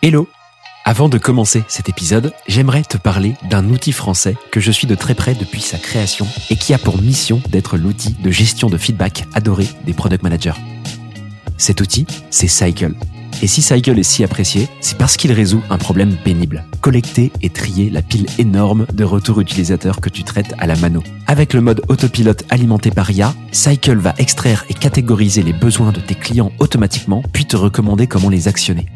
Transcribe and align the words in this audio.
Hello 0.00 0.28
Avant 0.84 1.08
de 1.08 1.18
commencer 1.18 1.64
cet 1.66 1.88
épisode, 1.88 2.32
j'aimerais 2.46 2.84
te 2.84 2.96
parler 2.96 3.34
d'un 3.50 3.68
outil 3.68 3.90
français 3.90 4.36
que 4.52 4.60
je 4.60 4.70
suis 4.70 4.86
de 4.86 4.94
très 4.94 5.16
près 5.16 5.34
depuis 5.34 5.60
sa 5.60 5.76
création 5.76 6.24
et 6.50 6.56
qui 6.56 6.72
a 6.72 6.78
pour 6.78 7.02
mission 7.02 7.42
d'être 7.48 7.76
l'outil 7.76 8.12
de 8.12 8.30
gestion 8.30 8.70
de 8.70 8.78
feedback 8.78 9.24
adoré 9.34 9.66
des 9.86 9.94
product 9.94 10.22
managers. 10.22 10.54
Cet 11.56 11.80
outil, 11.80 12.06
c'est 12.30 12.46
Cycle. 12.46 12.94
Et 13.42 13.48
si 13.48 13.60
Cycle 13.60 13.98
est 13.98 14.04
si 14.04 14.22
apprécié, 14.22 14.68
c'est 14.80 14.96
parce 14.96 15.16
qu'il 15.16 15.32
résout 15.32 15.62
un 15.68 15.78
problème 15.78 16.16
pénible. 16.22 16.64
Collecter 16.80 17.32
et 17.42 17.50
trier 17.50 17.90
la 17.90 18.00
pile 18.00 18.26
énorme 18.38 18.86
de 18.92 19.02
retours 19.02 19.40
utilisateurs 19.40 20.00
que 20.00 20.10
tu 20.10 20.22
traites 20.22 20.54
à 20.58 20.68
la 20.68 20.76
mano. 20.76 21.02
Avec 21.26 21.54
le 21.54 21.60
mode 21.60 21.82
autopilote 21.88 22.44
alimenté 22.50 22.92
par 22.92 23.10
IA, 23.10 23.34
Cycle 23.50 23.98
va 23.98 24.14
extraire 24.18 24.64
et 24.68 24.74
catégoriser 24.74 25.42
les 25.42 25.52
besoins 25.52 25.90
de 25.90 26.00
tes 26.00 26.14
clients 26.14 26.52
automatiquement, 26.60 27.24
puis 27.32 27.46
te 27.46 27.56
recommander 27.56 28.06
comment 28.06 28.28
les 28.28 28.46
actionner. 28.46 28.86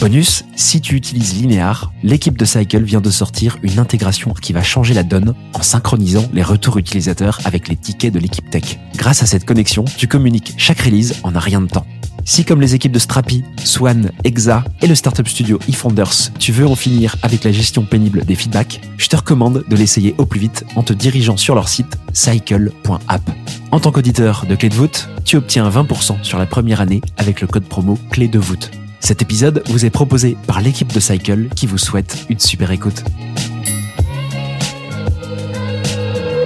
Bonus, 0.00 0.44
si 0.56 0.80
tu 0.80 0.96
utilises 0.96 1.34
Linear, 1.34 1.92
l'équipe 2.02 2.36
de 2.36 2.44
Cycle 2.44 2.82
vient 2.82 3.00
de 3.00 3.10
sortir 3.10 3.58
une 3.62 3.78
intégration 3.78 4.34
qui 4.34 4.52
va 4.52 4.62
changer 4.62 4.92
la 4.92 5.02
donne 5.02 5.34
en 5.54 5.62
synchronisant 5.62 6.28
les 6.32 6.42
retours 6.42 6.78
utilisateurs 6.78 7.38
avec 7.44 7.68
les 7.68 7.76
tickets 7.76 8.12
de 8.12 8.18
l'équipe 8.18 8.50
tech. 8.50 8.78
Grâce 8.96 9.22
à 9.22 9.26
cette 9.26 9.44
connexion, 9.44 9.84
tu 9.96 10.08
communiques 10.08 10.54
chaque 10.56 10.80
release 10.80 11.14
en 11.22 11.34
un 11.34 11.38
rien 11.38 11.60
de 11.60 11.68
temps. 11.68 11.86
Si 12.26 12.44
comme 12.44 12.60
les 12.60 12.74
équipes 12.74 12.92
de 12.92 12.98
Strapi, 12.98 13.44
Swan, 13.64 14.10
Exa 14.24 14.64
et 14.80 14.86
le 14.86 14.94
startup 14.94 15.28
studio 15.28 15.58
eFounders, 15.68 16.32
tu 16.38 16.52
veux 16.52 16.66
en 16.66 16.74
finir 16.74 17.16
avec 17.22 17.44
la 17.44 17.52
gestion 17.52 17.84
pénible 17.84 18.24
des 18.24 18.34
feedbacks, 18.34 18.80
je 18.96 19.08
te 19.08 19.16
recommande 19.16 19.64
de 19.68 19.76
l'essayer 19.76 20.14
au 20.16 20.24
plus 20.24 20.40
vite 20.40 20.64
en 20.74 20.82
te 20.82 20.94
dirigeant 20.94 21.36
sur 21.36 21.54
leur 21.54 21.68
site 21.68 21.98
cycle.app. 22.14 23.30
En 23.70 23.80
tant 23.80 23.92
qu'auditeur 23.92 24.46
de 24.48 24.54
Clé 24.54 24.70
de 24.70 24.74
voûte, 24.74 25.08
tu 25.24 25.36
obtiens 25.36 25.68
20% 25.68 26.22
sur 26.22 26.38
la 26.38 26.46
première 26.46 26.80
année 26.80 27.02
avec 27.18 27.40
le 27.40 27.46
code 27.46 27.64
promo 27.64 27.98
Clé 28.10 28.26
de 28.26 28.38
voûte. 28.38 28.70
Cet 29.04 29.20
épisode 29.20 29.62
vous 29.66 29.84
est 29.84 29.90
proposé 29.90 30.34
par 30.46 30.62
l'équipe 30.62 30.90
de 30.90 30.98
Cycle 30.98 31.48
qui 31.54 31.66
vous 31.66 31.76
souhaite 31.76 32.24
une 32.30 32.38
super 32.38 32.70
écoute. 32.70 33.04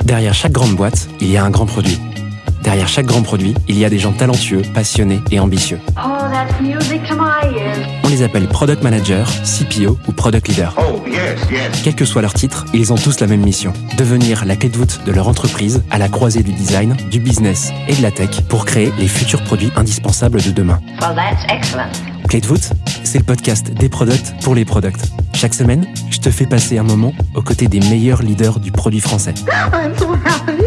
Derrière 0.02 0.34
chaque 0.34 0.50
grande 0.50 0.74
boîte, 0.74 1.08
il 1.20 1.30
y 1.30 1.36
a 1.36 1.44
un 1.44 1.50
grand 1.50 1.66
produit. 1.66 2.00
Derrière 2.62 2.89
chaque 2.89 3.06
grand 3.06 3.23
produit, 3.23 3.55
il 3.69 3.78
y 3.78 3.84
a 3.84 3.91
des 3.91 3.98
gens 3.98 4.12
talentueux, 4.12 4.62
passionnés 4.75 5.20
et 5.31 5.41
ambitieux. 5.41 5.78
Oh, 5.97 6.19
that's 6.33 6.61
music 6.61 7.03
to 7.09 7.14
my 7.14 7.56
ears. 7.56 7.87
On 8.05 8.09
les 8.09 8.23
appelle 8.23 8.48
Product 8.48 8.83
Manager, 8.83 9.28
CPO 9.45 9.98
ou 10.06 10.12
Product 10.12 10.48
Leader. 10.48 10.75
Oh, 10.79 11.03
yes, 11.06 11.39
yes. 11.51 11.83
Quel 11.83 11.95
que 11.95 12.05
soit 12.05 12.23
leur 12.23 12.34
titre, 12.34 12.64
ils 12.75 12.92
ont 12.92 12.97
tous 12.97 13.20
la 13.20 13.27
même 13.27 13.42
mission. 13.42 13.73
Devenir 13.97 14.45
la 14.45 14.56
clé 14.56 14.69
de 14.69 14.77
voûte 14.77 15.01
de 15.06 15.12
leur 15.12 15.29
entreprise 15.29 15.83
à 15.91 15.98
la 15.98 16.09
croisée 16.09 16.42
du 16.42 16.53
design, 16.53 16.97
du 17.11 17.20
business 17.20 17.70
et 17.86 17.95
de 17.95 18.03
la 18.03 18.11
tech 18.11 18.42
pour 18.48 18.64
créer 18.64 18.92
les 18.98 19.09
futurs 19.09 19.42
produits 19.45 19.73
indispensables 19.77 20.42
de 20.42 20.51
demain. 20.51 20.81
Well, 21.01 21.14
that's 21.14 21.45
excellent. 21.48 21.92
Clé 22.29 22.41
de 22.41 22.47
voûte, 22.47 22.70
c'est 23.05 23.19
le 23.19 23.25
podcast 23.25 23.70
des 23.73 23.89
products 23.89 24.34
pour 24.42 24.55
les 24.55 24.64
products. 24.64 25.01
Chaque 25.33 25.55
semaine, 25.55 25.86
je 26.11 26.19
te 26.19 26.31
fais 26.31 26.47
passer 26.47 26.77
un 26.79 26.83
moment 26.83 27.14
aux 27.34 27.42
côtés 27.42 27.69
des 27.69 27.81
meilleurs 27.81 28.23
leaders 28.23 28.61
du 28.61 28.73
produit 28.73 29.01
français. 29.01 29.34
I'm 29.73 29.97
so 29.97 30.12
happy. 30.25 30.64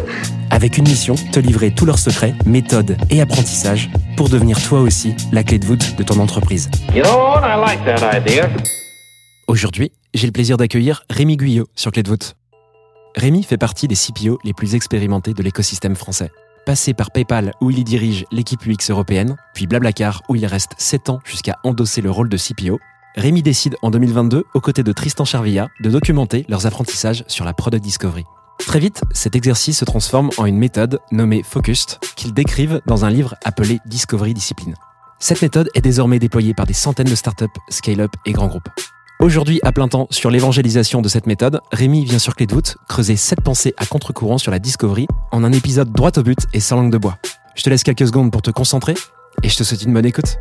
Avec 0.51 0.77
une 0.77 0.83
mission, 0.83 1.15
te 1.15 1.39
livrer 1.39 1.73
tous 1.73 1.85
leurs 1.85 1.97
secrets, 1.97 2.35
méthodes 2.45 2.97
et 3.09 3.21
apprentissages 3.21 3.89
pour 4.17 4.27
devenir 4.27 4.61
toi 4.61 4.81
aussi 4.81 5.15
la 5.31 5.45
clé 5.45 5.57
de 5.59 5.65
voûte 5.65 5.95
de 5.95 6.03
ton 6.03 6.19
entreprise. 6.19 6.69
You 6.93 7.03
know 7.03 7.09
what? 7.09 7.41
I 7.45 7.57
like 7.57 7.85
that 7.85 8.17
idea. 8.17 8.49
Aujourd'hui, 9.47 9.93
j'ai 10.13 10.27
le 10.27 10.33
plaisir 10.33 10.57
d'accueillir 10.57 11.03
Rémi 11.09 11.37
Guyot 11.37 11.67
sur 11.73 11.93
Clé 11.93 12.03
de 12.03 12.09
voûte. 12.09 12.35
Rémi 13.15 13.43
fait 13.43 13.57
partie 13.57 13.87
des 13.87 13.95
CPO 13.95 14.39
les 14.43 14.53
plus 14.53 14.75
expérimentés 14.75 15.33
de 15.33 15.41
l'écosystème 15.41 15.95
français. 15.95 16.31
Passé 16.65 16.93
par 16.93 17.11
PayPal 17.11 17.53
où 17.61 17.71
il 17.71 17.79
y 17.79 17.85
dirige 17.85 18.25
l'équipe 18.33 18.61
UX 18.67 18.89
européenne, 18.89 19.37
puis 19.53 19.67
Blablacar 19.67 20.21
où 20.27 20.35
il 20.35 20.45
reste 20.45 20.73
7 20.77 21.09
ans 21.09 21.19
jusqu'à 21.23 21.55
endosser 21.63 22.01
le 22.01 22.11
rôle 22.11 22.27
de 22.27 22.35
CPO, 22.37 22.77
Rémi 23.15 23.41
décide 23.41 23.77
en 23.81 23.89
2022, 23.89 24.43
aux 24.53 24.61
côtés 24.61 24.83
de 24.83 24.91
Tristan 24.91 25.23
Charvilla, 25.23 25.69
de 25.81 25.89
documenter 25.89 26.45
leurs 26.49 26.65
apprentissages 26.65 27.23
sur 27.27 27.45
la 27.45 27.53
Product 27.53 27.81
Discovery. 27.83 28.25
Très 28.65 28.79
vite, 28.79 29.01
cet 29.11 29.35
exercice 29.35 29.79
se 29.79 29.85
transforme 29.85 30.29
en 30.37 30.45
une 30.45 30.57
méthode 30.57 30.99
nommée 31.11 31.43
Focused, 31.43 31.99
qu'ils 32.15 32.33
décrivent 32.33 32.81
dans 32.85 33.03
un 33.03 33.09
livre 33.09 33.35
appelé 33.43 33.79
Discovery 33.85 34.33
Discipline. 34.33 34.75
Cette 35.19 35.41
méthode 35.41 35.69
est 35.75 35.81
désormais 35.81 36.19
déployée 36.19 36.53
par 36.53 36.65
des 36.65 36.73
centaines 36.73 37.09
de 37.09 37.15
startups, 37.15 37.45
scale-up 37.69 38.11
et 38.25 38.31
grands 38.31 38.47
groupes. 38.47 38.69
Aujourd'hui, 39.19 39.59
à 39.63 39.71
plein 39.71 39.87
temps, 39.87 40.07
sur 40.09 40.31
l'évangélisation 40.31 41.01
de 41.01 41.09
cette 41.09 41.27
méthode, 41.27 41.59
Rémi 41.71 42.05
vient 42.05 42.17
sur 42.17 42.35
Clé 42.35 42.47
de 42.47 42.53
voûte 42.53 42.77
creuser 42.87 43.17
sept 43.17 43.41
pensées 43.41 43.73
à 43.77 43.85
contre-courant 43.85 44.37
sur 44.37 44.51
la 44.51 44.59
discovery 44.59 45.07
en 45.31 45.43
un 45.43 45.51
épisode 45.51 45.91
droit 45.91 46.11
au 46.17 46.23
but 46.23 46.39
et 46.53 46.59
sans 46.59 46.77
langue 46.77 46.91
de 46.91 46.97
bois. 46.97 47.17
Je 47.55 47.63
te 47.63 47.69
laisse 47.69 47.83
quelques 47.83 48.07
secondes 48.07 48.31
pour 48.31 48.41
te 48.41 48.51
concentrer 48.51 48.95
et 49.43 49.49
je 49.49 49.57
te 49.57 49.63
souhaite 49.63 49.83
une 49.83 49.93
bonne 49.93 50.05
écoute. 50.05 50.37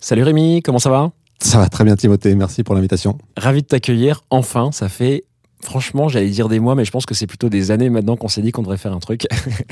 Salut 0.00 0.22
Rémi, 0.22 0.60
comment 0.62 0.78
ça 0.78 0.90
va? 0.90 1.12
Ça 1.40 1.58
va 1.58 1.68
très 1.68 1.84
bien 1.84 1.94
Timothée, 1.94 2.34
merci 2.34 2.64
pour 2.64 2.74
l'invitation. 2.74 3.16
Ravi 3.36 3.62
de 3.62 3.66
t'accueillir. 3.66 4.22
Enfin, 4.28 4.70
ça 4.72 4.88
fait, 4.88 5.24
franchement, 5.62 6.08
j'allais 6.08 6.30
dire 6.30 6.48
des 6.48 6.60
mois, 6.60 6.74
mais 6.74 6.84
je 6.84 6.90
pense 6.90 7.06
que 7.06 7.14
c'est 7.14 7.26
plutôt 7.26 7.48
des 7.48 7.70
années 7.70 7.90
maintenant 7.90 8.16
qu'on 8.16 8.28
s'est 8.28 8.42
dit 8.42 8.52
qu'on 8.52 8.62
devrait 8.62 8.76
faire 8.76 8.92
un 8.92 9.00
truc. 9.00 9.26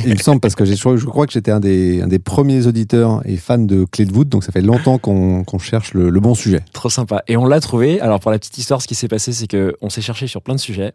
Il 0.04 0.12
me 0.12 0.19
semble 0.19 0.41
parce 0.41 0.54
que 0.54 0.64
je 0.64 1.04
crois 1.06 1.26
que 1.26 1.32
j'étais 1.32 1.50
un 1.50 1.60
des, 1.60 2.02
un 2.02 2.08
des 2.08 2.19
premiers 2.19 2.66
auditeurs 2.66 3.22
et 3.24 3.36
fans 3.36 3.58
de 3.58 3.84
Clé 3.84 4.04
de 4.04 4.12
voûte, 4.12 4.28
donc 4.28 4.44
ça 4.44 4.52
fait 4.52 4.62
longtemps 4.62 4.98
qu'on 4.98 5.44
qu'on 5.44 5.58
cherche 5.58 5.94
le, 5.94 6.10
le 6.10 6.20
bon 6.20 6.34
sujet. 6.34 6.60
Trop 6.72 6.91
sympa. 6.91 7.22
Et 7.28 7.36
on 7.36 7.47
l'a 7.47 7.60
trouvé. 7.60 8.00
Alors 8.00 8.20
pour 8.20 8.30
la 8.30 8.38
petite 8.38 8.58
histoire, 8.58 8.82
ce 8.82 8.88
qui 8.88 8.94
s'est 8.94 9.08
passé, 9.08 9.32
c'est 9.32 9.47
que 9.47 9.76
on 9.80 9.91
s'est 9.91 10.02
cherché 10.02 10.26
sur 10.26 10.42
plein 10.42 10.54
de 10.54 10.60
sujets. 10.60 10.92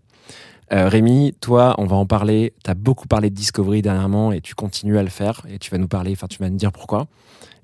Euh, 0.73 0.87
Rémi, 0.87 1.33
toi, 1.41 1.75
on 1.79 1.85
va 1.85 1.97
en 1.97 2.05
parler. 2.05 2.53
Tu 2.63 2.71
as 2.71 2.75
beaucoup 2.75 3.07
parlé 3.07 3.29
de 3.29 3.35
Discovery 3.35 3.81
dernièrement 3.81 4.31
et 4.31 4.39
tu 4.39 4.55
continues 4.55 4.97
à 4.97 5.03
le 5.03 5.09
faire. 5.09 5.41
Et 5.49 5.59
tu 5.59 5.69
vas 5.69 5.77
nous 5.77 5.89
parler, 5.89 6.11
enfin, 6.13 6.27
tu 6.27 6.39
vas 6.39 6.49
nous 6.49 6.57
dire 6.57 6.71
pourquoi. 6.71 7.07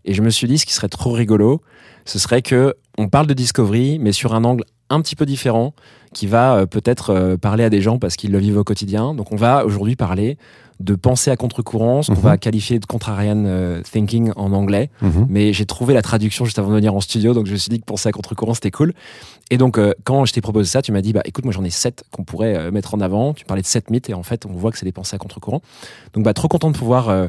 Et 0.03 0.13
je 0.13 0.21
me 0.21 0.29
suis 0.29 0.47
dit, 0.47 0.57
ce 0.57 0.65
qui 0.65 0.73
serait 0.73 0.89
trop 0.89 1.11
rigolo, 1.11 1.61
ce 2.05 2.19
serait 2.19 2.41
que 2.41 2.75
on 2.97 3.07
parle 3.07 3.27
de 3.27 3.33
Discovery, 3.33 3.99
mais 3.99 4.11
sur 4.11 4.33
un 4.33 4.43
angle 4.43 4.63
un 4.89 5.01
petit 5.01 5.15
peu 5.15 5.25
différent, 5.25 5.73
qui 6.13 6.27
va 6.27 6.55
euh, 6.55 6.65
peut-être 6.65 7.09
euh, 7.11 7.37
parler 7.37 7.63
à 7.63 7.69
des 7.69 7.81
gens 7.81 7.99
parce 7.99 8.15
qu'ils 8.15 8.31
le 8.31 8.39
vivent 8.39 8.57
au 8.57 8.63
quotidien. 8.63 9.13
Donc 9.13 9.31
on 9.31 9.35
va 9.35 9.65
aujourd'hui 9.65 9.95
parler 9.95 10.37
de 10.79 10.93
penser 10.93 11.31
à 11.31 11.35
contre-courant, 11.35 12.03
ce 12.03 12.11
qu'on 12.11 12.17
Mhm. 12.17 12.23
va 12.23 12.37
qualifier 12.37 12.77
de 12.77 12.85
contrarian 12.85 13.45
euh, 13.45 13.81
thinking 13.81 14.31
en 14.35 14.53
anglais 14.53 14.91
Mhm. 15.01 15.25
mais 15.27 15.51
j'ai 15.51 15.65
trouvé 15.65 15.95
la 15.95 16.03
traduction 16.03 16.45
juste 16.45 16.59
avant 16.59 16.69
de 16.69 16.75
venir 16.75 16.93
en 16.93 17.01
studio, 17.01 17.33
donc 17.33 17.47
je 17.47 17.51
me 17.53 17.57
suis 17.57 17.69
dit 17.69 17.79
que 17.79 17.85
penser 17.85 18.07
à 18.07 18.11
contre-courant, 18.11 18.53
c'était 18.53 18.69
cool. 18.69 18.93
Et 19.49 19.57
donc, 19.57 19.79
quand 20.03 20.25
je 20.25 20.33
t'ai 20.33 20.41
proposé 20.41 20.69
ça, 20.69 20.81
tu 20.83 20.91
m'as 20.91 21.01
dit, 21.01 21.13
bah 21.13 21.21
écoute, 21.25 21.45
moi 21.45 21.53
j'en 21.53 21.63
ai 21.63 21.69
sept 21.71 22.03
qu'on 22.11 22.23
pourrait 22.23 22.69
mettre 22.71 22.93
en 22.93 22.99
avant. 23.01 23.33
Tu 23.33 23.43
parlais 23.45 23.61
de 23.63 23.67
sept 23.67 23.89
mythes, 23.89 24.09
et 24.09 24.13
en 24.13 24.21
fait, 24.23 24.45
on 24.45 24.51
voit 24.53 24.71
que 24.71 24.77
c'est 24.77 24.85
des 24.85 24.91
pensées 24.91 25.15
à 25.15 25.19
contre-courant. 25.19 25.61
Donc, 26.13 26.23
bah, 26.23 26.33
trop 26.33 26.47
content 26.47 26.69
de 26.69 26.77
pouvoir 26.77 27.09
euh, 27.09 27.27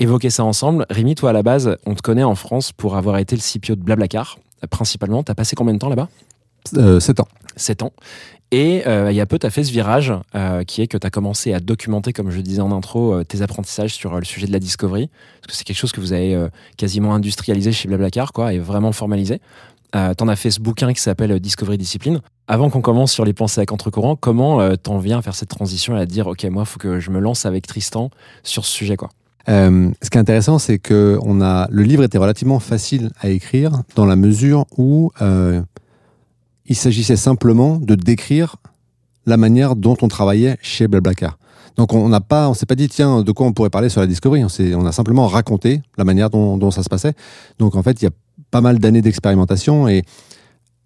évoquer 0.00 0.30
ça 0.30 0.42
ensemble. 0.44 0.84
Rémi, 0.90 1.14
toi, 1.14 1.30
à 1.30 1.32
la 1.34 1.42
base, 1.44 1.76
on 1.86 1.94
te 1.94 2.02
connaît 2.02 2.24
en 2.24 2.34
France 2.34 2.72
pour 2.72 2.96
avoir 2.96 3.18
été 3.18 3.36
le 3.36 3.42
CPO 3.42 3.76
de 3.76 3.82
Blablacar, 3.82 4.38
principalement. 4.70 5.22
T'as 5.22 5.34
passé 5.34 5.54
combien 5.56 5.74
de 5.74 5.78
temps 5.78 5.88
là-bas? 5.90 6.08
Euh, 6.76 7.00
7 7.00 7.20
ans. 7.20 7.28
7 7.56 7.82
ans. 7.82 7.92
Et 8.50 8.86
euh, 8.86 9.12
il 9.12 9.16
y 9.16 9.20
a 9.20 9.26
peu, 9.26 9.38
tu 9.38 9.46
as 9.46 9.50
fait 9.50 9.62
ce 9.62 9.70
virage 9.70 10.12
euh, 10.34 10.64
qui 10.64 10.80
est 10.80 10.86
que 10.86 10.96
tu 10.96 11.06
as 11.06 11.10
commencé 11.10 11.52
à 11.52 11.60
documenter, 11.60 12.14
comme 12.14 12.30
je 12.30 12.40
disais 12.40 12.62
en 12.62 12.72
intro, 12.72 13.12
euh, 13.12 13.24
tes 13.24 13.42
apprentissages 13.42 13.92
sur 13.92 14.18
le 14.18 14.24
sujet 14.24 14.46
de 14.46 14.52
la 14.52 14.58
discovery. 14.58 15.10
Parce 15.40 15.48
que 15.48 15.56
c'est 15.56 15.64
quelque 15.64 15.76
chose 15.76 15.92
que 15.92 16.00
vous 16.00 16.12
avez 16.12 16.48
quasiment 16.76 17.14
industrialisé 17.14 17.72
chez 17.72 17.88
Blablacar, 17.88 18.32
quoi, 18.32 18.54
et 18.54 18.58
vraiment 18.58 18.92
formalisé. 18.92 19.40
T'en 19.92 20.28
as 20.28 20.36
fait 20.36 20.50
ce 20.50 20.60
bouquin 20.60 20.92
qui 20.92 21.00
s'appelle 21.00 21.38
Discovery 21.40 21.78
Discipline. 21.78 22.20
Avant 22.46 22.68
qu'on 22.68 22.82
commence 22.82 23.12
sur 23.12 23.24
les 23.24 23.32
pensées 23.32 23.60
à 23.60 23.66
contre-courant, 23.66 24.16
comment 24.16 24.76
t'en 24.76 24.98
viens 24.98 25.18
à 25.18 25.22
faire 25.22 25.34
cette 25.34 25.48
transition 25.48 25.96
et 25.96 26.00
à 26.00 26.06
dire, 26.06 26.26
OK, 26.26 26.44
moi, 26.44 26.64
il 26.64 26.66
faut 26.66 26.78
que 26.78 27.00
je 27.00 27.10
me 27.10 27.20
lance 27.20 27.46
avec 27.46 27.66
Tristan 27.66 28.10
sur 28.42 28.66
ce 28.66 28.72
sujet, 28.72 28.96
quoi? 28.96 29.08
Euh, 29.48 29.90
ce 30.02 30.10
qui 30.10 30.18
est 30.18 30.20
intéressant, 30.20 30.58
c'est 30.58 30.78
que 30.78 31.18
on 31.22 31.40
a, 31.40 31.68
le 31.70 31.82
livre 31.82 32.04
était 32.04 32.18
relativement 32.18 32.58
facile 32.58 33.10
à 33.20 33.30
écrire 33.30 33.82
dans 33.94 34.04
la 34.04 34.16
mesure 34.16 34.66
où 34.76 35.10
euh, 35.22 35.62
il 36.68 36.76
s'agissait 36.76 37.16
simplement 37.16 37.76
de 37.76 37.94
décrire 37.94 38.56
la 39.26 39.36
manière 39.36 39.74
dont 39.76 39.96
on 40.02 40.08
travaillait 40.08 40.56
chez 40.62 40.86
Blablacar. 40.86 41.38
Donc 41.76 41.92
on 41.92 42.08
n'a 42.08 42.20
pas, 42.20 42.48
on 42.48 42.54
s'est 42.54 42.66
pas 42.66 42.74
dit 42.74 42.88
tiens 42.88 43.22
de 43.22 43.32
quoi 43.32 43.46
on 43.46 43.52
pourrait 43.52 43.70
parler 43.70 43.88
sur 43.88 44.00
la 44.00 44.06
Discovery. 44.06 44.44
On, 44.44 44.86
a 44.86 44.92
simplement 44.92 45.26
raconté 45.26 45.80
la 45.96 46.04
manière 46.04 46.28
dont, 46.28 46.56
dont 46.56 46.70
ça 46.70 46.82
se 46.82 46.88
passait. 46.88 47.14
Donc 47.58 47.76
en 47.76 47.82
fait 47.82 48.02
il 48.02 48.06
y 48.06 48.08
a 48.08 48.12
pas 48.50 48.60
mal 48.60 48.78
d'années 48.78 49.02
d'expérimentation 49.02 49.88
et 49.88 50.02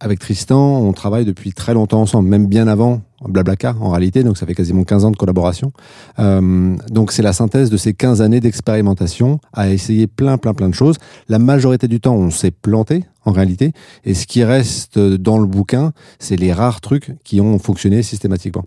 avec 0.03 0.19
Tristan 0.19 0.81
on 0.81 0.93
travaille 0.93 1.25
depuis 1.25 1.53
très 1.53 1.75
longtemps 1.75 2.03
ensemble, 2.03 2.29
même 2.29 2.47
bien 2.47 2.67
avant 2.67 3.03
Blablacar 3.25 3.81
en 3.81 3.91
réalité. 3.91 4.25
Donc 4.25 4.37
ça 4.37 4.47
fait 4.47 4.55
quasiment 4.55 4.83
15 4.83 5.05
ans 5.05 5.11
de 5.13 5.17
collaboration. 5.17 5.73
Euh, 6.19 6.77
donc 6.91 7.13
c'est 7.13 7.23
la 7.23 7.33
synthèse 7.33 7.71
de 7.71 7.77
ces 7.77 7.95
15 7.95 8.21
années 8.21 8.41
d'expérimentation 8.41 9.39
à 9.53 9.71
essayer 9.71 10.09
plein 10.09 10.39
plein 10.39 10.55
plein 10.55 10.69
de 10.69 10.75
choses. 10.75 10.97
La 11.29 11.39
majorité 11.39 11.87
du 11.87 12.01
temps 12.01 12.17
on 12.17 12.31
s'est 12.31 12.51
planté 12.51 13.05
en 13.25 13.31
réalité 13.31 13.73
et 14.05 14.15
ce 14.15 14.27
qui 14.27 14.43
reste 14.43 14.99
dans 14.99 15.39
le 15.39 15.47
bouquin 15.47 15.93
c'est 16.19 16.37
les 16.37 16.53
rares 16.53 16.81
trucs 16.81 17.13
qui 17.23 17.41
ont 17.41 17.61
fonctionné 17.61 18.03
systématiquement. 18.03 18.65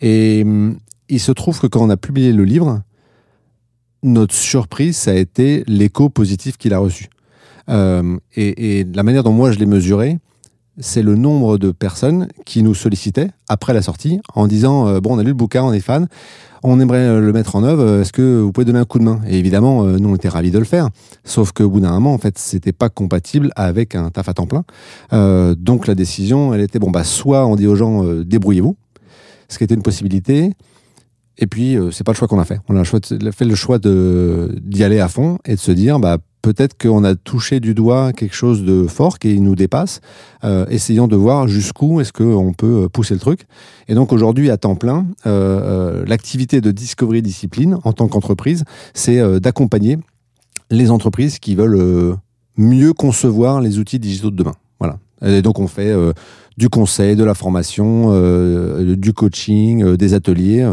Et 0.00 0.42
hum, 0.44 0.78
il 1.08 1.20
se 1.20 1.32
trouve 1.32 1.58
que 1.58 1.66
quand 1.66 1.82
on 1.82 1.90
a 1.90 1.96
publié 1.96 2.32
le 2.32 2.44
livre, 2.44 2.82
notre 4.04 4.34
surprise 4.34 4.96
ça 4.96 5.10
a 5.10 5.14
été 5.14 5.64
l'écho 5.66 6.08
positif 6.08 6.56
qu'il 6.56 6.72
a 6.72 6.78
reçu. 6.78 7.08
Euh, 7.68 8.16
et 8.36 8.86
la 8.94 9.02
manière 9.02 9.24
dont 9.24 9.32
moi 9.32 9.50
je 9.50 9.58
l'ai 9.58 9.66
mesuré, 9.66 10.18
c'est 10.78 11.02
le 11.02 11.16
nombre 11.16 11.58
de 11.58 11.70
personnes 11.70 12.28
qui 12.44 12.62
nous 12.62 12.74
sollicitaient 12.74 13.30
après 13.48 13.74
la 13.74 13.82
sortie 13.82 14.20
en 14.34 14.46
disant 14.46 14.86
euh, 14.86 15.00
bon 15.00 15.14
on 15.14 15.18
a 15.18 15.22
lu 15.22 15.28
le 15.28 15.34
bouquin, 15.34 15.62
on 15.62 15.72
est 15.72 15.80
fan, 15.80 16.08
on 16.62 16.80
aimerait 16.80 16.98
euh, 16.98 17.20
le 17.20 17.32
mettre 17.32 17.56
en 17.56 17.64
œuvre, 17.64 17.82
euh, 17.82 18.00
est-ce 18.02 18.12
que 18.12 18.40
vous 18.40 18.52
pouvez 18.52 18.64
donner 18.64 18.78
un 18.78 18.84
coup 18.84 18.98
de 18.98 19.04
main? 19.04 19.20
Et 19.26 19.38
évidemment, 19.38 19.84
nous 19.84 20.08
on 20.08 20.14
était 20.14 20.28
ravis 20.28 20.50
de 20.50 20.58
le 20.58 20.64
faire, 20.64 20.88
sauf 21.24 21.52
qu'au 21.52 21.68
bout 21.68 21.80
d'un 21.80 21.92
moment 21.92 22.14
en 22.14 22.18
fait 22.18 22.38
c'était 22.38 22.72
pas 22.72 22.88
compatible 22.88 23.50
avec 23.56 23.94
un 23.94 24.10
taf 24.10 24.28
à 24.28 24.34
temps 24.34 24.46
plein. 24.46 24.64
Donc 25.54 25.86
la 25.86 25.94
décision 25.94 26.54
elle 26.54 26.60
était 26.60 26.78
bon 26.78 26.90
bah 26.90 27.04
soit 27.04 27.46
on 27.46 27.56
dit 27.56 27.66
aux 27.66 27.76
gens 27.76 28.04
débrouillez-vous, 28.04 28.76
ce 29.48 29.58
qui 29.58 29.64
était 29.64 29.74
une 29.74 29.82
possibilité. 29.82 30.52
Et 31.40 31.46
puis, 31.46 31.76
c'est 31.92 32.02
pas 32.02 32.10
le 32.10 32.16
choix 32.16 32.26
qu'on 32.26 32.40
a 32.40 32.44
fait. 32.44 32.58
On 32.68 32.76
a 32.76 32.82
fait 32.84 33.44
le 33.44 33.54
choix 33.54 33.78
d'y 33.78 34.82
aller 34.82 34.98
à 34.98 35.06
fond 35.06 35.38
et 35.44 35.54
de 35.54 35.60
se 35.60 35.70
dire, 35.70 36.00
bah, 36.00 36.18
peut-être 36.48 36.78
qu'on 36.80 37.04
a 37.04 37.14
touché 37.14 37.60
du 37.60 37.74
doigt 37.74 38.14
quelque 38.14 38.34
chose 38.34 38.64
de 38.64 38.86
fort 38.86 39.18
qui 39.18 39.38
nous 39.38 39.54
dépasse. 39.54 40.00
Euh, 40.44 40.64
essayons 40.70 41.06
de 41.06 41.14
voir 41.14 41.46
jusqu'où 41.46 42.00
est-ce 42.00 42.10
qu'on 42.10 42.54
peut 42.54 42.84
euh, 42.84 42.88
pousser 42.88 43.12
le 43.12 43.20
truc. 43.20 43.42
Et 43.86 43.94
donc 43.94 44.14
aujourd'hui, 44.14 44.50
à 44.50 44.56
temps 44.56 44.74
plein, 44.74 45.06
euh, 45.26 46.06
l'activité 46.06 46.62
de 46.62 46.70
Discovery 46.70 47.20
Discipline 47.20 47.76
en 47.84 47.92
tant 47.92 48.08
qu'entreprise, 48.08 48.64
c'est 48.94 49.40
d'accompagner 49.40 49.98
les 50.70 50.90
entreprises 50.90 51.38
qui 51.38 51.54
veulent 51.54 52.16
mieux 52.56 52.94
concevoir 52.94 53.60
les 53.60 53.78
outils 53.78 53.98
digitaux 53.98 54.30
de 54.30 54.36
demain. 54.36 54.54
Voilà. 54.80 54.98
Et 55.22 55.42
donc 55.42 55.58
on 55.58 55.66
fait 55.66 55.94
du 56.56 56.70
conseil, 56.70 57.14
de 57.14 57.24
la 57.24 57.34
formation, 57.34 58.12
du 58.82 59.12
coaching, 59.12 59.96
des 59.96 60.14
ateliers 60.14 60.66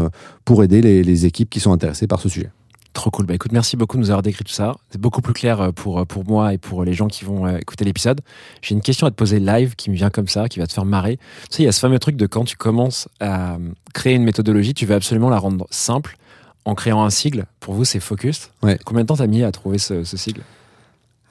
pour 0.44 0.62
aider 0.62 0.80
les 0.80 1.26
équipes 1.26 1.50
qui 1.50 1.60
sont 1.60 1.72
intéressées 1.72 2.06
par 2.06 2.20
ce 2.20 2.28
sujet. 2.28 2.50
Trop 2.96 3.10
cool. 3.10 3.26
Bah 3.26 3.34
écoute, 3.34 3.52
merci 3.52 3.76
beaucoup 3.76 3.98
de 3.98 4.00
nous 4.00 4.08
avoir 4.10 4.22
décrit 4.22 4.42
tout 4.42 4.52
ça. 4.54 4.74
C'est 4.90 4.98
beaucoup 5.00 5.20
plus 5.20 5.34
clair 5.34 5.60
euh, 5.60 5.70
pour, 5.70 6.06
pour 6.06 6.24
moi 6.26 6.54
et 6.54 6.58
pour 6.58 6.82
les 6.82 6.94
gens 6.94 7.08
qui 7.08 7.26
vont 7.26 7.46
euh, 7.46 7.58
écouter 7.58 7.84
l'épisode. 7.84 8.22
J'ai 8.62 8.74
une 8.74 8.80
question 8.80 9.06
à 9.06 9.10
te 9.10 9.14
poser 9.16 9.38
live 9.38 9.74
qui 9.76 9.90
me 9.90 9.94
vient 9.96 10.08
comme 10.08 10.28
ça, 10.28 10.48
qui 10.48 10.58
va 10.60 10.66
te 10.66 10.72
faire 10.72 10.86
marrer. 10.86 11.18
Tu 11.50 11.56
sais, 11.56 11.62
il 11.62 11.66
y 11.66 11.68
a 11.68 11.72
ce 11.72 11.80
fameux 11.80 11.98
truc 11.98 12.16
de 12.16 12.24
quand 12.26 12.44
tu 12.44 12.56
commences 12.56 13.06
à 13.20 13.56
euh, 13.56 13.58
créer 13.92 14.14
une 14.14 14.24
méthodologie, 14.24 14.72
tu 14.72 14.86
veux 14.86 14.94
absolument 14.94 15.28
la 15.28 15.38
rendre 15.38 15.66
simple 15.70 16.16
en 16.64 16.74
créant 16.74 17.04
un 17.04 17.10
sigle. 17.10 17.44
Pour 17.60 17.74
vous, 17.74 17.84
c'est 17.84 18.00
Focus. 18.00 18.50
Ouais. 18.62 18.78
Combien 18.86 19.02
de 19.02 19.08
temps 19.08 19.16
t'as 19.18 19.26
mis 19.26 19.42
à 19.42 19.52
trouver 19.52 19.76
ce, 19.76 20.02
ce 20.02 20.16
sigle? 20.16 20.40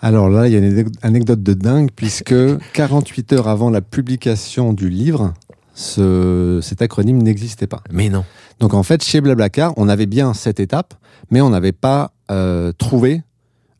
Alors 0.01 0.29
là, 0.29 0.47
il 0.47 0.53
y 0.53 0.55
a 0.55 0.59
une 0.59 0.65
anecdote- 0.65 0.93
anecdote 1.01 1.41
de 1.41 1.53
dingue 1.55 1.89
puisque 1.95 2.35
48 2.73 3.33
heures 3.33 3.47
avant 3.47 3.71
la 3.71 3.81
publication 3.81 4.71
du 4.71 4.87
livre, 4.87 5.33
ce- 5.73 6.59
cet 6.61 6.83
acronyme 6.83 7.23
n'existait 7.23 7.65
pas. 7.67 7.81
Mais 7.91 8.09
non. 8.09 8.23
Donc 8.59 8.73
en 8.73 8.83
fait, 8.83 9.03
chez 9.03 9.21
Blablacar, 9.21 9.73
on 9.77 9.89
avait 9.89 10.05
bien 10.05 10.33
cette 10.33 10.59
étape, 10.59 10.93
mais 11.31 11.41
on 11.41 11.49
n'avait 11.49 11.71
pas 11.73 12.11
euh, 12.31 12.71
trouvé 12.71 13.21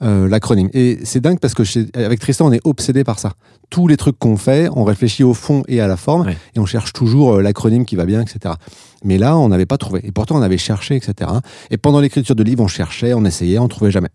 euh, 0.04 0.27
l'acronyme. 0.27 0.69
Et 0.74 1.00
c'est 1.04 1.22
dingue 1.22 1.39
parce 1.39 1.54
que 1.54 1.63
chez- 1.63 1.88
avec 1.94 2.19
Tristan, 2.19 2.48
on 2.48 2.51
est 2.51 2.60
obsédé 2.66 3.04
par 3.04 3.18
ça. 3.18 3.33
Tous 3.69 3.88
les 3.88 3.95
trucs 3.98 4.19
qu'on 4.19 4.36
fait, 4.38 4.68
on 4.75 4.83
réfléchit 4.83 5.24
au 5.24 5.33
fond 5.33 5.63
et 5.68 5.80
à 5.80 5.88
la 5.88 5.95
forme, 5.98 6.27
Ouais. 6.27 6.38
et 6.56 6.60
on 6.60 6.66
cherche 6.66 6.92
toujours 6.94 7.36
euh, 7.36 7.42
l'acronyme 7.42 7.86
qui 7.86 7.95
va 7.95 8.06
bien, 8.06 8.22
etc. 8.22 8.56
Mais 9.04 9.18
là, 9.18 9.38
on 9.38 9.48
n'avait 9.48 9.66
pas 9.66 9.77
trouvé. 9.77 10.01
Et 10.04 10.12
pourtant, 10.12 10.36
on 10.38 10.42
avait 10.42 10.57
cherché, 10.57 10.95
etc. 10.98 11.31
Et 11.72 11.77
pendant 11.77 12.01
l'écriture 12.01 12.36
du 12.36 12.44
livre, 12.44 12.62
on 12.63 12.68
cherchait, 12.68 13.13
on 13.13 13.24
essayait, 13.24 13.57
on 13.57 13.68
trouvait 13.69 13.92
jamais. 13.92 14.10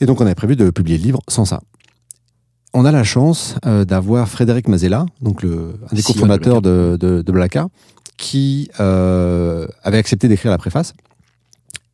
Et 0.00 0.06
donc, 0.06 0.20
on 0.20 0.24
avait 0.26 0.34
prévu 0.34 0.56
de 0.56 0.70
publier 0.70 0.98
le 0.98 1.04
livre 1.04 1.20
sans 1.28 1.44
ça. 1.44 1.60
On 2.74 2.84
a 2.84 2.92
la 2.92 3.04
chance 3.04 3.56
euh, 3.66 3.84
d'avoir 3.84 4.28
Frédéric 4.28 4.68
Mazella, 4.68 5.06
donc 5.22 5.42
le, 5.42 5.74
un 5.90 5.94
des 5.94 6.02
de 6.02 6.06
cofondateurs 6.06 6.60
de, 6.62 6.96
de, 7.00 7.22
de 7.22 7.32
qui 8.16 8.70
euh, 8.80 9.66
avait 9.82 9.98
accepté 9.98 10.28
d'écrire 10.28 10.50
la 10.50 10.58
préface 10.58 10.94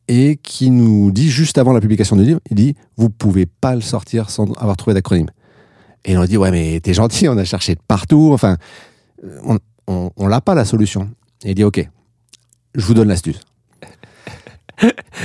et 0.07 0.37
qui 0.37 0.69
nous 0.69 1.11
dit 1.11 1.29
juste 1.29 1.57
avant 1.57 1.73
la 1.73 1.81
publication 1.81 2.15
du 2.15 2.23
livre, 2.23 2.39
il 2.49 2.55
dit 2.55 2.75
vous 2.97 3.09
pouvez 3.09 3.45
pas 3.45 3.75
le 3.75 3.81
sortir 3.81 4.29
sans 4.29 4.51
avoir 4.53 4.77
trouvé 4.77 4.93
d'acronyme. 4.93 5.29
Et 6.05 6.17
on 6.17 6.25
dit 6.25 6.37
ouais 6.37 6.51
mais 6.51 6.79
t'es 6.81 6.93
gentil, 6.93 7.27
on 7.27 7.37
a 7.37 7.45
cherché 7.45 7.75
partout, 7.87 8.31
enfin 8.33 8.57
euh, 9.23 9.39
on 9.43 9.59
on, 9.87 10.11
on 10.15 10.27
l'a 10.27 10.41
pas 10.41 10.55
la 10.55 10.65
solution. 10.65 11.09
Et 11.43 11.51
il 11.51 11.55
dit 11.55 11.63
ok, 11.63 11.87
je 12.75 12.85
vous 12.85 12.93
donne 12.93 13.07
l'astuce. 13.07 13.39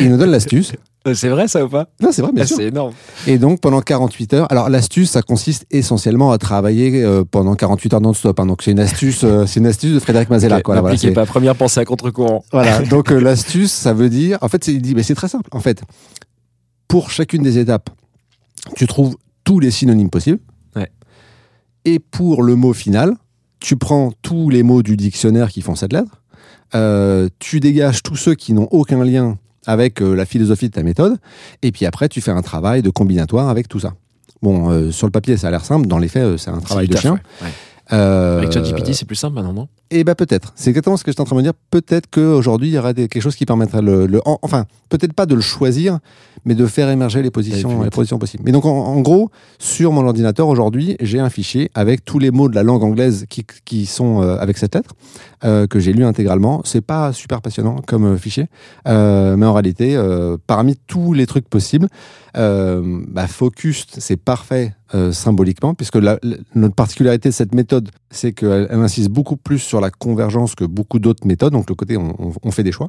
il 0.01 0.11
nous 0.11 0.17
donne 0.17 0.31
l'astuce. 0.31 0.73
Euh, 1.09 1.15
C'est 1.15 1.29
vrai 1.29 1.49
ça 1.49 1.65
ou 1.65 1.69
pas? 1.69 1.89
Non 2.01 2.11
c'est 2.13 2.23
vrai 2.23 2.33
bien 2.33 2.45
Ah, 2.45 2.47
sûr. 2.47 2.57
C'est 2.57 2.67
énorme. 2.69 2.93
Et 3.27 3.39
donc 3.39 3.61
pendant 3.61 3.81
48 3.81 4.35
heures, 4.35 4.47
alors 4.53 4.69
l'astuce, 4.69 5.11
ça 5.11 5.23
consiste 5.23 5.67
essentiellement 5.71 6.33
à 6.33 6.39
travailler 6.39 7.03
euh, 7.05 7.25
pendant 7.29 7.55
48 7.55 7.95
heures 7.95 8.01
non-stop. 8.01 8.39
hein. 8.41 8.47
donc 8.47 8.63
c'est 8.63 8.71
une 8.73 8.81
astuce, 8.81 9.23
euh, 9.25 9.47
c'est 9.47 9.61
une 9.61 9.67
astuce 9.67 9.95
de 9.95 10.01
Frédéric 10.01 10.31
Mazella. 10.31 10.57
Ok, 10.59 10.63
quoi. 10.63 10.75
Là, 10.77 10.81
voilà, 10.81 10.97
c'est- 10.97 11.11
pas. 11.13 11.27
Première 11.27 11.55
pensée 11.57 11.81
à 11.81 11.85
contre-courant. 11.85 12.45
voilà. 12.53 12.81
Donc 12.91 13.11
euh, 13.13 13.19
l'astuce, 13.21 13.73
ça 13.73 13.93
veut 13.93 14.09
dire, 14.11 14.39
en 14.41 14.49
fait, 14.49 14.67
il 14.69 14.81
dit, 14.83 14.95
mais 14.95 15.03
c'est 15.03 15.15
très 15.15 15.29
simple. 15.29 15.49
En 15.53 15.61
fait, 15.61 15.83
pour 16.89 17.11
chacune 17.11 17.43
des 17.43 17.59
étapes, 17.59 17.91
tu 18.77 18.87
trouves 18.87 19.17
tous 19.45 19.61
les 19.61 19.71
synonymes 19.71 20.11
possibles. 20.11 20.39
Ouais. 20.77 20.91
Et 21.85 21.99
pour 21.99 22.43
le 22.43 22.55
mot 22.55 22.73
final, 22.73 23.15
tu 23.61 23.77
prends 23.77 24.13
tous 24.23 24.51
les 24.51 24.63
mots 24.63 24.83
du 24.83 24.97
dictionnaire 24.97 25.49
qui 25.51 25.63
font 25.63 25.75
cette 25.75 25.93
lettre. 25.93 26.23
tu 27.39 27.61
dégages 27.61 28.03
tous 28.03 28.17
ceux 28.17 28.35
qui 28.35 28.53
n'ont 28.53 28.69
aucun 28.71 29.03
lien 29.05 29.37
avec 29.69 30.01
euh, 30.01 30.15
la 30.15 30.25
philosophie 30.25 30.69
de 30.69 30.73
ta 30.73 30.83
méthode. 30.83 31.19
Et 31.63 31.71
puis 31.71 31.85
après, 31.87 32.09
tu 32.09 32.21
fais 32.23 32.31
un 32.31 32.41
travail 32.43 32.83
de 32.83 32.89
combinatoire 32.91 33.51
avec 33.51 33.69
tout 33.69 33.79
ça. 33.79 33.93
Bon, 34.41 34.71
euh, 34.71 34.91
sur 34.91 35.07
le 35.07 35.11
papier, 35.11 35.37
ça 35.37 35.49
a 35.49 35.51
l'air 35.51 35.65
simple. 35.65 35.87
Dans 35.87 35.99
les 35.99 36.09
faits, 36.09 36.23
euh, 36.25 36.37
c'est 36.39 36.51
un 36.51 36.61
travail 36.61 36.89
de 36.89 36.97
chien. 36.97 37.21
ouais. 37.43 37.49
Euh, 37.93 38.39
Avec 38.39 38.53
ChatGPT, 38.53 38.93
c'est 38.93 39.07
plus 39.07 39.17
simple 39.17 39.35
maintenant, 39.37 39.53
non? 39.55 39.69
Eh 39.91 40.05
ben 40.05 40.15
peut-être. 40.15 40.53
C'est 40.57 40.69
exactement 40.69 40.99
ce 40.99 41.05
que 41.05 41.11
j'étais 41.11 41.23
en 41.23 41.25
train 41.25 41.37
de 41.37 41.39
me 41.41 41.43
dire. 41.43 41.55
Peut-être 41.71 42.09
qu'aujourd'hui, 42.11 42.69
il 42.69 42.75
y 42.75 42.79
aura 42.79 42.93
des- 42.93 43.09
quelque 43.09 43.23
chose 43.23 43.37
qui 43.37 43.47
permettrait 43.47 43.81
le, 43.81 44.07
le- 44.07 44.21
en- 44.27 44.39
enfin, 44.43 44.67
peut-être 44.91 45.15
pas 45.15 45.25
de 45.25 45.35
le 45.35 45.41
choisir, 45.41 45.99
mais 46.45 46.55
de 46.55 46.67
faire 46.67 46.91
émerger 46.91 47.23
les 47.23 47.31
positions, 47.31 47.83
les 47.83 47.89
positions 47.89 48.19
possibles. 48.19 48.43
Mais 48.45 48.53
donc, 48.53 48.67
en, 48.67 48.71
en 48.77 49.01
gros, 49.01 49.31
sur 49.59 49.93
mon 49.93 50.07
ordinateur 50.07 50.49
aujourd'hui, 50.49 50.97
j'ai 51.01 51.19
un 51.19 51.31
fichier 51.31 51.71
avec 51.75 52.05
tous 52.05 52.19
les 52.19 52.31
mots 52.31 52.51
de 52.51 52.55
la 52.55 52.63
langue 52.63 52.85
anglaise 52.85 53.25
qui, 53.31 53.47
qui 53.65 53.87
sont 53.87 54.21
euh, 54.23 54.37
avec 54.39 54.59
cette 54.59 54.75
lettre 54.75 54.91
euh, 55.45 55.67
que 55.67 55.81
j'ai 55.81 55.95
lu 55.95 56.05
intégralement. 56.05 56.61
C'est 56.65 56.83
pas 56.83 57.15
super 57.15 57.41
passionnant 57.41 57.77
comme 57.87 58.05
euh, 58.05 58.17
fichier, 58.19 58.49
mais 58.85 59.47
en 59.47 59.53
réalité, 59.55 59.99
parmi 60.47 60.77
tous 60.87 61.15
les 61.15 61.27
trucs 61.27 61.49
possibles, 61.49 61.89
bah, 62.35 63.27
Focus, 63.27 63.87
c'est 63.99 64.17
parfait 64.17 64.75
euh, 64.95 65.13
symboliquement, 65.13 65.75
puisque 65.75 65.97
notre 65.97 66.75
particularité 66.75 67.29
de 67.29 67.35
cette 67.35 67.55
méthode, 67.55 67.91
c'est 68.11 68.33
qu'elle 68.33 68.69
elle 68.71 68.81
insiste 68.81 69.11
beaucoup 69.11 69.37
plus 69.37 69.59
sur 69.59 69.81
la 69.81 69.91
convergence 69.91 70.55
que 70.55 70.65
beaucoup 70.65 70.99
d'autres 70.99 71.27
méthodes, 71.27 71.53
donc 71.53 71.69
le 71.69 71.75
côté 71.75 71.97
on, 71.97 72.51
fait 72.51 72.63
des 72.63 72.73
choix. 72.73 72.89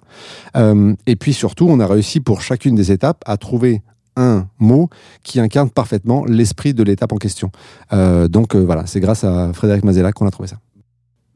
Euh, 0.55 0.95
et 1.05 1.15
puis 1.15 1.33
surtout, 1.33 1.67
on 1.69 1.79
a 1.79 1.87
réussi 1.87 2.19
pour 2.19 2.41
chacune 2.41 2.75
des 2.75 2.91
étapes 2.91 3.21
à 3.25 3.37
trouver 3.37 3.81
un 4.15 4.47
mot 4.59 4.89
qui 5.23 5.39
incarne 5.39 5.69
parfaitement 5.69 6.25
l'esprit 6.25 6.73
de 6.73 6.83
l'étape 6.83 7.11
en 7.11 7.17
question. 7.17 7.51
Euh, 7.93 8.27
donc 8.27 8.55
euh, 8.55 8.59
voilà, 8.59 8.85
c'est 8.85 8.99
grâce 8.99 9.23
à 9.23 9.53
Frédéric 9.53 9.83
Mazella 9.83 10.11
qu'on 10.11 10.27
a 10.27 10.31
trouvé 10.31 10.49
ça. 10.49 10.57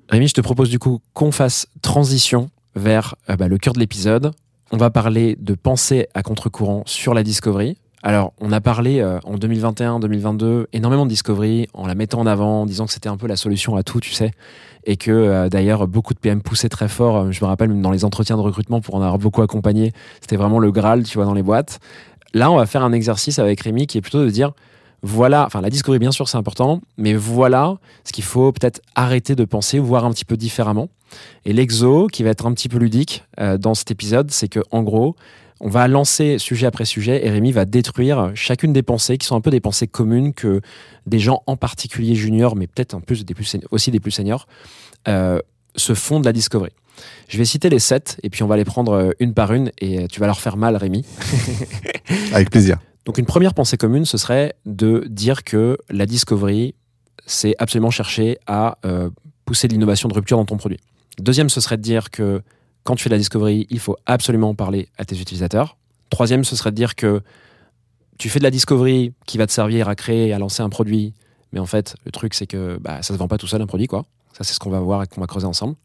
Rémi, 0.10 0.28
je 0.28 0.34
te 0.34 0.42
propose 0.42 0.70
du 0.70 0.80
coup 0.80 1.00
qu'on 1.14 1.32
fasse 1.32 1.68
transition 1.82 2.50
vers 2.76 3.16
euh, 3.30 3.36
bah, 3.36 3.48
le 3.48 3.58
cœur 3.58 3.74
de 3.74 3.80
l'épisode. 3.80 4.32
On 4.72 4.78
va 4.78 4.90
parler 4.90 5.38
de 5.40 5.54
pensée 5.56 6.08
à 6.14 6.24
contre-courant 6.24 6.84
sur 6.86 7.14
la 7.14 7.24
Discovery. 7.24 7.78
Alors, 8.06 8.34
on 8.42 8.52
a 8.52 8.60
parlé 8.60 9.00
euh, 9.00 9.18
en 9.24 9.38
2021-2022 9.38 10.66
énormément 10.74 11.06
de 11.06 11.10
Discovery 11.10 11.70
en 11.74 11.88
la 11.88 11.96
mettant 11.96 12.20
en 12.20 12.26
avant, 12.26 12.64
en 12.64 12.66
disant 12.66 12.86
que 12.86 12.92
c'était 12.92 13.08
un 13.08 13.16
peu 13.16 13.28
la 13.28 13.38
solution 13.38 13.78
à 13.78 13.84
tout, 13.84 14.02
tu 14.02 14.12
sais. 14.12 14.32
Et 14.84 14.98
que 14.98 15.10
euh, 15.10 15.48
d'ailleurs, 15.48 15.88
beaucoup 15.88 16.14
de 16.14 16.20
PM 16.20 16.42
poussaient 16.42 16.68
très 16.68 16.90
fort. 16.90 17.16
Euh, 17.16 17.32
Je 17.32 17.42
me 17.42 17.48
rappelle 17.48 17.70
même 17.70 17.82
dans 17.82 17.92
les 17.92 18.04
entretiens 18.04 18.36
de 18.36 18.42
recrutement 18.42 18.82
pour 18.82 18.96
en 18.96 19.02
avoir 19.02 19.20
beaucoup 19.20 19.42
accompagné. 19.42 19.94
C'était 20.20 20.36
vraiment 20.36 20.60
le 20.60 20.70
Graal, 20.70 21.04
tu 21.04 21.18
vois, 21.18 21.24
dans 21.24 21.34
les 21.34 21.44
boîtes. 21.44 21.80
Là, 22.34 22.52
on 22.52 22.58
va 22.58 22.66
faire 22.66 22.84
un 22.84 22.92
exercice 22.92 23.40
avec 23.40 23.62
Rémi 23.62 23.88
qui 23.88 24.00
est 24.00 24.02
plutôt 24.02 24.26
de 24.26 24.30
dire 24.30 24.52
voilà, 25.02 25.46
enfin, 25.46 25.62
la 25.62 25.70
Discovery, 25.70 26.00
bien 26.00 26.12
sûr, 26.12 26.28
c'est 26.28 26.38
important, 26.38 26.82
mais 26.98 27.14
voilà 27.14 27.76
ce 28.04 28.12
qu'il 28.12 28.24
faut 28.24 28.52
peut-être 28.52 28.82
arrêter 28.96 29.36
de 29.36 29.44
penser, 29.46 29.80
voir 29.80 30.06
un 30.06 30.12
petit 30.12 30.24
peu 30.26 30.38
différemment. 30.38 30.90
Et 31.46 31.52
l'exo, 31.52 32.08
qui 32.08 32.24
va 32.24 32.30
être 32.30 32.46
un 32.46 32.54
petit 32.54 32.70
peu 32.70 32.78
ludique 32.78 33.24
dans 33.60 33.76
cet 33.76 33.92
épisode, 33.92 34.32
c'est 34.32 34.48
que 34.48 34.62
en 34.72 34.82
gros, 34.82 35.18
on 35.64 35.70
va 35.70 35.88
lancer 35.88 36.38
sujet 36.40 36.68
après 36.68 36.84
sujet 36.84 37.26
et 37.26 37.30
Rémi 37.30 37.54
va 37.54 37.64
détruire 37.64 38.32
chacune 38.36 38.74
des 38.74 38.84
pensées 38.84 39.18
qui 39.18 39.26
sont 39.26 39.38
un 39.38 39.42
peu 39.42 39.50
des 39.50 39.62
pensées 39.62 39.88
communes 39.88 40.34
que 40.34 40.60
des 41.08 41.20
gens 41.20 41.42
en 41.48 41.56
particulier 41.56 42.16
juniors, 42.16 42.58
mais 42.58 42.68
peut-être 42.68 42.94
un 42.94 43.00
peu 43.00 43.16
des 43.16 43.34
plus, 43.34 43.46
seni- 43.46 43.64
aussi 43.72 43.90
des 43.90 44.02
plus 44.02 44.12
seniors, 44.12 44.46
euh, 45.08 45.40
se 45.78 45.94
font 45.94 46.20
de 46.20 46.26
la 46.26 46.34
discovery. 46.34 46.72
Je 47.30 47.38
vais 47.38 47.46
citer 47.46 47.70
les 47.70 47.80
sept 47.80 48.20
et 48.24 48.30
puis 48.30 48.44
on 48.44 48.48
va 48.48 48.58
les 48.58 48.66
prendre 48.66 48.92
euh, 48.92 49.12
une 49.22 49.34
par 49.34 49.54
une 49.54 49.72
et 49.80 50.08
tu 50.10 50.20
vas 50.20 50.26
leur 50.28 50.42
faire 50.42 50.58
mal, 50.58 50.76
Rémi. 50.76 51.06
Avec 52.34 52.50
plaisir. 52.50 52.78
Donc 53.06 53.18
une 53.18 53.26
première 53.26 53.54
pensée 53.54 53.78
commune, 53.78 54.04
ce 54.06 54.18
serait 54.18 54.54
de 54.66 55.06
dire 55.10 55.46
que 55.46 55.78
la 55.90 56.06
discovery, 56.06 56.76
c'est 57.26 57.56
absolument 57.58 57.90
chercher 57.90 58.38
à 58.48 58.78
euh, 58.86 59.10
pousser 59.46 59.70
de 59.70 59.74
l'innovation 59.74 60.10
de 60.10 60.14
rupture 60.14 60.38
dans 60.38 60.46
ton 60.46 60.58
produit. 60.58 60.80
Deuxième, 61.20 61.50
ce 61.50 61.62
serait 61.62 61.78
de 61.78 61.82
dire 61.82 62.12
que 62.12 62.42
quand 62.84 62.96
tu 62.96 63.04
fais 63.04 63.10
de 63.10 63.16
la 63.16 63.20
discovery, 63.20 63.68
il 63.70 63.80
faut 63.80 63.98
absolument 64.06 64.56
parler 64.56 64.90
à 64.98 65.06
tes 65.06 65.20
utilisateurs. 65.20 65.78
Troisième, 66.10 66.44
ce 66.44 66.56
serait 66.56 66.72
de 66.72 66.76
dire 66.76 66.96
que 66.96 67.22
tu 68.18 68.30
fais 68.30 68.40
de 68.40 68.44
la 68.44 68.52
discovery 68.52 69.14
qui 69.26 69.38
va 69.38 69.48
te 69.48 69.52
servir 69.52 69.90
à 69.90 69.96
créer 69.96 70.34
à 70.34 70.40
lancer 70.40 70.62
un 70.62 70.70
produit, 70.70 71.14
mais 71.52 71.60
en 71.60 71.66
fait, 71.66 71.96
le 72.06 72.12
truc, 72.12 72.34
c'est 72.34 72.48
que 72.48 72.78
bah, 72.80 73.02
ça 73.02 73.14
se 73.14 73.20
vend 73.20 73.28
pas 73.28 73.38
tout 73.38 73.48
seul 73.48 73.62
un 73.62 73.68
produit, 73.68 73.88
quoi. 73.88 74.06
Ça, 74.38 74.44
c'est 74.44 74.54
ce 74.54 74.60
qu'on 74.60 74.70
va 74.70 74.80
voir 74.80 75.04
et 75.04 75.08
qu'on 75.08 75.22
va 75.22 75.28
creuser 75.28 75.46
ensemble. 75.46 75.76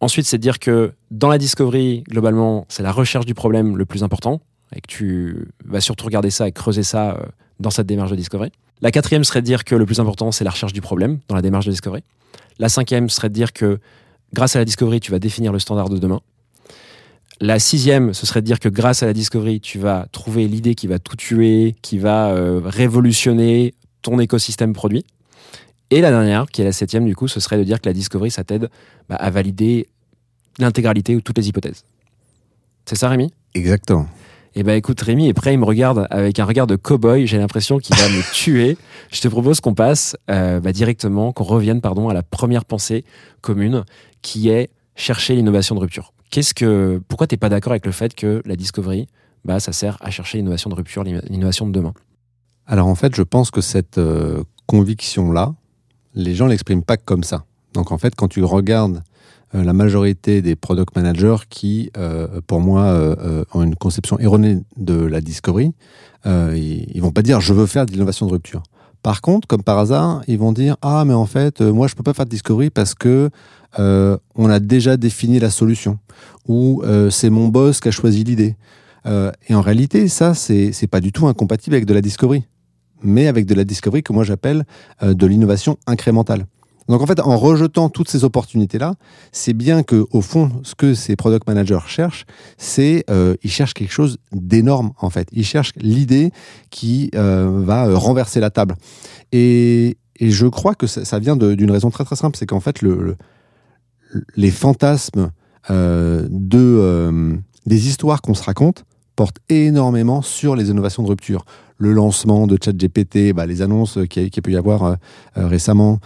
Ensuite, 0.00 0.26
c'est 0.26 0.38
de 0.38 0.42
dire 0.42 0.58
que 0.58 0.92
dans 1.10 1.28
la 1.28 1.38
discovery, 1.38 2.04
globalement, 2.08 2.66
c'est 2.68 2.82
la 2.82 2.92
recherche 2.92 3.26
du 3.26 3.34
problème 3.34 3.76
le 3.76 3.84
plus 3.84 4.04
important 4.04 4.40
et 4.74 4.80
que 4.80 4.86
tu 4.86 5.48
vas 5.64 5.80
surtout 5.80 6.04
regarder 6.04 6.30
ça 6.30 6.46
et 6.46 6.52
creuser 6.52 6.84
ça 6.84 7.12
euh, 7.12 7.26
dans 7.58 7.70
cette 7.70 7.86
démarche 7.86 8.10
de 8.10 8.16
discovery. 8.16 8.52
La 8.80 8.92
quatrième 8.92 9.24
serait 9.24 9.40
de 9.40 9.46
dire 9.46 9.64
que 9.64 9.74
le 9.74 9.86
plus 9.86 9.98
important, 9.98 10.30
c'est 10.30 10.44
la 10.44 10.50
recherche 10.50 10.72
du 10.72 10.80
problème 10.80 11.18
dans 11.26 11.34
la 11.34 11.42
démarche 11.42 11.66
de 11.66 11.72
discovery. 11.72 12.04
La 12.60 12.68
cinquième 12.68 13.08
serait 13.08 13.28
de 13.28 13.34
dire 13.34 13.52
que 13.52 13.80
grâce 14.32 14.54
à 14.54 14.60
la 14.60 14.64
discovery, 14.64 15.00
tu 15.00 15.10
vas 15.10 15.18
définir 15.18 15.52
le 15.52 15.58
standard 15.58 15.88
de 15.88 15.98
demain. 15.98 16.20
La 17.40 17.60
sixième, 17.60 18.14
ce 18.14 18.26
serait 18.26 18.40
de 18.40 18.46
dire 18.46 18.58
que 18.58 18.68
grâce 18.68 19.02
à 19.04 19.06
la 19.06 19.12
discovery, 19.12 19.60
tu 19.60 19.78
vas 19.78 20.06
trouver 20.10 20.48
l'idée 20.48 20.74
qui 20.74 20.88
va 20.88 20.98
tout 20.98 21.14
tuer, 21.14 21.76
qui 21.82 21.98
va 21.98 22.30
euh, 22.30 22.60
révolutionner 22.64 23.74
ton 24.02 24.18
écosystème 24.18 24.72
produit. 24.72 25.04
Et 25.90 26.00
la 26.00 26.10
dernière, 26.10 26.46
qui 26.46 26.62
est 26.62 26.64
la 26.64 26.72
septième 26.72 27.04
du 27.04 27.14
coup, 27.14 27.28
ce 27.28 27.38
serait 27.38 27.56
de 27.56 27.64
dire 27.64 27.80
que 27.80 27.88
la 27.88 27.92
discovery, 27.92 28.30
ça 28.30 28.42
t'aide 28.42 28.68
bah, 29.08 29.16
à 29.16 29.30
valider 29.30 29.86
l'intégralité 30.58 31.14
ou 31.14 31.20
toutes 31.20 31.38
les 31.38 31.48
hypothèses. 31.48 31.84
C'est 32.86 32.96
ça, 32.96 33.08
Rémi? 33.08 33.32
Exactement. 33.54 34.06
Eh 34.54 34.64
ben 34.64 34.74
écoute, 34.74 35.00
Rémi 35.00 35.28
est 35.28 35.34
prêt, 35.34 35.54
il 35.54 35.58
me 35.58 35.64
regarde 35.64 36.08
avec 36.10 36.40
un 36.40 36.44
regard 36.44 36.66
de 36.66 36.74
cow-boy, 36.74 37.26
j'ai 37.26 37.38
l'impression 37.38 37.78
qu'il 37.78 37.94
va 37.94 38.08
me 38.08 38.22
tuer. 38.32 38.76
Je 39.12 39.20
te 39.20 39.28
propose 39.28 39.60
qu'on 39.60 39.74
passe 39.74 40.16
euh, 40.30 40.58
bah, 40.58 40.72
directement, 40.72 41.32
qu'on 41.32 41.44
revienne 41.44 41.80
pardon, 41.80 42.08
à 42.08 42.14
la 42.14 42.24
première 42.24 42.64
pensée 42.64 43.04
commune, 43.40 43.84
qui 44.22 44.48
est 44.48 44.70
chercher 44.96 45.36
l'innovation 45.36 45.76
de 45.76 45.80
rupture. 45.80 46.12
Qu'est-ce 46.30 46.54
que, 46.54 47.00
pourquoi 47.08 47.26
tu 47.26 47.34
n'es 47.34 47.38
pas 47.38 47.48
d'accord 47.48 47.72
avec 47.72 47.86
le 47.86 47.92
fait 47.92 48.14
que 48.14 48.42
la 48.44 48.56
discovery, 48.56 49.06
bah, 49.44 49.60
ça 49.60 49.72
sert 49.72 49.96
à 50.00 50.10
chercher 50.10 50.38
l'innovation 50.38 50.68
de 50.68 50.74
rupture, 50.74 51.04
l'innovation 51.04 51.66
de 51.66 51.72
demain? 51.72 51.94
Alors 52.66 52.86
en 52.86 52.94
fait, 52.94 53.14
je 53.16 53.22
pense 53.22 53.50
que 53.50 53.62
cette 53.62 53.96
euh, 53.96 54.42
conviction-là, 54.66 55.54
les 56.14 56.34
gens 56.34 56.46
l'expriment 56.46 56.82
pas 56.82 56.98
comme 56.98 57.24
ça. 57.24 57.44
Donc 57.72 57.92
en 57.92 57.98
fait, 57.98 58.14
quand 58.14 58.28
tu 58.28 58.44
regardes 58.44 59.02
euh, 59.54 59.64
la 59.64 59.72
majorité 59.72 60.42
des 60.42 60.54
product 60.54 60.94
managers 60.94 61.36
qui, 61.48 61.90
euh, 61.96 62.42
pour 62.46 62.60
moi, 62.60 63.16
ont 63.54 63.62
une 63.62 63.74
conception 63.74 64.18
erronée 64.18 64.58
de 64.76 64.94
la 64.94 65.22
discovery, 65.22 65.72
ils, 66.26 66.86
ils 66.94 67.00
vont 67.00 67.12
pas 67.12 67.22
dire 67.22 67.40
je 67.40 67.54
veux 67.54 67.66
faire 67.66 67.86
de 67.86 67.92
l'innovation 67.92 68.26
de 68.26 68.32
rupture. 68.32 68.62
Par 69.02 69.22
contre, 69.22 69.48
comme 69.48 69.62
par 69.62 69.78
hasard, 69.78 70.22
ils 70.26 70.38
vont 70.38 70.52
dire 70.52 70.76
ah 70.82 71.04
mais 71.06 71.14
en 71.14 71.24
fait 71.24 71.62
moi 71.62 71.86
je 71.86 71.94
peux 71.94 72.02
pas 72.02 72.12
faire 72.12 72.26
de 72.26 72.30
discovery 72.30 72.68
parce 72.68 72.94
que 72.94 73.30
on 73.76 74.50
a 74.50 74.60
déjà 74.60 74.96
défini 74.96 75.38
la 75.38 75.50
solution 75.50 75.98
ou 76.46 76.82
c'est 77.10 77.30
mon 77.30 77.48
boss 77.48 77.80
qui 77.80 77.88
a 77.88 77.90
choisi 77.90 78.24
l'idée. 78.24 78.56
et 79.04 79.54
en 79.54 79.60
réalité, 79.60 80.08
ça 80.08 80.34
c'est 80.34 80.86
pas 80.90 81.00
du 81.00 81.12
tout 81.12 81.26
incompatible 81.26 81.76
avec 81.76 81.86
de 81.86 81.94
la 81.94 82.00
discovery, 82.00 82.44
mais 83.02 83.26
avec 83.26 83.46
de 83.46 83.54
la 83.54 83.64
discovery 83.64 84.02
que 84.02 84.12
moi 84.12 84.24
j'appelle 84.24 84.64
de 85.02 85.26
l'innovation 85.26 85.76
incrémentale. 85.86 86.46
Donc 86.88 87.02
en 87.02 87.06
fait, 87.06 87.20
en 87.20 87.36
rejetant 87.36 87.90
toutes 87.90 88.08
ces 88.08 88.24
opportunités-là, 88.24 88.94
c'est 89.30 89.52
bien 89.52 89.82
que 89.82 90.06
au 90.10 90.22
fond, 90.22 90.50
ce 90.62 90.74
que 90.74 90.94
ces 90.94 91.16
product 91.16 91.46
managers 91.46 91.86
cherchent, 91.86 92.24
c'est 92.56 93.04
euh, 93.10 93.34
ils 93.42 93.50
cherchent 93.50 93.74
quelque 93.74 93.92
chose 93.92 94.18
d'énorme 94.32 94.92
en 94.98 95.10
fait. 95.10 95.28
Ils 95.32 95.44
cherchent 95.44 95.74
l'idée 95.76 96.32
qui 96.70 97.10
euh, 97.14 97.62
va 97.62 97.86
euh, 97.86 97.96
renverser 97.96 98.40
la 98.40 98.50
table. 98.50 98.74
Et, 99.32 99.98
et 100.18 100.30
je 100.30 100.46
crois 100.46 100.74
que 100.74 100.86
ça, 100.86 101.18
vient 101.18 101.36
d'une 101.36 101.70
raison 101.70 101.90
très 101.90 102.04
très 102.04 102.16
simple, 102.16 102.38
c'est 102.38 102.46
qu'en 102.46 102.60
fait 102.60 102.80
le, 102.80 103.16
les 104.36 104.50
fantasmes 104.50 105.30
euh, 105.70 106.28
euh, 106.54 107.36
des 107.66 107.88
histoires 107.88 108.22
qu'on 108.22 108.34
se 108.34 108.42
raconte 108.42 108.84
portent 109.16 109.38
énormément 109.48 110.22
sur 110.22 110.56
les 110.56 110.70
innovations 110.70 111.02
de 111.02 111.08
rupture 111.08 111.44
le 111.80 111.92
lancement 111.92 112.48
de 112.48 112.58
ChatGPT, 112.60 113.32
bah, 113.32 113.46
les 113.46 113.62
annonces 113.62 114.00
qu'il 114.10 114.24
y, 114.24 114.30
peut 114.30 114.50
y 114.50 114.56
avoir 114.56 114.82
euh, 114.82 114.96
récemment, 115.36 116.00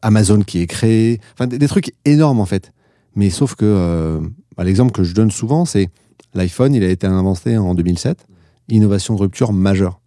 Amazon 0.00 0.42
qui 0.42 0.60
est 0.60 0.68
créé, 0.68 1.20
enfin 1.34 1.48
des, 1.48 1.66
trucs 1.66 1.92
énormes 2.04 2.38
en 2.38 2.46
fait. 2.46 2.72
Mais 3.16 3.30
sauf 3.30 3.56
que 3.56 4.20
bah, 4.56 4.62
l'exemple 4.62 4.92
que 4.92 5.02
je 5.02 5.12
donne 5.12 5.32
souvent, 5.32 5.64
c'est 5.64 5.88
l'iPhone, 6.34 6.72
il 6.72 6.84
a 6.84 6.88
été 6.88 7.08
inventé 7.08 7.58
en 7.58 7.74
2007, 7.74 8.26
innovation 8.68 9.16
de 9.16 9.22
rupture 9.22 9.52
majeure. 9.52 9.99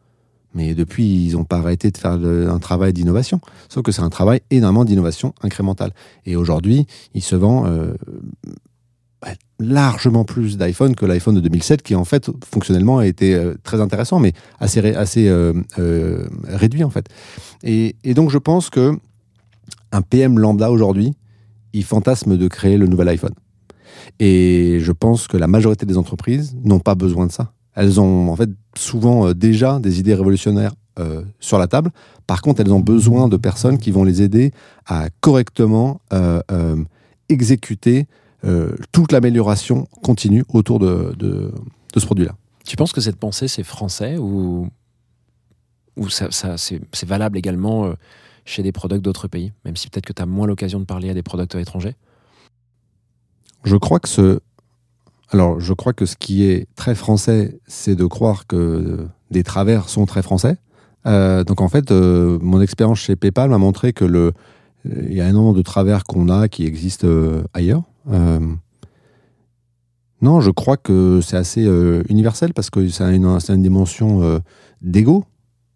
Mais 0.54 0.76
depuis, 0.76 1.26
ils 1.26 1.34
n'ont 1.34 1.46
pas 1.46 1.58
arrêté 1.58 1.90
de 1.90 1.98
faire 1.98 2.12
un 2.12 2.60
travail 2.60 2.94
d'innovation. 2.94 3.40
Sauf 3.70 3.84
que 3.84 3.92
c'est 3.92 4.02
un 4.02 4.10
travail 4.10 4.42
énormément 4.52 4.86
d'innovation 4.86 5.34
incrémentale. 5.42 5.94
Et 6.26 6.36
aujourd'hui, 6.36 6.86
il 7.16 7.24
se 7.24 7.36
vend 7.36 7.66
largement 9.60 10.26
plus 10.26 10.58
d'iPhone 10.58 10.96
que 10.96 11.06
l'iPhone 11.06 11.36
de 11.36 11.40
2007, 11.40 11.82
qui 11.82 11.96
en 11.96 12.06
fait 12.06 12.30
fonctionnellement 12.44 13.00
a 13.00 13.08
été 13.08 13.34
euh, 13.34 13.56
très 13.64 13.82
intéressant, 13.82 14.20
mais 14.20 14.34
assez, 14.60 14.82
euh, 15.28 15.54
euh, 15.80 16.28
réduit 16.46 16.84
en 16.84 16.90
fait. 16.90 17.08
Et, 17.64 17.96
donc 18.14 18.30
je 18.30 18.38
pense 18.38 18.70
que 18.70 18.98
un 19.92 20.02
PM 20.02 20.40
lambda 20.40 20.72
aujourd'hui, 20.72 21.14
il 21.74 21.84
fantasme 21.84 22.38
de 22.38 22.48
créer 22.48 22.78
le 22.78 22.88
nouvel 22.88 23.10
iPhone. 23.10 23.34
Et 24.20 24.80
je 24.82 24.92
pense 24.92 25.28
que 25.28 25.38
la 25.38 25.48
majorité 25.48 25.86
des 25.86 25.98
entreprises 25.98 26.56
n'ont 26.64 26.80
pas 26.80 26.96
besoin 26.96 27.26
de 27.28 27.32
ça. 27.32 27.54
Elles 27.76 28.00
ont 28.00 28.30
en 28.30 28.36
fait 28.36 28.50
souvent 28.78 29.34
déjà 29.34 29.80
des 29.80 30.00
idées 30.00 30.16
révolutionnaires 30.16 30.74
sur 31.40 31.58
la 31.58 31.68
table. 31.68 31.90
Par 32.28 32.42
contre, 32.42 32.62
elles 32.62 32.72
ont 32.72 32.80
besoin 32.80 33.28
de 33.28 33.36
personnes 33.38 33.80
qui 33.80 33.90
vont 33.90 34.04
les 34.04 34.22
aider 34.22 34.52
à 34.86 35.08
correctement 35.22 36.00
exécuter 37.30 38.08
euh, 38.46 38.76
toute 38.92 39.12
l'amélioration 39.12 39.88
continue 40.02 40.44
autour 40.50 40.80
de, 40.80 41.14
de, 41.18 41.52
ce 41.96 42.06
produit-là. 42.06 42.36
Tu 42.66 42.76
penses 42.76 42.92
que 42.92 43.00
cette 43.00 43.16
pensée, 43.16 43.48
c'est 43.48 43.64
français 43.64 44.18
ou, 44.18 44.70
ou 45.96 46.10
ça, 46.10 46.30
ça 46.32 46.58
c'est 46.58 47.06
valable 47.06 47.38
également 47.38 47.86
euh, 47.86 47.94
chez 48.46 48.62
des 48.62 48.74
products 48.74 49.02
d'autres 49.02 49.28
pays, 49.28 49.54
même 49.64 49.78
si 49.78 49.90
peut-être 49.90 50.06
que 50.06 50.14
tu 50.14 50.22
as 50.22 50.26
moins 50.26 50.48
l'occasion 50.48 50.80
de 50.80 50.86
parler 50.86 51.10
à 51.10 51.14
des 51.14 51.24
products 51.24 51.56
étrangers? 51.56 51.96
Je 53.64 53.78
crois 53.78 54.00
que 54.00 54.10
ce. 54.10 54.40
Alors, 55.34 55.60
je 55.60 55.74
crois 55.74 55.94
que 55.94 56.06
ce 56.06 56.16
qui 56.16 56.44
est 56.44 56.68
très 56.76 56.96
français, 56.96 57.60
c'est 57.68 57.96
de 57.96 58.06
croire 58.06 58.48
que 58.48 59.08
des 59.32 59.44
travers 59.44 59.90
sont 59.90 60.06
très 60.06 60.22
français. 60.22 60.58
Euh, 61.06 61.44
donc, 61.44 61.60
en 61.60 61.68
fait, 61.68 61.92
mon 61.92 62.62
expérience 62.62 63.00
chez 63.00 63.16
PayPal 63.16 63.50
m'a 63.50 63.58
montré 63.58 63.94
que 63.94 64.06
le, 64.06 64.34
il 64.86 65.14
y 65.14 65.22
a 65.22 65.26
un 65.26 65.34
nombre 65.34 65.56
de 65.56 65.62
travers 65.62 66.04
qu'on 66.04 66.30
a 66.30 66.48
qui 66.48 66.66
existent 66.66 67.08
ailleurs. 67.54 67.84
Euh, 68.12 68.40
non, 70.24 70.40
je 70.40 70.52
crois 70.52 70.78
que 70.78 71.20
c'est 71.22 71.36
assez 71.36 71.66
euh, 71.66 72.02
universel 72.08 72.54
parce 72.54 72.70
que 72.70 72.88
ça 72.88 73.08
a 73.08 73.12
une, 73.12 73.26
une 73.26 73.62
dimension 73.62 74.24
euh, 74.24 74.40
d'ego, 74.82 75.26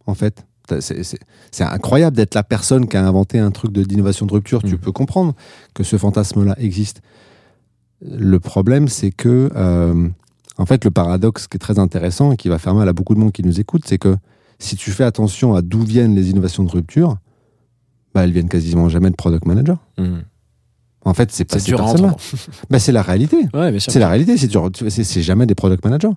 en 0.05 0.13
fait. 0.13 0.45
C'est 0.79 1.63
incroyable 1.63 2.15
d'être 2.15 2.33
la 2.33 2.43
personne 2.43 2.87
qui 2.87 2.97
a 2.97 3.05
inventé 3.05 3.39
un 3.39 3.51
truc 3.51 3.71
d'innovation 3.71 4.25
de, 4.25 4.33
rupture. 4.33 4.61
Tu 4.63 4.75
mm. 4.75 4.77
peux 4.77 4.91
comprendre 4.93 5.33
que 5.73 5.83
ce 5.83 5.97
fantasme-là 5.97 6.55
existe. 6.59 7.01
Le 8.01 8.39
problème, 8.39 8.87
c'est 8.87 9.11
que, 9.11 9.51
en 10.57 10.65
fait, 10.65 10.85
le 10.85 10.91
paradoxe 10.91 11.47
qui 11.47 11.57
est 11.57 11.59
très 11.59 11.79
intéressant 11.79 12.31
et 12.31 12.37
qui 12.37 12.49
va 12.49 12.59
faire 12.59 12.73
mal 12.73 12.87
à 12.87 12.93
beaucoup 12.93 13.15
de 13.15 13.19
monde 13.19 13.31
qui 13.31 13.43
nous 13.43 13.59
écoute, 13.59 13.83
c'est 13.85 13.97
que 13.97 14.15
si 14.59 14.75
tu 14.75 14.91
fais 14.91 15.03
attention 15.03 15.55
à 15.55 15.61
d'où 15.61 15.83
viennent 15.83 16.15
les 16.15 16.29
innovations 16.29 16.63
de 16.63 16.71
rupture, 16.71 17.17
bah, 18.13 18.23
elles 18.23 18.31
viennent 18.31 18.49
quasiment 18.49 18.89
jamais 18.89 19.09
de 19.09 19.15
product 19.15 19.45
manager. 19.45 19.77
Mm. 19.97 20.19
En 21.05 21.13
fait, 21.13 21.31
c'est 21.31 21.45
pas 21.45 21.59
ces 21.59 21.71
personnes-là. 21.71 22.15
bah, 22.69 22.79
c'est 22.79 22.91
la 22.91 23.01
réalité. 23.01 23.37
c'est 23.79 23.99
la 23.99 24.09
réalité. 24.09 24.35
C'est 24.37 25.21
jamais 25.21 25.45
des 25.45 25.55
product 25.55 25.85
managers. 25.85 26.13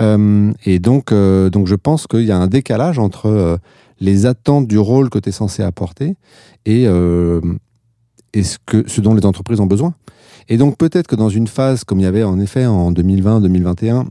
Euh, 0.00 0.52
et 0.64 0.78
donc, 0.78 1.12
euh, 1.12 1.48
donc, 1.48 1.66
je 1.66 1.74
pense 1.74 2.06
qu'il 2.06 2.24
y 2.24 2.32
a 2.32 2.36
un 2.36 2.46
décalage 2.46 2.98
entre 2.98 3.26
euh, 3.26 3.56
les 4.00 4.26
attentes 4.26 4.66
du 4.66 4.78
rôle 4.78 5.08
que 5.08 5.18
tu 5.18 5.30
es 5.30 5.32
censé 5.32 5.62
apporter 5.62 6.16
et, 6.66 6.82
et 6.82 8.42
ce, 8.42 8.58
que, 8.66 8.86
ce 8.88 9.00
dont 9.00 9.14
les 9.14 9.24
entreprises 9.24 9.60
ont 9.60 9.66
besoin. 9.66 9.94
Et 10.48 10.56
donc, 10.56 10.76
peut-être 10.76 11.06
que 11.06 11.16
dans 11.16 11.28
une 11.28 11.46
phase, 11.46 11.84
comme 11.84 12.00
il 12.00 12.04
y 12.04 12.06
avait 12.06 12.22
en 12.22 12.38
effet 12.38 12.66
en 12.66 12.92
2020-2021, 12.92 14.06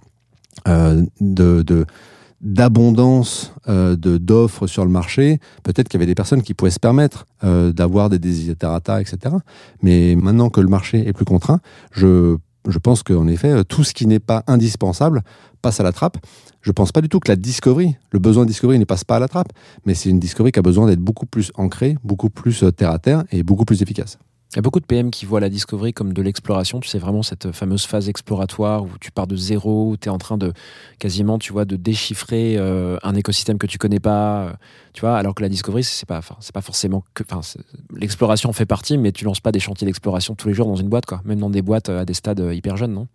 de, 0.66 1.62
de 1.62 1.86
d'abondance 2.42 3.54
euh, 3.68 3.96
d'offres 3.96 4.68
sur 4.68 4.86
le 4.86 4.92
marché, 4.92 5.40
peut-être 5.64 5.90
qu'il 5.90 6.00
y 6.00 6.02
avait 6.02 6.06
des 6.06 6.16
personnes 6.16 6.44
qui 6.44 6.54
pouvaient 6.54 6.72
se 6.72 6.80
permettre 6.80 7.26
euh, 7.44 7.72
d'avoir 7.72 8.10
des 8.10 8.20
desiderata, 8.20 9.02
etc. 9.02 9.36
Mais 9.82 10.16
maintenant 10.16 10.50
que 10.50 10.62
le 10.62 10.68
marché 10.68 11.08
est 11.08 11.14
plus 11.14 11.26
contraint, 11.26 11.60
je, 11.92 12.38
je 12.68 12.78
pense 12.78 13.02
qu'en 13.02 13.28
effet, 13.28 13.64
tout 13.64 13.84
ce 13.84 13.94
qui 13.94 14.06
n'est 14.06 14.20
pas 14.20 14.44
indispensable 14.48 15.24
passe 15.62 15.80
à 15.80 15.84
la 15.84 15.92
trappe. 15.92 16.18
Je 16.62 16.72
pense 16.72 16.92
pas 16.92 17.02
du 17.02 17.10
tout 17.10 17.20
que 17.20 17.30
la 17.30 17.36
discovery, 17.36 17.96
le 18.12 18.20
besoin 18.20 18.44
de 18.44 18.50
discovery 18.50 18.78
ne 18.78 18.86
passe 18.86 19.04
pas 19.04 19.16
à 19.16 19.20
la 19.20 19.28
trappe, 19.28 19.52
mais 19.86 19.96
c'est 19.96 20.10
une 20.10 20.20
discovery 20.20 20.52
qui 20.52 20.60
a 20.60 20.64
besoin 20.64 20.88
d'être 20.88 21.00
beaucoup 21.00 21.26
plus 21.26 21.52
ancrée, 21.56 21.98
beaucoup 22.04 22.30
plus 22.30 22.64
euh, 22.64 22.72
terre 22.72 22.92
à 22.92 23.00
terre 23.00 23.24
et 23.32 23.44
beaucoup 23.44 23.66
plus 23.66 23.82
efficace. 23.82 24.20
Il 24.56 24.60
y 24.60 24.60
a 24.60 24.62
beaucoup 24.62 24.80
de 24.80 24.86
PM 24.86 25.12
qui 25.12 25.26
voient 25.26 25.42
la 25.42 25.50
discovery 25.50 25.92
comme 25.92 26.14
de 26.14 26.22
l'exploration. 26.22 26.80
Tu 26.80 26.88
sais, 26.88 26.98
vraiment 26.98 27.24
cette 27.24 27.52
fameuse 27.52 27.86
phase 27.86 28.08
exploratoire 28.08 28.84
où 28.84 28.90
tu 29.02 29.12
pars 29.12 29.28
de 29.28 29.36
zéro, 29.36 29.90
où 29.90 29.98
tu 29.98 30.08
es 30.08 30.10
en 30.10 30.18
train 30.18 30.38
de 30.38 30.54
quasiment, 30.98 31.38
tu 31.38 31.52
vois, 31.52 31.66
de 31.66 31.76
déchiffrer 31.76 32.56
euh, 32.58 32.98
un 33.04 33.16
écosystème 33.16 33.58
que 33.58 33.68
tu 33.68 33.78
connais 33.78 34.00
pas. 34.00 34.46
Euh, 34.46 34.54
tu 34.94 35.02
vois, 35.02 35.18
alors 35.18 35.36
que 35.36 35.42
la 35.42 35.50
discovery, 35.50 35.84
c'est 35.84 36.08
pas, 36.08 36.22
c'est 36.40 36.54
pas 36.54 36.62
forcément 36.62 37.04
que. 37.14 37.24
L'exploration 37.98 38.54
fait 38.54 38.66
partie, 38.66 38.98
mais 38.98 39.12
tu 39.12 39.26
lances 39.26 39.42
pas 39.42 39.52
des 39.52 39.60
chantiers 39.60 39.88
d'exploration 39.88 40.36
tous 40.36 40.48
les 40.48 40.54
jours 40.54 40.68
dans 40.68 40.78
une 40.78 40.88
boîte, 40.88 41.06
quoi. 41.06 41.22
Même 41.26 41.40
dans 41.40 41.50
des 41.50 41.62
boîtes 41.62 41.90
euh, 41.90 42.00
à 42.00 42.06
des 42.06 42.14
stades 42.14 42.40
hyper 42.54 42.78
jeunes, 42.78 42.94
non? 42.94 43.08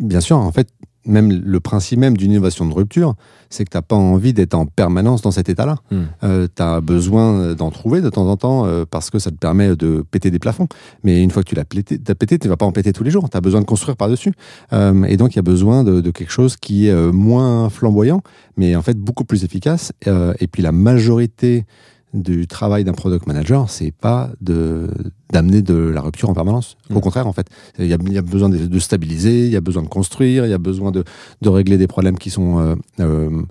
Bien 0.00 0.20
sûr, 0.20 0.36
en 0.36 0.50
fait, 0.50 0.68
même 1.08 1.30
le 1.30 1.60
principe 1.60 1.98
même 1.98 2.16
d'une 2.16 2.32
innovation 2.32 2.66
de 2.66 2.74
rupture, 2.74 3.14
c'est 3.50 3.64
que 3.64 3.70
tu 3.70 3.76
n'as 3.76 3.82
pas 3.82 3.96
envie 3.96 4.32
d'être 4.32 4.54
en 4.54 4.66
permanence 4.66 5.22
dans 5.22 5.30
cet 5.30 5.48
état-là. 5.48 5.76
Hmm. 5.90 6.46
tu 6.54 6.62
as 6.62 6.80
besoin 6.80 7.54
d'en 7.54 7.70
trouver 7.70 8.00
de 8.00 8.10
temps 8.10 8.28
en 8.28 8.36
temps 8.36 8.66
euh, 8.66 8.84
parce 8.88 9.10
que 9.10 9.18
ça 9.18 9.30
te 9.30 9.36
permet 9.36 9.74
de 9.74 10.04
péter 10.10 10.30
des 10.30 10.38
plafonds. 10.38 10.68
Mais 11.04 11.22
une 11.22 11.30
fois 11.30 11.42
que 11.42 11.48
tu 11.48 11.54
l'as 11.54 11.64
pété, 11.64 12.38
tu 12.38 12.48
vas 12.48 12.56
pas 12.56 12.66
en 12.66 12.72
péter 12.72 12.92
tous 12.92 13.04
les 13.04 13.10
jours. 13.10 13.28
Tu 13.30 13.36
as 13.36 13.40
besoin 13.40 13.60
de 13.60 13.66
construire 13.66 13.96
par-dessus. 13.96 14.32
Euh, 14.72 15.04
et 15.04 15.16
donc, 15.16 15.34
il 15.34 15.36
y 15.36 15.38
a 15.38 15.42
besoin 15.42 15.84
de, 15.84 16.00
de 16.00 16.10
quelque 16.10 16.32
chose 16.32 16.56
qui 16.56 16.88
est 16.88 16.92
euh, 16.92 17.12
moins 17.12 17.70
flamboyant, 17.70 18.22
mais 18.56 18.76
en 18.76 18.82
fait 18.82 18.96
beaucoup 18.96 19.24
plus 19.24 19.44
efficace. 19.44 19.92
Euh, 20.06 20.34
et 20.40 20.46
puis, 20.46 20.62
la 20.62 20.72
majorité 20.72 21.66
du 22.22 22.46
travail 22.46 22.84
d'un 22.84 22.92
product 22.92 23.26
manager, 23.26 23.70
c'est 23.70 23.90
pas 23.92 24.30
de 24.40 24.90
d'amener 25.32 25.60
de 25.62 25.74
la 25.74 26.00
rupture 26.00 26.30
en 26.30 26.34
permanence. 26.34 26.76
Au 26.90 26.94
Mm. 26.98 27.00
contraire, 27.00 27.26
en 27.26 27.32
fait, 27.32 27.48
il 27.78 27.86
y 27.86 27.92
a, 27.92 27.98
il 28.00 28.12
y 28.12 28.18
a 28.18 28.22
besoin 28.22 28.48
de, 28.48 28.56
de 28.66 28.78
stabiliser, 28.78 29.46
il 29.46 29.52
y 29.52 29.56
a 29.56 29.60
besoin 29.60 29.82
de 29.82 29.88
construire, 29.88 30.46
il 30.46 30.50
y 30.50 30.54
a 30.54 30.58
besoin 30.58 30.90
de, 30.90 31.04
de 31.42 31.48
régler 31.48 31.76
des 31.78 31.86
problèmes 31.86 32.16
qui 32.18 32.30
sont 32.30 32.58
euh, 32.58 32.74
euh, 33.00 33.42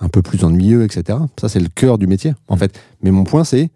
un 0.00 0.08
peu 0.08 0.22
plus 0.22 0.44
ennuyeux, 0.44 0.84
etc. 0.84 1.18
Ça, 1.40 1.48
c'est 1.48 1.60
le 1.60 1.68
cœur 1.68 1.98
du 1.98 2.06
métier, 2.06 2.34
en 2.48 2.54
Mm. 2.54 2.58
fait. 2.58 2.80
Mais 3.02 3.10
mon 3.10 3.24
point, 3.24 3.44
c'est 3.44 3.70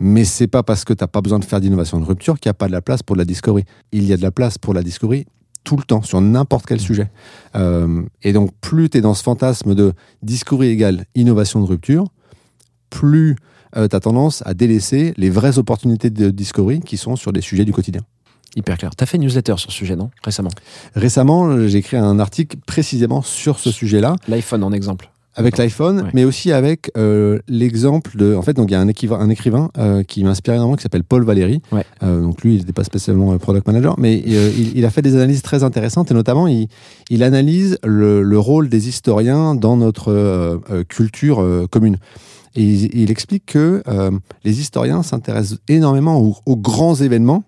mais 0.00 0.24
c'est 0.24 0.46
pas 0.46 0.62
parce 0.62 0.84
que 0.84 0.92
t'as 0.92 1.08
pas 1.08 1.20
besoin 1.20 1.40
de 1.40 1.44
faire 1.44 1.60
d'innovation 1.60 1.98
de 1.98 2.04
rupture 2.04 2.38
qu'il 2.38 2.48
n'y 2.48 2.52
a 2.52 2.54
pas 2.54 2.68
de 2.68 2.72
la 2.72 2.80
place 2.82 3.02
pour 3.02 3.16
de 3.16 3.20
la 3.20 3.24
discovery. 3.24 3.64
Il 3.90 4.04
y 4.04 4.12
a 4.12 4.16
de 4.16 4.22
la 4.22 4.30
place 4.30 4.56
pour 4.56 4.72
la 4.74 4.82
discovery 4.82 5.24
tout 5.64 5.76
le 5.76 5.82
temps, 5.82 6.02
sur 6.02 6.20
n'importe 6.20 6.66
quel 6.66 6.80
sujet. 6.80 7.10
Euh, 7.56 8.02
et 8.22 8.32
donc, 8.32 8.52
plus 8.60 8.88
tu 8.90 8.98
es 8.98 9.00
dans 9.00 9.12
ce 9.14 9.22
fantasme 9.24 9.74
de 9.74 9.92
discovery 10.22 10.68
égale 10.68 11.04
innovation 11.16 11.60
de 11.60 11.66
rupture, 11.66 12.04
plus 12.90 13.36
tu 13.74 13.80
as 13.96 14.00
tendance 14.00 14.42
à 14.46 14.54
délaisser 14.54 15.14
les 15.16 15.30
vraies 15.30 15.58
opportunités 15.58 16.10
de 16.10 16.30
discovery 16.30 16.80
qui 16.80 16.96
sont 16.96 17.16
sur 17.16 17.32
des 17.32 17.40
sujets 17.40 17.64
du 17.64 17.72
quotidien. 17.72 18.02
Hyper 18.56 18.78
clair. 18.78 18.90
Tu 18.96 19.02
as 19.04 19.06
fait 19.06 19.18
une 19.18 19.24
newsletter 19.24 19.54
sur 19.58 19.70
ce 19.70 19.76
sujet, 19.76 19.94
non? 19.94 20.10
Récemment. 20.24 20.50
Récemment, 20.94 21.66
j'ai 21.68 21.78
écrit 21.78 21.96
un 21.96 22.18
article 22.18 22.56
précisément 22.66 23.22
sur 23.22 23.58
ce 23.58 23.70
sujet-là, 23.70 24.16
L'iPhone 24.26 24.64
en 24.64 24.72
exemple. 24.72 25.10
avec 25.36 25.56
l'iPhone, 25.58 26.00
Ouais. 26.00 26.10
mais 26.14 26.24
aussi 26.24 26.50
avec 26.50 26.90
euh, 26.96 27.38
l'exemple 27.46 28.16
de. 28.16 28.34
En 28.34 28.42
fait, 28.42 28.54
donc 28.54 28.70
il 28.70 28.72
y 28.72 28.74
a 28.74 28.80
un, 28.80 28.88
écrivain 28.88 29.70
euh, 29.78 30.02
qui 30.02 30.24
m'inspire 30.24 30.54
énormément 30.54 30.76
qui 30.76 30.82
s'appelle 30.82 31.04
Paul 31.04 31.22
Valéry. 31.24 31.60
Ouais. 31.70 31.84
Euh, 32.02 32.22
donc 32.22 32.42
lui, 32.42 32.54
il 32.54 32.58
n'était 32.60 32.72
pas 32.72 32.82
spécialement 32.84 33.32
euh, 33.32 33.38
product 33.38 33.66
manager, 33.66 33.94
mais 34.00 34.20
euh, 34.26 34.50
il, 34.56 34.76
il 34.78 34.84
a 34.84 34.90
fait 34.90 35.02
des 35.02 35.14
analyses 35.14 35.42
très 35.42 35.62
intéressantes 35.62 36.10
et 36.10 36.14
notamment 36.14 36.48
il, 36.48 36.66
il 37.10 37.22
analyse 37.22 37.78
le, 37.84 38.22
le 38.22 38.38
rôle 38.38 38.68
des 38.68 38.88
historiens 38.88 39.54
dans 39.54 39.76
notre 39.76 40.10
euh, 40.10 40.56
euh, 40.70 40.84
culture 40.84 41.40
euh, 41.40 41.66
commune. 41.70 41.98
Et 42.54 42.64
il, 42.64 43.10
explique 43.10 43.46
que 43.46 43.82
euh, 43.88 44.10
les 44.44 44.60
historiens 44.60 45.02
s'intéressent 45.02 45.58
énormément 45.68 46.20
aux, 46.20 46.36
aux 46.46 46.56
grands 46.56 46.94
événements, 46.94 47.44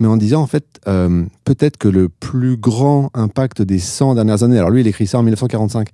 mais 0.00 0.08
en 0.08 0.16
disant 0.16 0.42
en 0.42 0.46
fait 0.46 0.80
euh, 0.88 1.24
peut-être 1.44 1.76
que 1.76 1.88
le 1.88 2.08
plus 2.08 2.56
grand 2.56 3.10
impact 3.14 3.62
des 3.62 3.78
100 3.78 4.16
dernières 4.16 4.42
années, 4.42 4.58
alors 4.58 4.70
lui 4.70 4.80
il 4.80 4.86
écrit 4.86 5.06
ça 5.06 5.18
en 5.18 5.22
1945, 5.22 5.88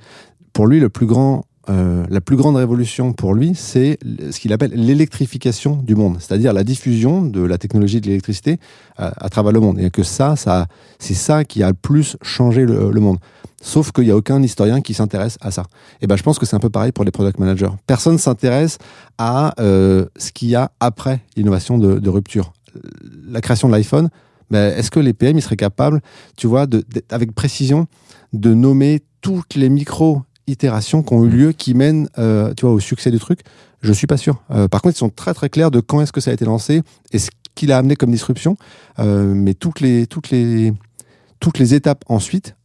pour 0.53 0.67
lui 0.67 0.81
le 0.81 0.89
plus 0.89 1.07
grand, 1.07 1.45
euh, 1.69 2.05
la 2.09 2.21
plus 2.21 2.37
grande 2.37 2.55
révolution 2.55 3.13
pour 3.13 3.35
lui 3.35 3.57
c'est 3.57 3.99
ce 4.31 4.39
qu'il 4.39 4.53
appelle 4.53 4.71
l'électrification 4.73 5.77
du 5.77 5.97
monde, 5.97 6.19
c'est-à-dire 6.21 6.53
la 6.53 6.63
diffusion 6.63 7.23
de 7.23 7.43
la 7.43 7.59
technologie 7.59 8.01
de 8.01 8.07
l'électricité 8.07 8.59
à, 8.97 9.29
travers 9.29 9.53
le 9.53 9.59
monde, 9.59 9.81
et 9.81 9.91
que 9.91 10.05
ça, 10.05 10.37
ça 10.37 10.67
c'est 10.99 11.15
ça 11.15 11.45
qui 11.45 11.63
a 11.63 11.69
le 11.69 11.75
plus 11.75 12.17
changé 12.23 12.65
le, 12.65 13.01
monde. 13.01 13.19
Sauf 13.61 13.91
qu'il 13.91 14.05
n'y 14.05 14.11
a 14.11 14.17
aucun 14.17 14.41
historien 14.43 14.81
qui 14.81 14.95
s'intéresse 14.95 15.39
à 15.41 15.51
ça. 15.51 15.65
Et 16.01 16.07
ben, 16.07 16.17
je 16.17 16.23
pense 16.23 16.39
que 16.39 16.47
c'est 16.47 16.55
un 16.55 16.61
peu 16.61 16.71
pareil 16.71 16.93
pour 16.93 17.05
les 17.05 17.11
product 17.11 17.39
managers. 17.41 17.71
Personne 17.87 18.19
s'intéresse 18.19 18.79
à 19.19 19.55
euh, 19.61 20.07
ce 20.17 20.31
qu'il 20.31 20.49
y 20.49 20.55
a 20.55 20.71
après 20.79 21.21
l'innovation 21.37 21.79
de, 21.79 22.09
rupture. 22.09 22.53
La 23.29 23.41
création 23.41 23.69
de 23.69 23.73
l'iPhone, 23.73 24.09
ben, 24.51 24.77
est-ce 24.77 24.91
que 24.91 25.01
les 25.01 25.13
PM 25.13 25.41
seraient 25.41 25.57
capables, 25.57 26.01
tu 26.37 26.47
vois, 26.47 26.67
avec 27.11 27.35
précision, 27.35 27.87
de 28.33 28.55
nommer 28.55 29.03
toutes 29.21 29.57
les 29.57 29.69
micro 29.69 30.23
itérations 30.47 31.03
qui 31.03 31.15
ont 31.15 31.25
eu 31.25 31.29
lieu, 31.29 31.53
qui 31.53 31.75
mènent, 31.75 32.09
euh, 32.19 32.55
tu 32.55 32.67
vois, 32.67 32.75
au 32.75 32.81
succès 32.81 33.11
du 33.11 33.19
truc 33.19 33.41
Je 33.83 33.93
suis 33.93 34.07
pas 34.07 34.17
sûr. 34.17 34.43
Euh, 34.51 34.69
par 34.69 34.83
contre, 34.83 34.97
ils 34.97 34.99
sont 34.99 35.11
très 35.11 35.35
très 35.35 35.49
clairs 35.49 35.71
de 35.71 35.81
quand 35.81 36.01
est-ce 36.01 36.13
que 36.13 36.21
ça 36.21 36.31
a 36.31 36.35
été 36.35 36.45
lancé 36.45 36.83
et 37.13 37.19
ce 37.19 37.31
qu'il 37.55 37.73
a 37.73 37.79
amené 37.79 37.97
comme 37.97 38.11
disruption. 38.11 38.57
Euh, 38.99 39.33
mais 39.35 39.55
toutes 39.55 39.81
les 39.81 40.07
toutes 40.07 40.31
les 40.31 40.73
toutes 41.39 41.59
les 41.59 41.75
étapes 41.75 42.03
ensuite, 42.09 42.57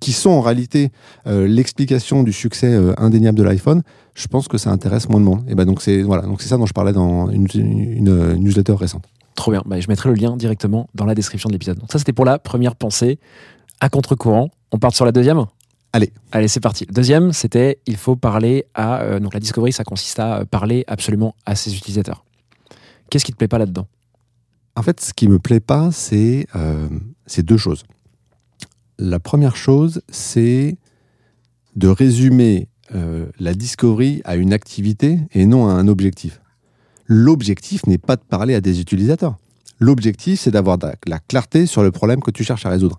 qui 0.00 0.12
sont 0.12 0.30
en 0.30 0.40
réalité 0.40 0.90
l'explication 1.26 2.24
du 2.24 2.32
succès 2.32 2.76
indéniable 2.98 3.38
de 3.38 3.44
l'iPhone, 3.44 3.82
je 4.16 4.26
pense 4.26 4.48
que 4.48 4.58
ça 4.58 4.70
intéresse 4.70 5.08
moins 5.08 5.20
de 5.20 5.24
monde. 5.24 5.44
Et 5.48 5.54
ben 5.54 5.64
donc 5.64 5.80
c'est 5.80 6.02
voilà, 6.02 6.24
ça 6.40 6.56
dont 6.56 6.66
je 6.66 6.72
parlais 6.72 6.92
dans 6.92 7.30
une 7.30 8.34
newsletter 8.34 8.74
récente. 8.74 9.04
Trop 9.36 9.52
bien. 9.52 9.62
Bah, 9.64 9.78
je 9.78 9.86
mettrai 9.88 10.08
le 10.08 10.16
lien 10.16 10.36
directement 10.36 10.88
dans 10.94 11.04
la 11.04 11.14
description 11.14 11.48
de 11.48 11.52
l'épisode. 11.52 11.78
Donc 11.78 11.92
ça, 11.92 11.98
c'était 11.98 12.12
pour 12.12 12.24
la 12.24 12.38
première 12.38 12.74
pensée 12.74 13.20
à 13.80 13.88
contre-courant. 13.88 14.48
On 14.72 14.78
part 14.78 14.94
sur 14.94 15.04
la 15.04 15.12
deuxième? 15.12 15.44
Allez. 15.96 16.12
Allez, 16.30 16.46
c'est 16.46 16.60
parti. 16.60 16.84
Deuxième, 16.90 17.32
c'était 17.32 17.78
il 17.86 17.96
faut 17.96 18.16
parler 18.16 18.66
à. 18.74 19.00
euh, 19.00 19.18
donc 19.18 19.32
la 19.32 19.40
discovery, 19.40 19.72
ça 19.72 19.82
consiste 19.82 20.18
à 20.18 20.40
euh, 20.40 20.44
parler 20.44 20.84
absolument 20.88 21.34
à 21.46 21.54
ses 21.54 21.74
utilisateurs. 21.74 22.26
Qu'est-ce 23.08 23.24
qui 23.24 23.32
te 23.32 23.38
plaît 23.38 23.48
pas 23.48 23.56
là-dedans? 23.56 23.86
En 24.74 24.82
fait, 24.82 25.00
ce 25.00 25.14
qui 25.14 25.26
me 25.26 25.38
plaît 25.38 25.58
pas, 25.58 25.90
c'est 25.92 26.48
euh, 26.54 26.86
c'est 27.24 27.42
deux 27.42 27.56
choses. 27.56 27.84
La 28.98 29.20
première 29.20 29.56
chose, 29.56 30.02
c'est 30.10 30.76
de 31.76 31.88
résumer 31.88 32.68
euh, 32.94 33.24
la 33.40 33.54
discovery 33.54 34.20
à 34.26 34.36
une 34.36 34.52
activité 34.52 35.20
et 35.32 35.46
non 35.46 35.66
à 35.66 35.72
un 35.72 35.88
objectif. 35.88 36.42
L'objectif 37.06 37.86
n'est 37.86 37.96
pas 37.96 38.16
de 38.16 38.22
parler 38.28 38.54
à 38.54 38.60
des 38.60 38.82
utilisateurs. 38.82 39.36
L'objectif, 39.78 40.40
c'est 40.40 40.50
d'avoir 40.50 40.76
de 40.76 40.88
la 41.06 41.20
clarté 41.20 41.64
sur 41.64 41.82
le 41.82 41.90
problème 41.90 42.20
que 42.20 42.30
tu 42.30 42.44
cherches 42.44 42.66
à 42.66 42.68
résoudre. 42.68 42.98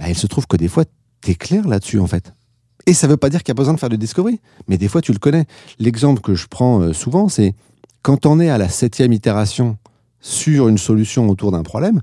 Ben, 0.00 0.08
il 0.08 0.16
se 0.16 0.26
trouve 0.26 0.48
que 0.48 0.56
des 0.56 0.66
fois, 0.66 0.84
tu 1.22 1.30
es 1.30 1.34
clair 1.34 1.66
là-dessus, 1.66 1.98
en 1.98 2.06
fait. 2.06 2.34
Et 2.86 2.94
ça 2.94 3.06
ne 3.06 3.12
veut 3.12 3.16
pas 3.16 3.30
dire 3.30 3.42
qu'il 3.42 3.48
y 3.48 3.56
a 3.56 3.60
besoin 3.60 3.74
de 3.74 3.78
faire 3.78 3.88
de 3.88 3.96
discovery, 3.96 4.40
mais 4.68 4.76
des 4.76 4.88
fois, 4.88 5.00
tu 5.00 5.12
le 5.12 5.18
connais. 5.18 5.46
L'exemple 5.78 6.20
que 6.20 6.34
je 6.34 6.46
prends 6.48 6.80
euh, 6.80 6.92
souvent, 6.92 7.28
c'est 7.28 7.54
quand 8.02 8.26
on 8.26 8.40
est 8.40 8.50
à 8.50 8.58
la 8.58 8.68
septième 8.68 9.12
itération 9.12 9.78
sur 10.20 10.68
une 10.68 10.78
solution 10.78 11.28
autour 11.28 11.52
d'un 11.52 11.62
problème, 11.62 12.00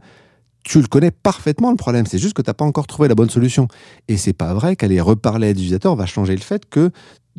tu 0.64 0.82
le 0.82 0.88
connais 0.88 1.12
parfaitement 1.12 1.72
le 1.72 1.78
problème. 1.78 2.06
C'est 2.06 2.18
juste 2.18 2.34
que 2.34 2.42
tu 2.42 2.50
n'as 2.50 2.54
pas 2.54 2.66
encore 2.66 2.88
trouvé 2.88 3.08
la 3.08 3.16
bonne 3.16 3.30
solution. 3.30 3.68
Et 4.08 4.18
c'est 4.18 4.34
pas 4.34 4.54
vrai 4.54 4.76
qu'aller 4.76 5.02
reparler 5.02 5.48
à 5.48 5.52
l'utilisateur 5.52 5.96
va 5.96 6.06
changer 6.06 6.36
le 6.36 6.42
fait 6.42 6.70
que 6.70 6.92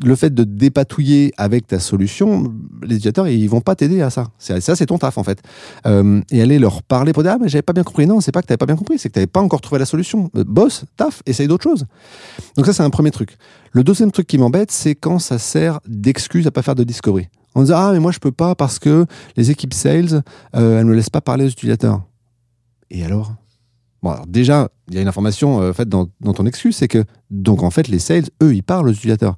le 0.03 0.15
fait 0.15 0.33
de 0.33 0.43
dépatouiller 0.43 1.31
avec 1.37 1.67
ta 1.67 1.79
solution, 1.79 2.53
les 2.81 2.95
utilisateurs, 2.95 3.27
ils 3.27 3.47
vont 3.47 3.61
pas 3.61 3.75
t'aider 3.75 4.01
à 4.01 4.09
ça. 4.09 4.27
Ça, 4.37 4.75
c'est 4.75 4.85
ton 4.85 4.97
taf, 4.97 5.17
en 5.17 5.23
fait. 5.23 5.41
Euh, 5.85 6.21
et 6.31 6.41
aller 6.41 6.59
leur 6.59 6.83
parler 6.83 7.13
pour 7.13 7.23
dire, 7.23 7.33
ah, 7.35 7.37
mais 7.39 7.49
j'avais 7.49 7.61
pas 7.61 7.73
bien 7.73 7.83
compris. 7.83 8.07
Non, 8.07 8.21
c'est 8.21 8.31
pas 8.31 8.41
que 8.41 8.47
t'avais 8.47 8.57
pas 8.57 8.65
bien 8.65 8.75
compris, 8.75 8.97
c'est 8.97 9.09
que 9.09 9.13
t'avais 9.13 9.27
pas 9.27 9.41
encore 9.41 9.61
trouvé 9.61 9.79
la 9.79 9.85
solution. 9.85 10.29
Euh, 10.35 10.43
boss, 10.43 10.85
taf, 10.97 11.21
essaye 11.25 11.47
d'autre 11.47 11.63
chose. 11.63 11.85
Donc 12.57 12.65
ça, 12.65 12.73
c'est 12.73 12.83
un 12.83 12.89
premier 12.89 13.11
truc. 13.11 13.37
Le 13.71 13.83
deuxième 13.83 14.11
truc 14.11 14.27
qui 14.27 14.37
m'embête, 14.37 14.71
c'est 14.71 14.95
quand 14.95 15.19
ça 15.19 15.37
sert 15.37 15.79
d'excuse 15.87 16.47
à 16.47 16.51
pas 16.51 16.61
faire 16.61 16.75
de 16.75 16.83
discovery. 16.83 17.27
On 17.53 17.63
dit, 17.63 17.71
ah, 17.73 17.91
mais 17.93 17.99
moi, 17.99 18.11
je 18.11 18.19
peux 18.19 18.31
pas 18.31 18.55
parce 18.55 18.79
que 18.79 19.05
les 19.37 19.51
équipes 19.51 19.73
sales, 19.73 20.23
euh, 20.55 20.79
elles 20.79 20.85
me 20.85 20.95
laissent 20.95 21.09
pas 21.09 21.21
parler 21.21 21.45
aux 21.45 21.49
utilisateurs. 21.49 22.01
Et 22.89 23.03
alors? 23.03 23.33
Bon, 24.01 24.09
alors 24.09 24.25
déjà, 24.25 24.69
il 24.87 24.95
y 24.95 24.97
a 24.97 25.01
une 25.01 25.07
information 25.07 25.71
faite 25.73 25.87
dans, 25.87 26.07
dans 26.21 26.33
ton 26.33 26.47
excuse, 26.47 26.75
c'est 26.75 26.87
que, 26.87 27.03
donc 27.29 27.61
en 27.61 27.69
fait, 27.69 27.87
les 27.87 27.99
sales, 27.99 28.25
eux, 28.41 28.55
ils 28.55 28.63
parlent 28.63 28.89
aux 28.89 28.93
utilisateurs. 28.93 29.37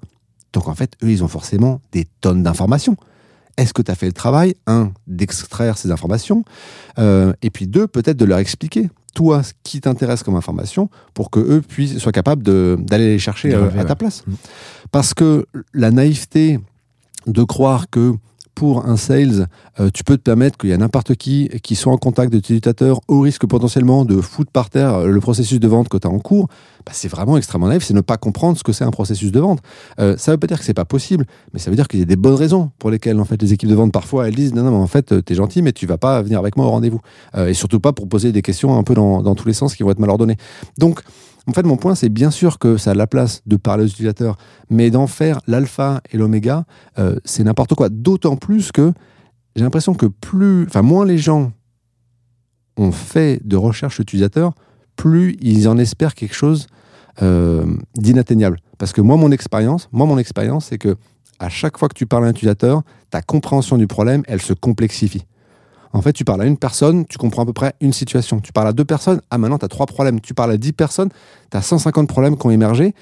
Donc 0.54 0.68
en 0.68 0.76
fait, 0.76 0.94
eux, 1.04 1.12
ils 1.12 1.24
ont 1.24 1.28
forcément 1.28 1.82
des 1.92 2.08
tonnes 2.22 2.44
d'informations. 2.44 2.96
Est-ce 3.58 3.74
que 3.74 3.82
tu 3.82 3.92
as 3.92 3.96
fait 3.96 4.08
le 4.08 4.14
travail, 4.14 4.56
un, 4.66 4.92
d'extraire 5.06 5.78
ces 5.78 5.92
informations, 5.92 6.44
euh, 6.98 7.34
et 7.42 7.50
puis 7.50 7.68
deux, 7.68 7.88
peut-être 7.88 8.18
de 8.18 8.26
leur 8.26 8.40
expliquer, 8.40 8.90
toi, 9.14 9.44
ce 9.44 9.54
qui 9.64 9.80
t'intéresse 9.80 10.24
comme 10.24 10.36
information, 10.36 10.90
pour 11.14 11.30
que 11.30 11.40
eux 11.40 11.62
puissent, 11.62 12.00
soient 12.00 12.12
capables 12.12 12.42
d'aller 12.42 13.14
les 13.14 13.20
chercher 13.20 13.54
euh, 13.54 13.70
à 13.78 13.86
ta 13.86 13.96
place. 13.96 14.24
Mm. 14.26 14.34
Parce 14.92 15.14
que 15.14 15.46
la 15.74 15.92
naïveté 15.92 16.60
de 17.28 17.44
croire 17.44 17.90
que 17.90 18.14
pour 18.56 18.86
un 18.86 18.98
sales, 18.98 19.48
euh, 19.80 19.90
tu 19.94 20.04
peux 20.04 20.18
te 20.18 20.22
permettre 20.22 20.58
qu'il 20.58 20.70
y 20.70 20.74
a 20.74 20.78
n'importe 20.78 21.16
qui 21.16 21.50
qui 21.64 21.76
soit 21.76 21.92
en 21.92 21.98
contact 21.98 22.32
de 22.32 22.38
l'utilisateur 22.38 23.02
au 23.08 23.22
risque 23.22 23.46
potentiellement 23.46 24.06
de 24.06 24.22
foutre 24.22 24.52
par 24.52 24.70
terre 24.70 24.94
euh, 24.96 25.08
le 25.08 25.20
processus 25.20 25.60
de 25.60 25.68
vente 25.68 25.90
que 25.90 25.98
tu 25.98 26.08
as 26.08 26.10
en 26.10 26.20
cours, 26.20 26.48
bah, 26.86 26.92
c'est 26.94 27.08
vraiment 27.08 27.38
extrêmement 27.38 27.68
naïf, 27.68 27.84
c'est 27.84 27.94
ne 27.94 28.02
pas 28.02 28.18
comprendre 28.18 28.58
ce 28.58 28.64
que 28.64 28.72
c'est 28.72 28.84
un 28.84 28.92
processus 28.92 29.32
de 29.32 29.40
vente. 29.40 29.60
Euh, 30.00 30.16
ça 30.18 30.32
veut 30.32 30.38
pas 30.38 30.48
dire 30.48 30.60
que 30.60 30.66
c'est 30.66 30.74
pas 30.74 30.86
possible, 30.86 31.26
mais 31.54 31.60
ça 31.60 31.70
veut 31.70 31.76
dire 31.76 31.88
qu'il 31.88 32.00
y 32.00 32.04
a 32.04 32.06
des 32.06 32.16
bonnes 32.16 32.36
raisons 32.36 32.72
pour 32.80 32.92
lesquelles 32.92 33.20
en 33.20 33.26
fait 33.26 33.42
les 33.42 33.54
équipes 33.54 33.70
de 33.70 33.76
vente 33.76 33.92
parfois 33.92 34.28
elles 34.28 34.36
disent 34.36 34.54
non 34.54 34.64
non 34.64 34.72
mais 34.72 34.84
en 34.84 34.88
fait 34.88 35.24
t'es 35.24 35.36
gentil 35.36 35.62
mais 35.62 35.72
tu 35.72 35.88
vas 35.88 35.98
pas 35.98 36.22
venir 36.22 36.40
avec 36.40 36.56
moi 36.56 36.66
au 36.66 36.70
rendez-vous 36.70 37.02
et 37.38 37.54
surtout 37.54 37.80
pas 37.80 37.94
pour 37.94 38.08
poser 38.08 38.32
des 38.32 38.42
questions 38.42 38.78
un 38.78 38.84
peu 38.84 38.94
dans, 38.94 39.22
dans 39.22 39.36
tous 39.36 39.48
les 39.48 39.54
sens 39.54 39.76
qui 39.76 39.84
vont 39.84 39.92
être 39.92 40.00
mal 40.00 40.10
ordonnées. 40.10 40.38
Donc 40.78 41.02
en 41.48 41.52
fait, 41.52 41.64
mon 41.64 41.76
point, 41.76 41.96
c'est 41.96 42.10
bien 42.10 42.32
sûr 42.32 42.58
que 42.58 42.78
ça 42.78 42.92
a 42.92 42.94
la 42.94 43.08
place 43.08 43.42
de 43.46 43.58
parler 43.58 43.84
aux 43.84 43.88
utilisateurs, 43.88 44.38
mais 44.70 44.92
d'en 44.92 45.08
faire 45.08 45.40
l'alpha 45.48 46.02
et 46.12 46.18
l'oméga, 46.18 46.66
euh, 47.00 47.18
c'est 47.26 47.44
n'importe 47.44 47.76
quoi. 47.76 47.90
D'autant 47.90 48.38
plus 48.38 48.72
que 48.72 48.94
j'ai 49.56 49.64
l'impression 49.64 49.94
que 49.94 50.06
plus, 50.06 50.66
enfin, 50.68 50.82
moins 50.82 51.06
les 51.06 51.18
gens 51.18 51.52
ont 52.78 52.92
fait 52.92 53.42
de 53.46 53.58
recherche 53.58 54.00
utilisateur, 54.00 54.54
plus 54.96 55.38
ils 55.42 55.68
en 55.68 55.78
espèrent 55.78 56.16
quelque 56.16 56.36
chose 56.36 56.68
euh, 57.22 57.66
d'inatteignable. 57.96 58.60
Parce 58.78 58.94
que 58.94 59.02
moi, 59.02 59.18
mon 59.18 59.32
expérience, 59.32 59.90
moi, 59.92 60.08
mon 60.08 60.18
expérience, 60.18 60.68
c'est 60.68 60.78
que 60.78 60.96
à 61.40 61.50
chaque 61.50 61.78
fois 61.78 61.90
que 61.90 61.94
tu 61.94 62.06
parles 62.06 62.24
à 62.24 62.28
un 62.28 62.32
utilisateur, 62.32 62.84
ta 63.10 63.22
compréhension 63.22 63.78
du 63.78 63.86
problème, 63.86 64.24
elle 64.28 64.42
se 64.42 64.54
complexifie. 64.54 65.26
En 65.94 66.02
fait, 66.02 66.14
tu 66.14 66.26
parles 66.26 66.42
à 66.42 66.46
une 66.46 66.58
personne, 66.58 67.06
tu 67.06 67.18
comprends 67.18 67.44
à 67.44 67.46
peu 67.46 67.54
près 67.54 67.74
une 67.80 67.94
situation. 67.94 68.40
Tu 68.40 68.52
parles 68.52 68.68
à 68.68 68.74
deux 68.74 68.86
personnes, 68.86 69.22
ah 69.30 69.38
maintenant 69.38 69.60
tu 69.60 69.66
as 69.66 69.70
trois 69.70 69.86
problèmes. 69.86 70.20
Tu 70.20 70.34
parles 70.34 70.52
à 70.52 70.58
dix 70.58 70.74
personnes, 70.74 71.10
tu 71.52 71.58
as 71.58 71.62
150 71.62 72.10
problèmes 72.10 72.36
qui 72.36 72.46
ont 72.46 72.52
émergé. 72.52 72.94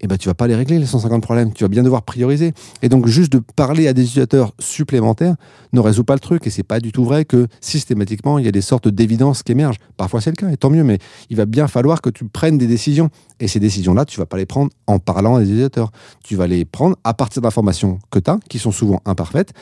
Et 0.00 0.06
ben, 0.06 0.16
tu 0.16 0.28
vas 0.28 0.34
pas 0.34 0.46
les 0.46 0.54
régler, 0.54 0.78
les 0.78 0.86
150 0.86 1.22
problèmes. 1.22 1.52
Tu 1.52 1.64
vas 1.64 1.68
bien 1.68 1.82
devoir 1.82 2.02
prioriser. 2.02 2.52
Et 2.82 2.88
donc, 2.88 3.08
juste 3.08 3.32
de 3.32 3.42
parler 3.56 3.88
à 3.88 3.92
des 3.92 4.02
utilisateurs 4.02 4.54
supplémentaires 4.60 5.34
ne 5.72 5.80
résout 5.80 6.04
pas 6.04 6.14
le 6.14 6.20
truc. 6.20 6.46
Et 6.46 6.50
c'est 6.50 6.62
pas 6.62 6.78
du 6.78 6.92
tout 6.92 7.04
vrai 7.04 7.24
que 7.24 7.48
systématiquement, 7.60 8.38
il 8.38 8.44
y 8.44 8.48
a 8.48 8.52
des 8.52 8.60
sortes 8.60 8.86
d'évidences 8.86 9.42
qui 9.42 9.52
émergent. 9.52 9.78
Parfois, 9.96 10.20
c'est 10.20 10.30
le 10.30 10.36
cas, 10.36 10.50
et 10.50 10.56
tant 10.56 10.70
mieux. 10.70 10.84
Mais 10.84 10.98
il 11.30 11.36
va 11.36 11.46
bien 11.46 11.66
falloir 11.66 12.00
que 12.00 12.10
tu 12.10 12.24
prennes 12.26 12.58
des 12.58 12.68
décisions. 12.68 13.10
Et 13.40 13.48
ces 13.48 13.58
décisions-là, 13.58 14.04
tu 14.04 14.20
vas 14.20 14.26
pas 14.26 14.36
les 14.36 14.46
prendre 14.46 14.70
en 14.86 15.00
parlant 15.00 15.34
à 15.34 15.40
des 15.40 15.46
utilisateurs. 15.46 15.90
Tu 16.22 16.36
vas 16.36 16.46
les 16.46 16.64
prendre 16.64 16.96
à 17.02 17.12
partir 17.12 17.42
d'informations 17.42 17.98
que 18.12 18.20
tu 18.20 18.30
as, 18.30 18.38
qui 18.48 18.60
sont 18.60 18.70
souvent 18.70 19.02
imparfaites 19.04 19.52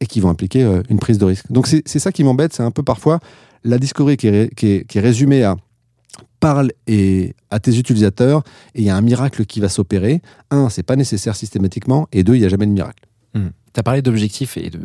et 0.00 0.06
qui 0.06 0.20
vont 0.20 0.28
impliquer 0.28 0.62
euh, 0.64 0.82
une 0.88 0.98
prise 0.98 1.18
de 1.18 1.24
risque. 1.24 1.50
Donc, 1.50 1.66
c'est 1.66 1.86
ça 1.98 2.12
qui 2.12 2.24
m'embête. 2.24 2.52
C'est 2.52 2.62
un 2.62 2.70
peu 2.70 2.82
parfois 2.82 3.20
la 3.64 3.78
discovery 3.78 4.16
qui 4.16 4.26
est, 4.28 4.54
qui 4.54 4.66
est- 4.68 4.84
qui 4.86 4.98
est 4.98 5.00
résumée 5.00 5.42
à 5.44 5.56
parle 6.40 6.70
et 6.86 7.34
à 7.50 7.58
tes 7.60 7.76
utilisateurs 7.78 8.42
et 8.74 8.80
il 8.80 8.84
y 8.84 8.90
a 8.90 8.96
un 8.96 9.00
miracle 9.00 9.46
qui 9.46 9.60
va 9.60 9.68
s'opérer. 9.68 10.20
Un, 10.50 10.68
c'est 10.68 10.82
pas 10.82 10.96
nécessaire 10.96 11.34
systématiquement 11.36 12.06
et 12.12 12.22
deux, 12.22 12.34
il 12.34 12.40
n'y 12.40 12.44
a 12.46 12.48
jamais 12.48 12.66
de 12.66 12.72
miracle. 12.72 13.04
Tu 13.34 13.80
as 13.80 13.82
parlé 13.82 14.02
d'objectifs 14.02 14.56
et 14.56 14.70
de, 14.70 14.78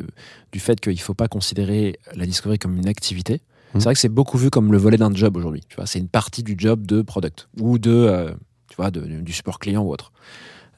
du 0.52 0.60
fait 0.60 0.80
qu'il 0.80 0.94
ne 0.94 0.98
faut 0.98 1.14
pas 1.14 1.28
considérer 1.28 2.00
la 2.16 2.26
discovery 2.26 2.58
comme 2.58 2.76
une 2.76 2.88
activité. 2.88 3.34
Mhm. 3.34 3.40
C'est 3.82 3.84
vrai 3.84 3.94
que 3.94 4.00
c'est 4.00 4.10
beaucoup 4.10 4.40
vu 4.40 4.50
comme 4.50 4.72
le 4.72 4.80
volet 4.80 4.98
d'un 4.98 5.14
job 5.14 5.38
aujourd'hui. 5.38 5.62
Tu 5.70 5.76
vois, 5.76 5.86
c'est 5.86 6.00
une 6.00 6.08
partie 6.08 6.42
du 6.42 6.56
job 6.58 6.88
de 6.88 7.04
product 7.04 7.48
ou 7.60 7.78
de, 7.78 7.92
euh, 7.92 8.32
tu 8.68 8.76
vois, 8.78 8.90
de- 8.90 9.02
du 9.22 9.32
support 9.32 9.60
client 9.60 9.84
ou 9.84 9.92
autre. 9.92 10.12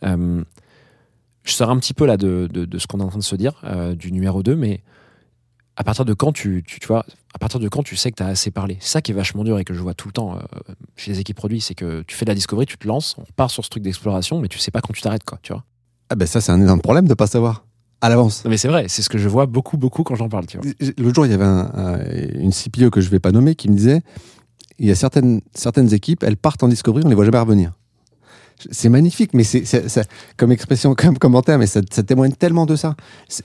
Euh, 0.04 0.44
je 1.44 1.52
sors 1.54 1.70
un 1.70 1.78
petit 1.80 1.94
peu 1.94 2.06
là 2.06 2.18
de, 2.18 2.48
de- 2.52 2.66
de 2.66 2.78
ce 2.80 2.88
qu'on 2.88 3.00
est 3.00 3.04
en 3.04 3.08
train 3.10 3.20
de 3.20 3.24
se 3.24 3.36
dire, 3.36 3.54
euh, 3.64 3.96
du 3.96 4.12
numéro 4.12 4.44
2, 4.44 4.56
mais 4.56 4.82
à 5.76 5.84
partir 5.84 6.06
de 6.06 6.14
quand 6.14 6.32
tu, 6.34 6.64
tu, 6.68 6.80
tu 6.80 6.88
vois, 6.88 7.06
à 7.34 7.40
partir 7.40 7.60
de 7.60 7.68
quand 7.70 7.82
tu 7.82 7.96
sais 7.96 8.12
que 8.12 8.18
tu 8.18 8.24
as 8.24 8.28
assez 8.28 8.52
parlé? 8.52 8.78
C'est 8.82 8.90
ça 8.92 9.02
qui 9.02 9.12
est 9.12 9.16
vachement 9.16 9.44
dur 9.44 9.58
et 9.58 9.64
que 9.64 9.74
je 9.74 9.80
vois 9.80 9.94
tout 9.94 10.08
le 10.08 10.12
temps 10.12 10.36
euh, 10.36 10.40
chez 10.96 11.12
les 11.12 11.20
équipes 11.20 11.38
produits, 11.38 11.62
c'est 11.62 11.76
que 11.76 12.04
tu 12.06 12.16
fais 12.16 12.26
de 12.26 12.30
la 12.32 12.36
discovery, 12.36 12.66
tu 12.66 12.78
te 12.78 12.88
lances, 12.88 13.16
on 13.18 13.24
part 13.36 13.50
sur 13.50 13.64
ce 13.66 13.70
truc 13.70 13.82
d'exploration, 13.84 14.40
mais 14.40 14.48
tu 14.50 14.60
sais 14.60 14.72
pas 14.72 14.82
quand 14.82 14.94
tu 14.94 15.02
t'arrêtes, 15.02 15.24
quoi, 15.24 15.40
tu 15.42 15.54
vois. 15.54 15.64
Ah 16.10 16.16
ben 16.16 16.28
ça, 16.28 16.42
c'est 16.42 16.52
un 16.52 16.62
énorme 16.62 16.82
problème 16.82 17.08
de 17.08 17.14
pas 17.14 17.26
savoir 17.28 17.66
à 18.02 18.10
l'avance. 18.10 18.44
Mais 18.46 18.58
c'est 18.58 18.68
vrai, 18.68 18.88
c'est 18.90 19.02
ce 19.02 19.10
que 19.10 19.18
je 19.18 19.30
vois 19.30 19.46
beaucoup, 19.46 19.78
beaucoup 19.78 20.04
quand 20.04 20.16
j'en 20.16 20.28
parle, 20.28 20.46
tu 20.48 20.58
vois. 20.58 20.70
L'autre 20.98 21.16
jour, 21.16 21.26
il 21.26 21.32
y 21.32 21.36
avait 21.36 21.46
un- 21.46 21.72
un- 21.74 22.00
une 22.34 22.52
CPO 22.52 22.90
que 22.90 23.00
je 23.00 23.10
vais 23.10 23.20
pas 23.20 23.32
nommer 23.32 23.56
qui 23.56 23.70
me 23.70 23.76
disait 23.76 24.02
il 24.80 24.88
y 24.88 24.92
a 24.92 24.96
certaines, 24.96 25.42
certaines 25.54 25.94
équipes, 25.94 26.24
elles 26.24 26.38
partent 26.38 26.64
en 26.64 26.68
discovery, 26.68 27.04
on 27.06 27.10
les 27.10 27.16
voit 27.16 27.26
jamais 27.26 27.38
revenir. 27.40 27.72
C'est 28.72 28.90
magnifique, 28.90 29.34
mais 29.34 29.44
c'est 29.44 29.64
comme 30.38 30.52
expression, 30.52 30.94
comme 30.98 31.18
commentaire, 31.18 31.58
mais 31.58 31.68
ça, 31.68 31.82
témoigne 31.82 32.34
tellement 32.34 32.66
de 32.66 32.76
ça. 32.76 32.96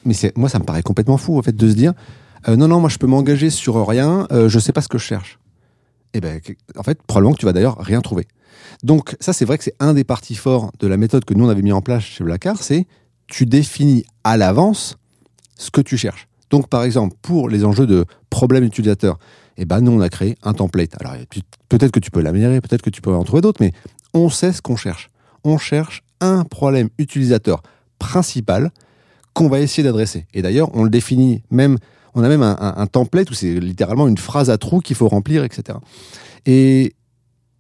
Mais 0.05 0.15
moi, 0.37 0.49
ça 0.49 0.59
me 0.59 0.65
paraît 0.65 0.83
complètement 0.83 1.17
fou, 1.17 1.39
en 1.39 1.43
fait, 1.43 1.55
de 1.55 1.69
se 1.69 1.75
dire 1.75 1.93
euh, 2.49 2.57
non, 2.57 2.69
non, 2.69 2.81
moi, 2.81 2.89
je 2.89 2.99
peux 2.99 3.07
m'engager 3.07 3.51
sur 3.51 3.87
rien, 3.87 4.27
euh, 4.31 4.49
je 4.49 4.59
sais 4.59 4.73
pas 4.73 4.81
ce 4.83 4.89
que 4.89 4.99
je 4.99 5.05
cherche. 5.05 5.39
Et 6.15 6.21
ben, 6.21 6.41
que- 6.41 6.53
en 6.77 6.83
fait, 6.83 7.03
probablement 7.03 7.33
que 7.35 7.39
tu 7.41 7.47
vas 7.47 7.53
d'ailleurs 7.53 7.79
rien 7.79 8.01
trouver. 8.01 8.27
Donc, 8.85 9.17
ça, 9.21 9.33
c'est 9.33 9.45
vrai 9.45 9.59
que 9.59 9.65
c'est 9.65 9.75
un 9.81 9.95
des 9.95 10.05
parties 10.05 10.35
forts 10.37 10.71
de 10.79 10.87
la 10.87 10.97
méthode 10.97 11.25
que 11.25 11.35
nous, 11.35 11.45
on 11.47 11.49
avait 11.49 11.63
mis 11.63 11.73
en 11.73 11.83
place 11.83 12.03
chez 12.05 12.23
Blackard, 12.25 12.63
c'est 12.63 12.87
tu 13.27 13.47
définis 13.47 14.05
à 14.23 14.37
l'avance 14.37 14.97
ce 15.57 15.71
que 15.71 15.81
tu 15.81 15.97
cherches. 15.97 16.29
Donc, 16.51 16.69
par 16.69 16.85
exemple, 16.85 17.17
pour 17.23 17.49
les 17.49 17.65
enjeux 17.65 17.87
de 17.87 18.05
problème 18.31 18.63
utilisateur, 18.63 19.19
eh 19.57 19.65
ben, 19.65 19.81
nous, 19.81 19.93
on 19.93 20.01
a 20.01 20.09
créé 20.09 20.37
un 20.43 20.53
template. 20.53 20.95
Alors, 21.01 21.15
peut-être 21.69 21.91
que 21.91 21.99
tu 22.01 22.11
peux 22.11 22.21
l'améliorer, 22.21 22.61
peut-être 22.61 22.83
que 22.83 22.91
tu 22.91 23.01
peux 23.01 23.13
en 23.13 23.25
trouver 23.25 23.41
d'autres, 23.41 23.61
mais 23.61 23.73
on 24.17 24.31
sait 24.31 24.53
ce 24.53 24.63
qu'on 24.63 24.77
cherche. 24.77 25.11
On 25.45 25.59
cherche 25.59 26.03
un 26.21 26.45
problème 26.45 26.89
utilisateur 26.99 27.63
principal 27.99 28.71
qu'on 29.35 29.49
va 29.49 29.61
essayer 29.61 29.83
d'adresser. 29.83 30.27
Et 30.35 30.43
d'ailleurs, 30.43 30.71
on 30.75 30.83
le 30.85 30.91
définit 30.91 31.43
même, 31.51 31.77
on 32.15 32.23
a 32.25 32.29
même 32.29 32.43
un, 32.43 32.87
template 32.87 33.31
où 33.31 33.35
c'est 33.35 33.61
littéralement 33.61 34.09
une 34.09 34.19
phrase 34.19 34.49
à 34.51 34.59
trous 34.59 34.81
qu'il 34.81 34.97
faut 34.97 35.09
remplir, 35.09 35.45
etc. 35.45 35.79
Et 36.47 36.95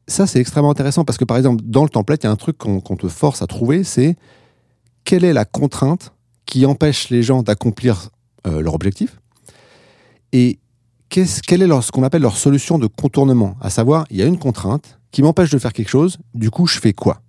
ça, 0.08 0.26
c'est 0.26 0.40
extrêmement 0.40 0.70
intéressant 0.70 1.04
parce 1.04 1.18
que, 1.18 1.24
par 1.24 1.36
exemple, 1.36 1.62
dans 1.66 1.82
le 1.84 1.90
template, 1.90 2.22
il 2.22 2.26
y 2.26 2.28
a 2.28 2.32
un 2.32 2.36
truc 2.36 2.56
qu'on 2.56 2.80
te 2.80 3.08
force 3.08 3.42
à 3.42 3.46
trouver, 3.46 3.84
c'est 3.84 4.16
quelle 5.04 5.24
est 5.24 5.32
la 5.32 5.44
contrainte 5.44 6.12
qui 6.46 6.64
empêche 6.64 7.10
les 7.10 7.22
gens 7.22 7.42
d'accomplir 7.42 8.10
euh, 8.46 8.60
leur 8.62 8.74
objectif 8.74 9.18
et 10.32 10.58
qu'est-ce- 11.08 11.42
quelle 11.42 11.62
est 11.62 11.80
ce 11.82 11.90
qu'on 11.92 12.02
appelle 12.04 12.22
leur 12.22 12.36
solution 12.36 12.78
de 12.78 12.86
contournement 12.86 13.56
À 13.60 13.70
savoir, 13.70 14.06
il 14.10 14.16
y 14.16 14.22
a 14.22 14.26
une 14.26 14.38
contrainte 14.38 14.98
qui 15.10 15.22
m'empêche 15.22 15.50
de 15.50 15.58
faire 15.58 15.72
quelque 15.72 15.88
chose, 15.88 16.18
du 16.34 16.50
coup, 16.50 16.66
je 16.66 16.78
fais 16.78 16.92
quoi? 16.92 17.20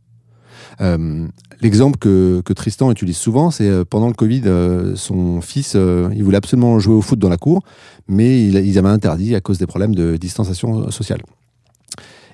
Euh, 0.82 1.28
L'exemple 1.60 1.98
que, 1.98 2.54
Tristan 2.54 2.92
utilise 2.92 3.18
souvent, 3.18 3.50
c'est 3.50 3.68
euh, 3.68 3.84
pendant 3.84 4.08
le 4.08 4.14
Covid, 4.14 4.44
euh, 4.46 4.96
son 4.96 5.42
fils, 5.42 5.76
il 5.76 6.24
voulait 6.24 6.38
absolument 6.38 6.78
jouer 6.78 6.94
au 6.94 7.02
foot 7.02 7.18
dans 7.18 7.30
la 7.30 7.38
cour, 7.38 7.64
mais 8.08 8.48
il, 8.48 8.56
ils 8.58 8.78
avaient 8.78 8.90
interdit 8.90 9.34
à 9.36 9.42
cause 9.42 9.58
des 9.58 9.66
problèmes 9.66 9.96
de 9.96 10.18
distanciation 10.18 10.92
sociale. 10.92 11.22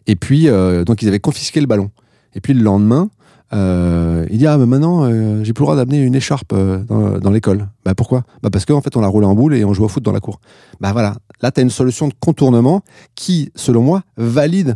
Et 0.07 0.17
puis, 0.17 0.47
donc, 0.85 1.01
ils 1.01 1.07
avaient 1.07 1.21
confisqué 1.21 1.61
le 1.61 1.67
ballon. 1.67 1.89
Et 2.35 2.41
puis, 2.41 2.53
le 2.53 2.61
lendemain, 2.61 3.09
il 3.53 4.37
dit 4.37 4.47
Ah, 4.47 4.57
mais 4.57 4.65
maintenant, 4.65 5.09
j'ai 5.43 5.53
plus 5.53 5.61
le 5.61 5.65
droit 5.65 5.77
d'amener 5.77 6.01
une 6.01 6.15
écharpe 6.15 6.53
dans, 6.53 7.31
l'école. 7.31 7.69
Bah, 7.85 7.95
pourquoi? 7.95 8.25
Bah, 8.41 8.49
Parce 8.49 8.65
qu'en 8.65 8.81
fait, 8.81 8.97
on 8.97 8.99
l'a 8.99 9.07
roulé 9.07 9.25
en 9.25 9.35
boule 9.35 9.55
et 9.55 9.63
on 9.63 9.73
joue 9.73 9.85
au 9.85 9.87
foot 9.87 10.03
dans 10.03 10.11
la 10.11 10.19
cour. 10.19 10.41
Bah, 10.81 10.91
voilà. 10.91 11.15
Là, 11.41 11.51
tu 11.51 11.61
as 11.61 11.63
une 11.63 11.69
solution 11.69 12.09
de 12.09 12.13
contournement 12.19 12.81
qui, 13.15 13.49
selon 13.55 13.81
moi, 13.81 14.03
valide 14.17 14.75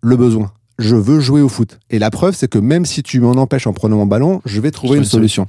le 0.00 0.16
besoin. 0.16 0.52
Je 0.78 0.94
veux 0.94 1.20
jouer 1.20 1.40
au 1.40 1.48
foot. 1.48 1.78
Et 1.90 1.98
la 1.98 2.10
preuve, 2.10 2.36
c'est 2.36 2.48
que 2.48 2.58
même 2.58 2.86
si 2.86 3.02
tu 3.02 3.20
m'en 3.20 3.32
empêches 3.32 3.66
en 3.66 3.72
prenant 3.72 3.96
mon 3.96 4.06
ballon, 4.06 4.40
je 4.44 4.60
vais 4.60 4.70
trouver 4.70 4.94
Je 4.94 4.98
une 4.98 5.04
solution. 5.04 5.48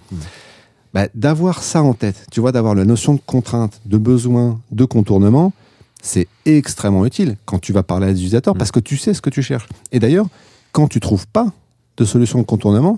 Bah, 0.94 1.08
d'avoir 1.14 1.62
ça 1.62 1.84
en 1.84 1.94
tête, 1.94 2.26
tu 2.32 2.40
vois, 2.40 2.52
d'avoir 2.52 2.74
la 2.74 2.84
notion 2.84 3.14
de 3.14 3.20
contrainte, 3.24 3.80
de 3.86 3.98
besoin, 3.98 4.60
de 4.72 4.86
contournement, 4.86 5.54
c'est 6.02 6.28
extrêmement 6.46 7.06
utile 7.06 7.38
quand 7.46 7.60
tu 7.60 7.74
vas 7.74 7.84
parler 7.84 8.08
à 8.08 8.10
des 8.10 8.16
utilisateurs 8.20 8.56
Mm. 8.56 8.58
parce 8.58 8.72
que 8.72 8.80
tu 8.80 8.98
sais 8.98 9.14
ce 9.14 9.22
que 9.22 9.30
tu 9.30 9.44
cherches. 9.44 9.68
Et 9.92 10.00
d'ailleurs, 10.00 10.26
quand 10.72 10.88
tu 10.88 11.00
trouves 11.00 11.28
pas 11.28 11.52
de 11.98 12.06
solution 12.06 12.40
de 12.40 12.44
contournement, 12.46 12.98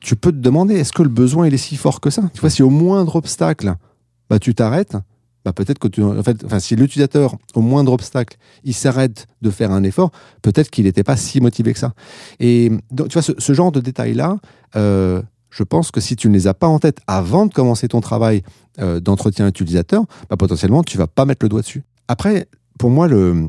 tu 0.00 0.16
peux 0.16 0.30
te 0.32 0.38
demander 0.38 0.74
est-ce 0.76 0.92
que 0.92 1.02
le 1.02 1.08
besoin 1.10 1.46
il 1.46 1.52
est 1.52 1.58
si 1.58 1.76
fort 1.76 2.00
que 2.00 2.08
ça? 2.10 2.22
Tu 2.32 2.40
vois, 2.40 2.48
si 2.50 2.62
au 2.62 2.70
moindre 2.70 3.16
obstacle, 3.16 3.74
bah, 4.30 4.38
tu 4.38 4.54
t'arrêtes, 4.54 4.96
bah, 5.46 5.52
peut-être 5.52 5.78
que 5.78 5.86
tu, 5.86 6.02
en 6.02 6.20
fait, 6.24 6.44
enfin, 6.44 6.58
si 6.58 6.74
l'utilisateur, 6.74 7.36
au 7.54 7.60
moindre 7.60 7.92
obstacle, 7.92 8.36
il 8.64 8.74
s'arrête 8.74 9.28
de 9.42 9.50
faire 9.50 9.70
un 9.70 9.84
effort, 9.84 10.10
peut-être 10.42 10.70
qu'il 10.70 10.86
n'était 10.86 11.04
pas 11.04 11.16
si 11.16 11.40
motivé 11.40 11.72
que 11.72 11.78
ça. 11.78 11.92
Et 12.40 12.72
donc, 12.90 13.10
tu 13.10 13.12
vois, 13.12 13.22
ce, 13.22 13.52
genre 13.52 13.70
de 13.70 13.78
détails-là, 13.78 14.38
euh, 14.74 15.22
je 15.50 15.62
pense 15.62 15.92
que 15.92 16.00
si 16.00 16.16
tu 16.16 16.28
ne 16.28 16.34
les 16.34 16.48
as 16.48 16.54
pas 16.54 16.66
en 16.66 16.80
tête 16.80 16.98
avant 17.06 17.46
de 17.46 17.54
commencer 17.54 17.86
ton 17.86 18.00
travail 18.00 18.42
euh, 18.80 18.98
d'entretien 18.98 19.46
utilisateur, 19.46 20.02
bah, 20.28 20.36
potentiellement, 20.36 20.82
tu 20.82 20.98
vas 20.98 21.06
pas 21.06 21.24
mettre 21.26 21.44
le 21.44 21.48
doigt 21.48 21.60
dessus. 21.60 21.84
Après, 22.08 22.48
pour 22.76 22.90
moi, 22.90 23.06
le, 23.06 23.46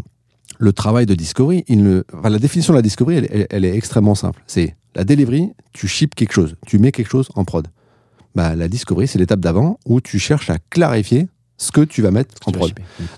le 0.59 0.73
travail 0.73 1.07
de 1.07 1.15
discovery, 1.15 1.63
il 1.67 2.03
la 2.23 2.37
définition 2.37 2.73
de 2.73 2.77
la 2.77 2.83
discovery, 2.83 3.15
elle, 3.17 3.27
elle- 3.31 3.47
elle 3.49 3.65
est 3.65 3.75
extrêmement 3.75 4.13
simple. 4.13 4.43
C'est 4.45 4.75
la 4.93 5.03
delivery, 5.03 5.49
tu 5.73 5.87
ships 5.87 6.13
quelque 6.13 6.33
chose, 6.33 6.57
tu 6.67 6.77
mets 6.77 6.91
quelque 6.91 7.09
chose 7.09 7.29
en 7.33 7.43
prod. 7.43 7.67
Bah, 8.35 8.55
la 8.55 8.67
discovery, 8.67 9.07
c'est 9.07 9.17
l'étape 9.17 9.39
d'avant 9.39 9.79
où 9.87 9.99
tu 9.99 10.19
cherches 10.19 10.51
à 10.51 10.59
clarifier 10.69 11.27
ce 11.57 11.71
que 11.71 11.81
tu 11.81 12.01
vas 12.01 12.11
mettre 12.11 12.33
en 12.45 12.51
prod. 12.51 12.71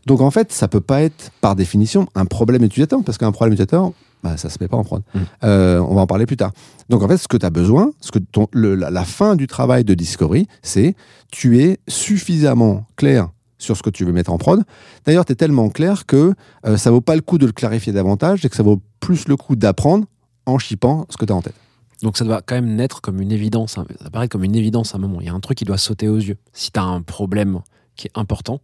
Donc 0.06 0.22
en 0.22 0.32
fait, 0.32 0.52
ça 0.52 0.68
peut 0.68 0.82
pas 0.82 1.02
être 1.02 1.32
par 1.42 1.56
définition 1.56 2.08
un 2.16 2.26
problème 2.26 2.64
utilisateur, 2.64 3.00
parce 3.06 3.18
qu'un 3.18 3.32
problème 3.32 3.54
utilisateur, 3.54 3.92
bah, 4.24 4.38
ça 4.38 4.50
se 4.50 4.58
met 4.62 4.68
pas 4.68 4.78
en 4.78 4.84
prod. 4.84 5.02
Mm. 5.14 5.20
Euh, 5.44 5.80
on 5.80 5.96
va 5.96 6.02
en 6.02 6.08
parler 6.08 6.26
plus 6.26 6.38
tard. 6.38 6.52
Donc 6.90 7.04
en 7.04 7.08
fait, 7.08 7.18
ce 7.18 7.28
que 7.28 7.38
tu 7.38 7.46
as 7.46 7.50
besoin, 7.50 7.92
ce 8.02 8.12
que 8.12 8.20
ton, 8.20 8.48
le- 8.52 8.76
la, 8.76 8.90
la 8.90 9.06
fin 9.06 9.36
du 9.36 9.48
travail 9.48 9.84
de 9.84 9.94
discovery, 9.94 10.48
c'est 10.62 10.96
tu 11.32 11.62
es 11.62 11.80
suffisamment 11.88 12.86
clair 12.96 13.30
sur 13.58 13.76
ce 13.76 13.84
que 13.84 13.90
tu 13.90 14.06
veux 14.06 14.14
mettre 14.14 14.32
en 14.32 14.38
prod. 14.38 14.64
D'ailleurs, 15.06 15.26
tu 15.26 15.34
es 15.34 15.36
tellement 15.36 15.70
clair 15.70 16.06
que 16.06 16.34
euh, 16.66 16.78
ça 16.78 16.92
vaut 16.92 17.02
pas 17.02 17.16
le 17.16 17.22
coup 17.22 17.38
de 17.38 17.46
le 17.46 17.52
clarifier 17.52 17.92
davantage 17.94 18.46
et 18.46 18.50
que 18.50 18.56
ça 18.56 18.64
vaut 18.64 18.82
plus 19.00 19.28
le 19.28 19.36
coup 19.36 19.56
d'apprendre 19.56 20.06
en 20.46 20.58
chipant 20.58 21.06
ce 21.10 21.18
que 21.18 21.26
tu 21.26 21.34
as 21.34 21.36
en 21.36 21.42
tête. 21.42 21.56
Donc 22.02 22.18
ça 22.18 22.24
doit 22.24 22.42
quand 22.42 22.56
même 22.56 22.76
naître 22.76 23.02
comme 23.02 23.20
une 23.22 23.34
évidence, 23.34 23.78
hein. 23.78 23.86
ça 24.02 24.10
paraît 24.10 24.30
comme 24.30 24.46
une 24.46 24.56
évidence 24.56 24.96
à 24.96 24.98
un 24.98 25.02
moment. 25.02 25.20
Il 25.20 25.28
y 25.28 25.30
a 25.30 25.34
un 25.34 25.40
truc 25.42 25.58
qui 25.58 25.66
doit 25.66 25.78
sauter 25.78 26.08
aux 26.08 26.16
yeux. 26.18 26.38
Si 26.54 26.72
tu 26.72 26.80
as 26.80 26.84
un 26.84 27.02
problème 27.02 27.60
qui 28.00 28.08
est 28.08 28.18
important 28.18 28.62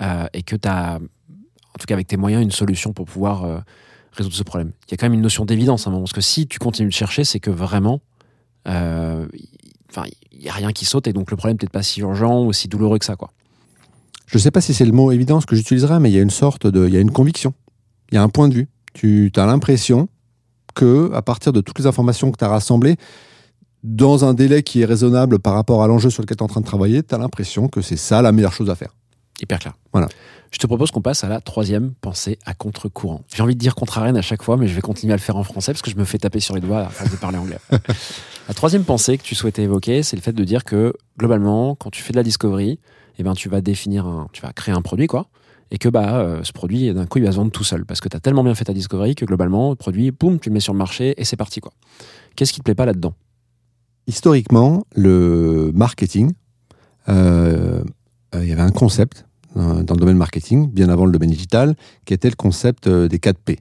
euh, 0.00 0.26
et 0.32 0.42
que 0.42 0.56
tu 0.56 0.68
as, 0.68 0.94
en 0.94 1.78
tout 1.78 1.86
cas 1.86 1.94
avec 1.94 2.06
tes 2.06 2.16
moyens, 2.16 2.42
une 2.42 2.52
solution 2.52 2.92
pour 2.92 3.06
pouvoir 3.06 3.44
euh, 3.44 3.58
résoudre 4.12 4.36
ce 4.36 4.44
problème. 4.44 4.72
Il 4.86 4.92
y 4.92 4.94
a 4.94 4.96
quand 4.96 5.06
même 5.06 5.14
une 5.14 5.20
notion 5.20 5.44
d'évidence 5.44 5.86
à 5.86 5.90
un 5.90 5.92
moment. 5.92 6.04
Parce 6.04 6.12
que 6.12 6.20
si 6.20 6.46
tu 6.46 6.58
continues 6.58 6.88
de 6.88 6.94
chercher, 6.94 7.24
c'est 7.24 7.40
que 7.40 7.50
vraiment, 7.50 8.00
euh, 8.68 9.26
il 10.32 10.38
n'y 10.40 10.48
a 10.48 10.52
rien 10.52 10.72
qui 10.72 10.84
saute 10.84 11.08
et 11.08 11.12
donc 11.12 11.30
le 11.30 11.36
problème 11.36 11.58
peut-être 11.58 11.72
pas 11.72 11.82
si 11.82 12.00
urgent 12.00 12.44
ou 12.44 12.52
si 12.52 12.68
douloureux 12.68 12.98
que 12.98 13.04
ça. 13.04 13.16
Quoi. 13.16 13.32
Je 14.26 14.38
sais 14.38 14.52
pas 14.52 14.60
si 14.60 14.72
c'est 14.72 14.84
le 14.84 14.92
mot 14.92 15.10
évidence 15.10 15.44
que 15.44 15.56
j'utiliserai, 15.56 15.98
mais 15.98 16.10
il 16.10 16.14
y 16.14 16.18
a 16.18 16.22
une 16.22 16.30
sorte 16.30 16.66
de, 16.66 16.86
il 16.86 16.94
y 16.94 16.96
a 16.96 17.00
une 17.00 17.10
conviction, 17.10 17.52
il 18.12 18.14
y 18.14 18.18
a 18.18 18.22
un 18.22 18.28
point 18.28 18.48
de 18.48 18.54
vue. 18.54 18.68
Tu 18.94 19.32
as 19.36 19.46
l'impression 19.46 20.08
que, 20.74 21.10
à 21.14 21.22
partir 21.22 21.52
de 21.52 21.60
toutes 21.60 21.78
les 21.78 21.86
informations 21.86 22.30
que 22.30 22.36
tu 22.36 22.44
as 22.44 22.48
rassemblées, 22.48 22.96
dans 23.84 24.24
un 24.24 24.34
délai 24.34 24.62
qui 24.62 24.82
est 24.82 24.84
raisonnable 24.84 25.38
par 25.38 25.54
rapport 25.54 25.82
à 25.82 25.86
l'enjeu 25.86 26.10
sur 26.10 26.22
lequel 26.22 26.36
tu 26.36 26.42
es 26.42 26.44
en 26.44 26.48
train 26.48 26.60
de 26.60 26.66
travailler, 26.66 27.02
tu 27.02 27.14
as 27.14 27.18
l'impression 27.18 27.68
que 27.68 27.80
c'est 27.80 27.96
ça 27.96 28.22
la 28.22 28.32
meilleure 28.32 28.52
chose 28.52 28.70
à 28.70 28.74
faire. 28.74 28.94
Hyper 29.40 29.58
clair. 29.58 29.74
Voilà. 29.92 30.08
Je 30.50 30.58
te 30.58 30.66
propose 30.66 30.90
qu'on 30.90 31.02
passe 31.02 31.22
à 31.24 31.28
la 31.28 31.40
troisième 31.40 31.92
pensée 32.00 32.38
à 32.44 32.54
contre-courant. 32.54 33.22
J'ai 33.34 33.42
envie 33.42 33.54
de 33.54 33.60
dire 33.60 33.74
contre-arène 33.74 34.16
à 34.16 34.22
chaque 34.22 34.42
fois, 34.42 34.56
mais 34.56 34.66
je 34.66 34.74
vais 34.74 34.80
continuer 34.80 35.12
à 35.12 35.16
le 35.16 35.22
faire 35.22 35.36
en 35.36 35.44
français 35.44 35.72
parce 35.72 35.82
que 35.82 35.90
je 35.90 35.96
me 35.96 36.04
fais 36.04 36.18
taper 36.18 36.40
sur 36.40 36.54
les 36.54 36.60
doigts 36.60 36.80
à 36.80 36.88
force 36.88 37.10
de 37.10 37.16
parler 37.16 37.38
anglais. 37.38 37.58
la 38.48 38.54
troisième 38.54 38.84
pensée 38.84 39.18
que 39.18 39.22
tu 39.22 39.34
souhaitais 39.34 39.62
évoquer, 39.62 40.02
c'est 40.02 40.16
le 40.16 40.22
fait 40.22 40.32
de 40.32 40.42
dire 40.44 40.64
que 40.64 40.94
globalement, 41.18 41.74
quand 41.74 41.90
tu 41.90 42.02
fais 42.02 42.12
de 42.12 42.16
la 42.16 42.22
discovery 42.22 42.80
eh 43.18 43.22
ben, 43.24 43.34
tu 43.34 43.48
vas 43.48 43.60
définir 43.60 44.06
un, 44.06 44.28
tu 44.32 44.42
vas 44.42 44.52
créer 44.52 44.74
un 44.74 44.82
produit, 44.82 45.06
quoi. 45.06 45.26
Et 45.70 45.78
que 45.78 45.88
bah, 45.88 46.20
euh, 46.20 46.42
ce 46.44 46.52
produit, 46.52 46.94
d'un 46.94 47.06
coup, 47.06 47.18
il 47.18 47.24
va 47.24 47.32
se 47.32 47.36
vendre 47.36 47.50
tout 47.50 47.64
seul. 47.64 47.84
Parce 47.84 48.00
que 48.00 48.08
tu 48.08 48.16
as 48.16 48.20
tellement 48.20 48.44
bien 48.44 48.54
fait 48.54 48.64
ta 48.64 48.72
discovery 48.72 49.14
que 49.14 49.24
globalement, 49.24 49.70
le 49.70 49.76
produit, 49.76 50.10
boum, 50.12 50.38
tu 50.38 50.48
le 50.48 50.54
mets 50.54 50.60
sur 50.60 50.72
le 50.72 50.78
marché 50.78 51.14
et 51.20 51.24
c'est 51.24 51.36
parti, 51.36 51.60
quoi. 51.60 51.72
Qu'est-ce 52.36 52.52
qui 52.52 52.60
te 52.60 52.64
plaît 52.64 52.76
pas 52.76 52.86
là-dedans? 52.86 53.14
Historiquement, 54.08 54.86
le 54.96 55.70
marketing, 55.74 56.32
euh, 57.10 57.84
euh, 58.34 58.42
il 58.42 58.48
y 58.48 58.52
avait 58.52 58.62
un 58.62 58.70
concept 58.70 59.26
euh, 59.58 59.82
dans 59.82 59.92
le 59.92 60.00
domaine 60.00 60.16
marketing, 60.16 60.70
bien 60.70 60.88
avant 60.88 61.04
le 61.04 61.12
domaine 61.12 61.28
digital, 61.28 61.76
qui 62.06 62.14
était 62.14 62.30
le 62.30 62.34
concept 62.34 62.88
des 62.88 63.18
4 63.18 63.38
P. 63.38 63.58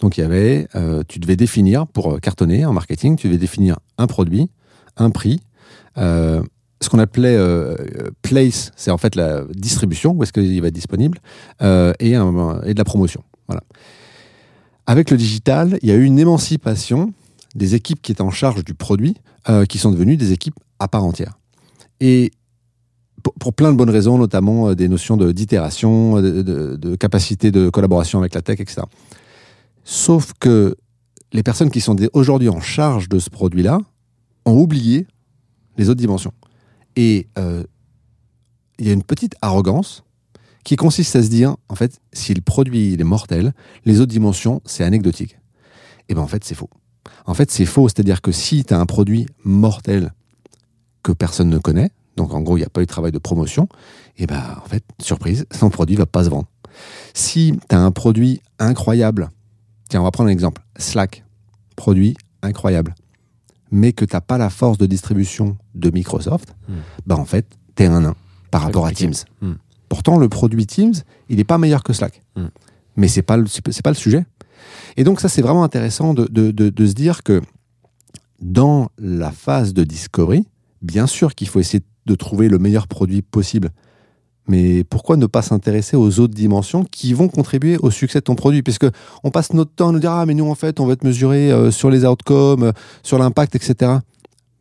Donc 0.00 0.16
il 0.16 0.22
y 0.22 0.24
avait, 0.24 0.66
tu 1.06 1.20
devais 1.20 1.36
définir, 1.36 1.86
pour 1.86 2.20
cartonner 2.20 2.64
en 2.64 2.72
marketing, 2.72 3.16
tu 3.16 3.28
devais 3.28 3.38
définir 3.38 3.78
un 3.98 4.08
produit, 4.08 4.50
un 4.96 5.10
prix, 5.10 5.40
ce 5.96 6.88
qu'on 6.90 6.98
appelait 6.98 7.38
place, 8.22 8.72
c'est 8.74 8.90
en 8.90 8.98
fait 8.98 9.14
la 9.14 9.44
distribution, 9.54 10.12
où 10.12 10.22
est-ce 10.24 10.32
qu'il 10.32 10.60
va 10.60 10.68
être 10.68 10.74
disponible, 10.74 11.18
et, 11.60 12.10
et 12.10 12.14
de 12.16 12.78
la 12.78 12.84
promotion. 12.84 13.22
Voilà. 13.46 13.62
Avec 14.86 15.12
le 15.12 15.16
digital, 15.16 15.78
il 15.82 15.88
y 15.88 15.92
a 15.92 15.94
eu 15.94 16.02
une 16.02 16.18
émancipation 16.18 17.12
des 17.54 17.76
équipes 17.76 18.02
qui 18.02 18.10
étaient 18.10 18.22
en 18.22 18.32
charge 18.32 18.64
du 18.64 18.74
produit, 18.74 19.14
euh, 19.48 19.64
qui 19.64 19.78
sont 19.78 19.90
devenues 19.90 20.16
des 20.16 20.32
équipes 20.32 20.54
à 20.78 20.88
part 20.88 21.04
entière. 21.04 21.38
Et 22.00 22.30
pour, 23.38 23.52
plein 23.52 23.70
de 23.72 23.76
bonnes 23.76 23.90
raisons, 23.90 24.18
notamment 24.18 24.68
euh, 24.70 24.74
des 24.74 24.88
notions 24.88 25.16
d'itération, 25.16 26.20
de, 26.20 26.42
de- 26.42 26.76
de 26.76 26.96
capacité 26.96 27.50
de 27.50 27.70
collaboration 27.70 28.18
avec 28.18 28.34
la 28.34 28.42
tech, 28.42 28.58
etc. 28.60 28.82
Sauf 29.84 30.32
que 30.38 30.76
les 31.32 31.42
personnes 31.42 31.70
qui 31.70 31.80
sont 31.80 31.96
aujourd'hui 32.12 32.48
en 32.48 32.60
charge 32.60 33.08
de 33.08 33.18
ce 33.18 33.30
produit-là 33.30 33.78
ont 34.44 34.58
oublié 34.60 35.06
les 35.78 35.88
autres 35.88 36.00
dimensions. 36.00 36.32
Et 36.96 37.28
euh, 37.38 37.62
il 38.78 38.86
y 38.86 38.90
a 38.90 38.92
une 38.92 39.02
petite 39.04 39.34
arrogance 39.40 40.02
qui 40.64 40.76
consiste 40.76 41.16
à 41.16 41.22
se 41.22 41.28
dire, 41.28 41.56
en 41.68 41.74
fait, 41.74 42.00
si 42.12 42.34
le 42.34 42.40
produit 42.40 42.94
est 42.94 43.04
mortel, 43.04 43.52
les 43.84 44.00
autres 44.00 44.12
dimensions, 44.12 44.60
c'est 44.64 44.84
anecdotique. 44.84 45.38
Et 46.08 46.14
bien 46.14 46.22
en 46.22 46.26
fait, 46.28 46.44
c'est 46.44 46.54
faux. 46.54 46.70
En 47.26 47.34
fait, 47.34 47.50
c'est 47.50 47.66
faux, 47.66 47.88
c'est-à-dire 47.88 48.20
que 48.22 48.32
si 48.32 48.64
tu 48.64 48.74
as 48.74 48.78
un 48.80 48.86
produit 48.86 49.26
mortel 49.44 50.12
que 51.02 51.12
personne 51.12 51.48
ne 51.50 51.58
connaît, 51.58 51.90
donc 52.16 52.32
en 52.34 52.40
gros, 52.40 52.56
il 52.56 52.60
n'y 52.60 52.66
a 52.66 52.70
pas 52.70 52.80
eu 52.82 52.84
de 52.84 52.90
travail 52.90 53.12
de 53.12 53.18
promotion, 53.18 53.68
et 54.18 54.26
ben 54.26 54.42
en 54.62 54.68
fait, 54.68 54.84
surprise, 55.00 55.46
son 55.52 55.70
produit 55.70 55.96
va 55.96 56.06
pas 56.06 56.24
se 56.24 56.28
vendre. 56.30 56.46
Si 57.14 57.54
tu 57.68 57.74
as 57.74 57.80
un 57.80 57.90
produit 57.90 58.40
incroyable, 58.58 59.30
tiens, 59.88 60.00
on 60.00 60.04
va 60.04 60.10
prendre 60.10 60.28
un 60.28 60.32
exemple, 60.32 60.62
Slack, 60.76 61.24
produit 61.76 62.16
incroyable, 62.42 62.94
mais 63.70 63.92
que 63.92 64.04
tu 64.04 64.14
n'as 64.14 64.20
pas 64.20 64.38
la 64.38 64.50
force 64.50 64.78
de 64.78 64.86
distribution 64.86 65.56
de 65.74 65.90
Microsoft, 65.90 66.54
ben 67.06 67.16
en 67.16 67.24
fait, 67.24 67.46
tu 67.76 67.82
es 67.84 67.86
un 67.86 68.00
nain 68.00 68.14
par 68.50 68.60
Très 68.62 68.66
rapport 68.68 68.86
à. 68.86 68.92
Teams. 68.92 69.14
Hmm. 69.40 69.54
Pourtant, 69.88 70.18
le 70.18 70.28
produit 70.28 70.66
Teams, 70.66 70.94
il 71.28 71.36
n'est 71.36 71.44
pas 71.44 71.58
meilleur 71.58 71.82
que 71.82 71.92
Slack. 71.92 72.22
Hmm. 72.36 72.46
Mais 72.96 73.08
pas 73.22 73.36
le- 73.38 73.46
c'est 73.46 73.82
pas 73.82 73.90
le 73.90 73.96
sujet. 73.96 74.26
Et 74.96 75.04
donc 75.04 75.20
ça, 75.20 75.28
c'est 75.28 75.42
vraiment 75.42 75.64
intéressant 75.64 76.14
de, 76.14 76.26
de- 76.26 76.50
de- 76.50 76.86
se 76.86 76.92
dire 76.92 77.22
que 77.22 77.40
dans 78.40 78.88
la 78.98 79.30
phase 79.30 79.72
de 79.72 79.84
discovery, 79.84 80.46
bien 80.82 81.06
sûr 81.06 81.34
qu'il 81.34 81.48
faut 81.48 81.60
essayer 81.60 81.82
de 82.06 82.14
trouver 82.14 82.48
le 82.48 82.58
meilleur 82.58 82.88
produit 82.88 83.22
possible. 83.22 83.70
Mais 84.48 84.82
pourquoi 84.82 85.16
ne 85.16 85.26
pas 85.26 85.40
s'intéresser 85.42 85.96
aux 85.96 86.18
autres 86.18 86.34
dimensions 86.34 86.82
qui 86.84 87.14
vont 87.14 87.28
contribuer 87.28 87.76
au 87.78 87.92
succès 87.92 88.18
de 88.18 88.24
ton 88.24 88.34
produit? 88.34 88.62
Puisque 88.62 88.86
on 89.22 89.30
passe 89.30 89.52
notre 89.52 89.70
temps 89.72 89.90
à 89.90 89.92
nous 89.92 90.00
dire 90.00 90.10
Ah, 90.10 90.26
mais 90.26 90.34
nous, 90.34 90.50
en 90.50 90.56
fait, 90.56 90.80
on 90.80 90.86
va 90.86 90.96
te 90.96 91.06
mesurer 91.06 91.52
euh, 91.52 91.70
sur 91.70 91.90
les 91.90 92.04
outcomes, 92.04 92.64
euh, 92.64 92.72
sur 93.04 93.18
l'impact, 93.18 93.54
etc. 93.54 93.98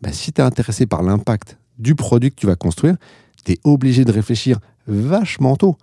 Ben, 0.02 0.14
si 0.14 0.32
tu 0.32 0.40
es 0.42 0.44
intéressé 0.44 0.86
par 0.86 1.02
l'impact 1.02 1.58
du 1.80 1.96
produit 1.96 2.30
que 2.30 2.36
tu 2.36 2.46
vas 2.46 2.56
construire, 2.56 2.96
tu 3.44 3.54
es 3.54 3.60
obligé 3.64 4.06
de 4.06 4.12
réfléchir 4.12 4.60
vachement 4.86 5.56
tôt 5.56 5.76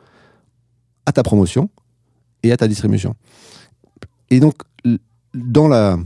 à 1.04 1.10
ta 1.12 1.24
promotion 1.24 1.68
et 2.44 2.52
à 2.52 2.56
ta 2.56 2.68
distribution. 2.68 3.16
Et 4.30 4.40
donc, 4.40 4.54
dans 5.34 5.68
la, 5.68 5.98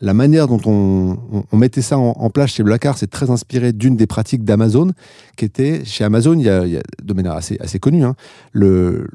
la 0.00 0.14
manière 0.14 0.46
dont 0.48 0.60
on, 0.66 1.18
on- 1.32 1.44
on 1.50 1.56
mettait 1.56 1.82
ça 1.82 1.98
en, 1.98 2.10
en 2.10 2.30
place 2.30 2.50
chez 2.50 2.62
Blackard, 2.62 2.98
c'est 2.98 3.10
très 3.10 3.30
inspiré 3.30 3.72
d'une 3.72 3.96
des 3.96 4.06
pratiques 4.06 4.44
d'Amazon, 4.44 4.92
qui 5.36 5.44
était 5.44 5.84
chez 5.84 6.04
Amazon, 6.04 6.34
il 6.34 6.42
y 6.44 6.48
a, 6.48 6.64
il 6.66 6.72
y 6.72 6.76
a 6.76 6.82
de 7.02 7.12
manière 7.14 7.32
assez, 7.32 7.56
assez 7.60 7.78
connue, 7.78 8.04
hein, 8.04 8.14
le, 8.52 9.06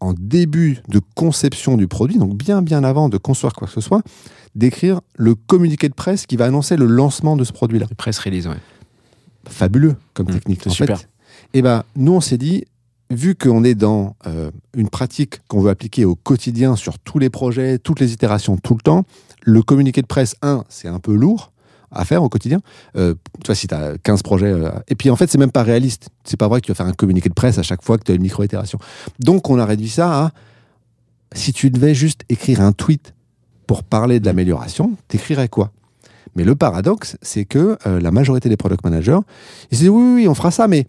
en 0.00 0.12
début 0.14 0.78
de 0.88 1.00
conception 1.14 1.76
du 1.76 1.88
produit, 1.88 2.16
donc 2.18 2.36
bien 2.36 2.62
bien 2.62 2.84
avant 2.84 3.08
de 3.08 3.18
construire 3.18 3.52
quoi 3.52 3.66
que 3.68 3.74
ce 3.74 3.80
soit, 3.82 4.02
d'écrire 4.54 5.00
le 5.16 5.34
communiqué 5.34 5.88
de 5.88 5.94
presse 5.94 6.26
qui 6.26 6.36
va 6.36 6.46
annoncer 6.46 6.76
le 6.76 6.86
lancement 6.86 7.36
de 7.36 7.44
ce 7.44 7.52
produit-là 7.52 7.86
Le 7.90 7.94
press 7.96 8.18
release, 8.18 8.46
ouais. 8.46 8.54
fabuleux 9.48 9.96
comme 10.14 10.26
Mmh, 10.28 10.32
technique. 10.32 10.66
En 10.66 10.70
super. 10.70 10.98
fait, 11.00 11.08
et 11.54 11.62
ben, 11.62 11.82
nous, 11.96 12.12
on 12.12 12.20
s'est 12.20 12.38
dit, 12.38 12.64
vu 13.10 13.34
qu'on 13.34 13.64
est 13.64 13.74
dans 13.74 14.16
euh, 14.26 14.50
une 14.76 14.88
pratique 14.88 15.40
qu'on 15.48 15.60
veut 15.60 15.70
appliquer 15.70 16.04
au 16.04 16.14
quotidien 16.14 16.76
sur 16.76 16.98
tous 16.98 17.18
les 17.18 17.28
projets, 17.28 17.78
toutes 17.78 18.00
les 18.00 18.12
itérations, 18.12 18.56
tout 18.56 18.74
le 18.74 18.80
temps, 18.80 19.04
le 19.42 19.62
communiqué 19.62 20.00
de 20.00 20.06
presse, 20.06 20.36
un, 20.42 20.64
c'est 20.68 20.88
un 20.88 21.00
peu 21.00 21.14
lourd 21.14 21.52
à 21.90 22.04
faire 22.04 22.22
au 22.22 22.28
quotidien. 22.28 22.60
Euh, 22.96 23.14
tu 23.42 23.46
vois, 23.46 23.54
si 23.56 23.66
tu 23.66 23.74
as 23.74 23.98
15 23.98 24.22
projets. 24.22 24.46
euh, 24.46 24.70
et 24.86 24.94
puis, 24.94 25.10
en 25.10 25.16
fait, 25.16 25.28
c'est 25.28 25.38
même 25.38 25.50
pas 25.50 25.64
réaliste. 25.64 26.10
C'est 26.24 26.36
pas 26.36 26.46
vrai 26.46 26.60
que 26.60 26.66
tu 26.66 26.70
vas 26.72 26.76
faire 26.76 26.86
un 26.86 26.92
communiqué 26.92 27.28
de 27.28 27.34
presse 27.34 27.58
à 27.58 27.64
chaque 27.64 27.82
fois 27.82 27.98
que 27.98 28.04
tu 28.04 28.12
as 28.12 28.14
une 28.14 28.22
micro-itération. 28.22 28.78
Donc, 29.18 29.50
on 29.50 29.58
a 29.58 29.64
réduit 29.64 29.88
ça 29.88 30.26
à 30.26 30.30
si 31.34 31.52
tu 31.52 31.70
devais 31.70 31.94
juste 31.94 32.22
écrire 32.28 32.60
un 32.60 32.72
tweet 32.72 33.14
pour 33.66 33.82
parler 33.82 34.20
de 34.20 34.26
l'amélioration, 34.26 34.96
t'écrirais 35.08 35.48
quoi? 35.48 35.72
Mais 36.36 36.44
le 36.44 36.54
paradoxe, 36.54 37.16
c'est 37.22 37.44
que 37.44 37.76
euh, 37.86 38.00
la 38.00 38.10
majorité 38.10 38.48
des 38.48 38.56
product 38.56 38.84
managers, 38.84 39.18
ils 39.70 39.78
se 39.78 39.82
disent 39.82 39.90
oui, 39.90 40.14
oui, 40.14 40.28
on 40.28 40.34
fera 40.34 40.50
ça, 40.50 40.68
mais 40.68 40.86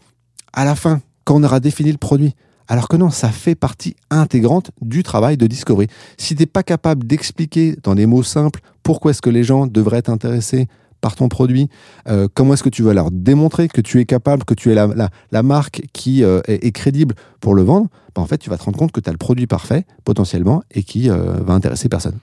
à 0.53 0.65
la 0.65 0.75
fin, 0.75 1.01
quand 1.25 1.36
on 1.36 1.43
aura 1.43 1.60
défini 1.60 1.91
le 1.91 1.97
produit. 1.97 2.34
Alors 2.67 2.88
que 2.88 2.95
non, 2.95 3.10
ça 3.10 3.29
fait 3.29 3.55
partie 3.55 3.95
intégrante 4.10 4.71
du 4.81 5.03
travail 5.03 5.36
de 5.36 5.45
discovery. 5.47 5.88
Si 6.17 6.36
tu 6.36 6.41
n'es 6.43 6.45
pas 6.45 6.63
capable 6.63 7.05
d'expliquer 7.05 7.75
dans 7.84 7.95
des 7.95 8.05
mots 8.05 8.23
simples 8.23 8.62
pourquoi 8.84 9.12
est-ce 9.12 9.21
que 9.21 9.29
les 9.29 9.43
gens 9.43 9.67
devraient 9.67 9.97
être 9.97 10.10
intéressés 10.10 10.67
par 11.01 11.15
ton 11.15 11.27
produit, 11.29 11.67
euh, 12.07 12.27
comment 12.34 12.53
est-ce 12.53 12.63
que 12.63 12.69
tu 12.69 12.84
vas 12.84 12.93
leur 12.93 13.10
démontrer 13.12 13.67
que 13.67 13.81
tu 13.81 13.99
es 13.99 14.05
capable, 14.05 14.43
que 14.45 14.53
tu 14.53 14.71
es 14.71 14.75
la, 14.75 14.86
la- 14.88 15.10
la 15.31 15.43
marque 15.43 15.81
qui 15.93 16.23
euh, 16.23 16.41
est, 16.47 16.63
est 16.63 16.71
crédible 16.71 17.15
pour 17.39 17.55
le 17.55 17.63
vendre, 17.63 17.88
ben 18.15 18.21
en 18.21 18.25
fait, 18.27 18.38
tu 18.38 18.49
vas 18.51 18.57
te 18.57 18.63
rendre 18.63 18.77
compte 18.77 18.91
que 18.91 18.99
tu 19.01 19.10
as 19.10 19.12
le 19.12 19.17
produit 19.17 19.47
parfait, 19.47 19.86
potentiellement, 20.05 20.62
et 20.71 20.84
qui 20.84 21.10
euh, 21.10 21.34
va 21.43 21.53
intéresser 21.53 21.89
personne. 21.89 22.19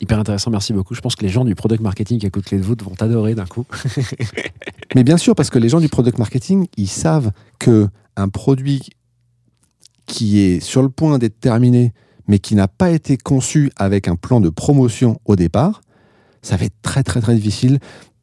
Hyper 0.00 0.18
intéressant, 0.18 0.50
merci 0.50 0.72
beaucoup. 0.72 0.94
Je 0.94 1.00
pense 1.00 1.14
que 1.16 1.22
les 1.22 1.28
gens 1.28 1.44
du 1.44 1.54
product 1.54 1.80
marketing 1.82 2.18
qui 2.18 2.26
écoutent 2.26 2.50
les 2.50 2.58
voûtes 2.58 2.82
vont 2.82 2.94
t'adorer 2.94 3.34
d'un 3.36 3.46
coup. 3.46 3.64
Mais 4.94 5.04
bien 5.04 5.16
sûr, 5.16 5.34
parce 5.34 5.50
que 5.50 5.58
les 5.58 5.68
gens 5.68 5.80
du 5.80 5.88
product 5.88 6.18
marketing, 6.18 6.66
ils 6.76 6.88
savent 6.88 7.30
que 7.58 7.88
un 8.18 8.28
produit 8.28 8.82
qui 10.06 10.40
est 10.40 10.60
sur 10.60 10.82
le 10.82 10.88
point 10.88 11.18
d'être 11.18 11.38
terminé, 11.38 11.92
mais 12.26 12.38
qui 12.38 12.54
n'a 12.54 12.68
pas 12.68 12.90
été 12.90 13.16
conçu 13.16 13.70
avec 13.76 14.08
un 14.08 14.16
plan 14.16 14.40
de 14.40 14.48
promotion 14.48 15.20
au 15.24 15.36
départ, 15.36 15.82
ça 16.42 16.56
va 16.56 16.64
être 16.64 16.76
très 16.82 17.02
très 17.02 17.20
très 17.20 17.34
difficile. 17.34 17.78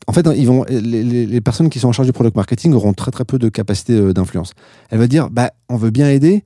En 0.07 0.13
fait, 0.13 0.27
ils 0.35 0.45
vont, 0.45 0.65
les, 0.69 1.41
personnes 1.41 1.69
qui 1.69 1.79
sont 1.79 1.87
en 1.87 1.91
charge 1.91 2.07
du 2.07 2.13
product 2.13 2.35
marketing 2.35 2.73
auront 2.73 2.93
très 2.93 3.09
très 3.09 3.25
peu 3.25 3.39
de 3.39 3.49
capacité 3.49 3.93
euh, 3.93 4.13
d'influence. 4.13 4.53
Elle 4.91 4.99
va 4.99 5.07
dire, 5.07 5.31
bah, 5.31 5.51
on 5.67 5.77
veut 5.77 5.89
bien 5.89 6.09
aider, 6.09 6.43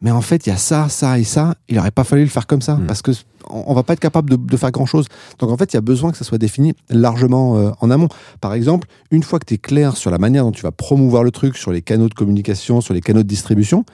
mais 0.00 0.10
en 0.10 0.20
fait, 0.20 0.46
il 0.46 0.50
y 0.50 0.52
a 0.52 0.56
ça, 0.56 0.88
ça 0.88 1.18
et 1.18 1.24
ça. 1.24 1.54
Il 1.68 1.76
n'aurait 1.76 1.90
pas 1.90 2.04
fallu 2.04 2.22
le 2.22 2.28
faire 2.28 2.46
comme 2.46 2.60
ça, 2.62 2.76
Mm. 2.76 2.86
parce 2.86 3.02
que 3.02 3.12
on, 3.48 3.74
va 3.74 3.82
pas 3.82 3.92
être 3.92 4.00
capable 4.00 4.30
de, 4.30 4.36
de 4.36 4.56
faire 4.56 4.72
grand 4.72 4.86
chose. 4.86 5.06
Donc 5.38 5.50
en 5.50 5.56
fait, 5.56 5.72
il 5.72 5.76
y 5.76 5.78
a 5.78 5.82
besoin 5.82 6.10
que 6.10 6.18
ça 6.18 6.24
soit 6.24 6.38
défini 6.38 6.74
largement 6.90 7.56
euh, 7.56 7.70
en 7.80 7.90
amont. 7.90 8.08
Par 8.40 8.54
exemple, 8.54 8.88
une 9.10 9.22
fois 9.22 9.38
que 9.38 9.44
tu 9.46 9.54
es 9.54 9.58
clair 9.58 9.96
sur 9.96 10.10
la 10.10 10.18
manière 10.18 10.44
dont 10.44 10.52
tu 10.52 10.62
vas 10.62 10.72
promouvoir 10.72 11.22
le 11.22 11.30
truc, 11.30 11.56
sur 11.56 11.70
les 11.70 11.82
canaux 11.82 12.08
de 12.08 12.14
communication, 12.14 12.80
sur 12.80 12.92
les 12.92 13.00
canaux 13.00 13.22
de 13.22 13.28
distribution, 13.28 13.84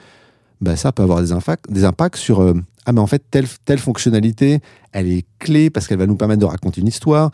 bah, 0.61 0.75
ça 0.75 0.91
peut 0.91 1.03
avoir 1.03 1.21
des, 1.21 1.31
impacts, 1.31 1.71
des 1.71 1.83
impacts 1.83 2.17
sur 2.17 2.41
euh, 2.41 2.53
ah 2.85 2.93
mais 2.93 2.99
en 2.99 3.07
fait 3.07 3.23
telle 3.29 3.47
telle 3.65 3.79
fonctionnalité, 3.79 4.59
elle 4.91 5.07
est 5.11 5.25
clé 5.39 5.69
parce 5.69 5.87
qu'elle 5.87 5.99
va 5.99 6.07
nous 6.07 6.15
permettre 6.15 6.41
de 6.41 6.45
raconter 6.45 6.81
une 6.81 6.87
histoire. 6.87 7.31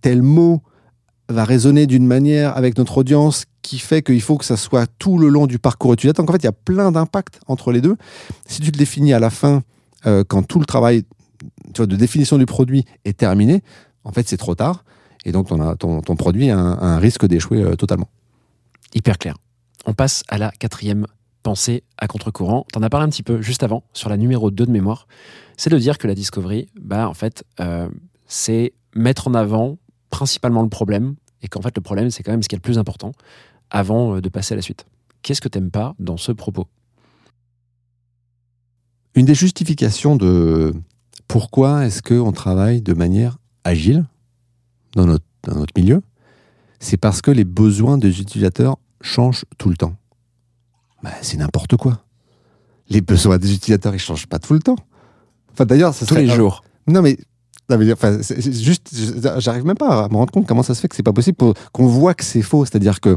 Tel 0.00 0.22
mot 0.22 0.62
va 1.32 1.44
résonner 1.44 1.86
d'une 1.86 2.06
manière 2.06 2.56
avec 2.56 2.76
notre 2.78 2.98
audience 2.98 3.44
qui 3.62 3.78
fait 3.78 4.02
qu'il 4.02 4.20
faut 4.20 4.36
que 4.36 4.44
ça 4.44 4.56
soit 4.56 4.86
tout 4.98 5.18
le 5.18 5.28
long 5.28 5.46
du 5.46 5.58
parcours 5.58 5.92
utilisateur. 5.92 6.24
Donc 6.24 6.30
en 6.30 6.32
fait, 6.32 6.42
il 6.42 6.46
y 6.46 6.48
a 6.48 6.52
plein 6.52 6.92
d'impacts 6.92 7.40
entre 7.46 7.72
les 7.72 7.80
deux. 7.80 7.96
Si 8.46 8.60
tu 8.60 8.72
te 8.72 8.78
définis 8.78 9.12
à 9.12 9.18
la 9.18 9.30
fin, 9.30 9.62
euh, 10.06 10.24
quand 10.26 10.42
tout 10.42 10.58
le 10.58 10.66
travail 10.66 11.04
tu 11.74 11.86
de 11.86 11.96
définition 11.96 12.38
du 12.38 12.46
produit 12.46 12.84
est 13.04 13.16
terminé, 13.16 13.62
en 14.04 14.12
fait, 14.12 14.28
c'est 14.28 14.36
trop 14.36 14.54
tard. 14.54 14.84
Et 15.24 15.32
donc, 15.32 15.48
ton, 15.48 16.00
ton, 16.00 16.16
produit 16.16 16.50
a 16.50 16.58
un, 16.58 16.98
risque 16.98 17.26
d'échouer 17.26 17.62
euh, 17.62 17.76
totalement. 17.76 18.08
Hyper 18.94 19.18
clair. 19.18 19.36
On 19.86 19.92
passe 19.92 20.22
à 20.28 20.38
la 20.38 20.50
quatrième 20.50 21.06
pensée 21.42 21.84
à 21.98 22.06
contre-courant. 22.06 22.66
T'en 22.72 22.82
as 22.82 22.90
parlé 22.90 23.06
un 23.06 23.10
petit 23.10 23.22
peu 23.22 23.40
juste 23.42 23.62
avant, 23.62 23.84
sur 23.92 24.08
la 24.08 24.16
numéro 24.16 24.50
2 24.50 24.66
de 24.66 24.70
mémoire. 24.70 25.06
C'est 25.56 25.70
de 25.70 25.78
dire 25.78 25.98
que 25.98 26.06
la 26.06 26.14
discovery, 26.14 26.68
bah, 26.80 27.08
en 27.08 27.14
fait, 27.14 27.44
euh, 27.60 27.88
c'est 28.26 28.72
mettre 28.94 29.28
en 29.28 29.34
avant 29.34 29.78
principalement 30.10 30.62
le 30.62 30.68
problème, 30.68 31.14
et 31.42 31.48
qu'en 31.48 31.60
fait, 31.62 31.74
le 31.76 31.82
problème, 31.82 32.10
c'est 32.10 32.22
quand 32.22 32.30
même 32.32 32.42
ce 32.42 32.48
qui 32.48 32.54
est 32.54 32.58
le 32.58 32.62
plus 32.62 32.78
important, 32.78 33.12
avant 33.70 34.16
euh, 34.16 34.20
de 34.20 34.28
passer 34.28 34.54
à 34.54 34.56
la 34.56 34.62
suite. 34.62 34.86
Qu'est-ce 35.22 35.40
que 35.40 35.48
t'aimes 35.48 35.70
pas 35.70 35.94
dans 35.98 36.16
ce 36.16 36.32
propos? 36.32 36.66
Une 39.14 39.26
des 39.26 39.34
justifications 39.34 40.16
de 40.16 40.72
pourquoi 41.28 41.86
est-ce 41.86 42.02
qu'on 42.02 42.32
travaille 42.32 42.80
de 42.82 42.92
manière 42.94 43.38
agile 43.64 44.04
dans 44.94 45.06
notre, 45.06 45.24
dans 45.44 45.56
notre 45.56 45.72
milieu, 45.76 46.02
c'est 46.78 46.96
parce 46.96 47.20
que 47.22 47.30
les 47.30 47.44
besoins 47.44 47.98
des 47.98 48.20
utilisateurs 48.20 48.76
changent 49.00 49.44
tout 49.58 49.68
le 49.68 49.76
temps. 49.76 49.94
bah, 51.02 51.10
c'est 51.22 51.36
n'importe 51.36 51.76
quoi. 51.76 52.04
Les 52.88 53.00
besoins 53.00 53.38
des 53.38 53.54
utilisateurs, 53.54 53.94
ils 53.94 53.98
changent 54.00 54.26
pas 54.26 54.38
tout 54.38 54.52
le 54.54 54.58
temps. 54.60 54.76
Enfin, 55.52 55.64
d'ailleurs, 55.66 55.94
ça 55.94 56.06
Tous 56.06 56.14
serait- 56.14 56.24
les 56.26 56.34
jours. 56.34 56.64
Non, 56.86 57.02
mais. 57.02 57.18
Ça 57.70 57.76
veut 57.76 57.84
dire, 57.84 57.96
juste, 58.38 58.90
j'arrive 59.38 59.64
même 59.64 59.76
pas 59.76 60.04
à 60.04 60.08
me 60.08 60.16
rendre 60.16 60.32
compte 60.32 60.46
comment 60.46 60.62
ça 60.62 60.74
se 60.74 60.80
fait 60.80 60.88
que 60.88 60.96
c'est 60.96 61.02
pas 61.02 61.12
possible 61.12 61.38
qu'on 61.72 61.86
voit 61.86 62.14
que 62.14 62.24
c'est 62.24 62.42
faux. 62.42 62.64
C'est-à-dire 62.64 63.00
que, 63.00 63.16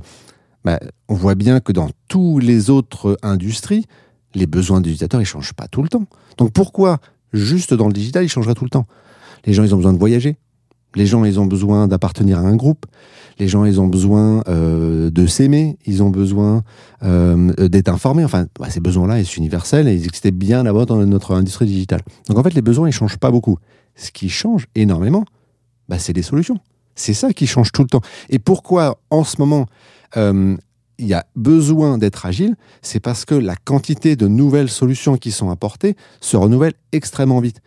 bah, 0.64 0.80
on 1.10 1.16
voit 1.16 1.36
bien 1.36 1.60
que 1.60 1.72
dans 1.72 1.90
tous 2.08 2.40
les 2.40 2.70
autres 2.70 3.18
industries, 3.24 3.86
les 4.36 4.48
besoins 4.48 4.82
des 4.82 4.90
utilisateurs, 4.90 5.22
ils 5.22 5.26
changent 5.26 5.54
pas 5.54 5.68
tout 5.68 5.84
le 5.84 5.90
temps. 5.90 6.06
Donc 6.38 6.52
pourquoi 6.52 7.00
juste 7.34 7.74
dans 7.74 7.88
le 7.88 7.94
digital, 7.94 8.24
ils 8.24 8.30
changeraient 8.30 8.54
tout 8.54 8.64
le 8.64 8.70
temps? 8.70 8.86
Les 9.46 9.54
gens, 9.54 9.64
ils 9.64 9.74
ont 9.74 9.78
besoin 9.78 9.94
de 9.94 10.00
voyager. 10.00 10.38
Les 10.96 11.06
gens, 11.06 11.26
ils 11.26 11.40
ont 11.40 11.46
besoin 11.46 11.88
d'appartenir 11.88 12.38
à 12.38 12.42
un 12.42 12.56
groupe. 12.56 12.86
Les 13.40 13.48
gens, 13.48 13.66
ils 13.66 13.82
ont 13.82 13.88
besoin 13.88 14.44
euh, 14.48 15.10
de 15.10 15.26
s'aimer. 15.26 15.78
Ils 15.86 16.04
ont 16.04 16.12
besoin 16.12 16.62
euh, 17.02 17.52
d'être 17.68 17.90
informés. 17.90 18.24
Enfin, 18.24 18.46
bah, 18.60 18.70
ces 18.70 18.80
besoins-là, 18.80 19.20
ils 19.20 19.26
sont 19.26 19.38
universels 19.38 19.88
et 19.88 19.94
ils 19.94 20.06
existaient 20.06 20.32
bien 20.32 20.64
là-bas 20.64 20.86
dans 20.86 21.04
notre 21.06 21.34
industrie 21.34 21.66
digitale. 21.66 22.02
Donc 22.28 22.38
en 22.38 22.44
fait, 22.44 22.54
les 22.54 22.62
besoins, 22.62 22.88
ils 22.88 22.94
changent 22.94 23.18
pas 23.18 23.32
beaucoup. 23.32 23.58
Ce 23.96 24.12
qui 24.12 24.30
change 24.30 24.68
énormément, 24.76 25.26
bah, 25.90 26.00
c'est 26.00 26.14
les 26.14 26.22
solutions. 26.22 26.60
C'est 26.96 27.14
ça 27.14 27.34
qui 27.34 27.48
change 27.48 27.72
tout 27.72 27.82
le 27.82 27.88
temps. 27.88 28.02
Et 28.30 28.40
pourquoi, 28.40 29.00
en 29.10 29.24
ce 29.24 29.38
moment, 29.40 29.66
euh, 30.18 30.56
il 31.00 31.08
y 31.08 31.14
a 31.14 31.26
besoin 31.36 31.98
d'être 31.98 32.26
agile 32.26 32.56
C'est 32.82 33.00
parce 33.00 33.26
que 33.26 33.36
la 33.36 33.56
quantité 33.56 34.16
de 34.16 34.28
nouvelles 34.28 34.70
solutions 34.70 35.18
qui 35.18 35.32
sont 35.32 35.50
apportées 35.50 35.96
se 36.22 36.38
renouvelle 36.38 36.74
extrêmement 36.92 37.40
vite. 37.40 37.62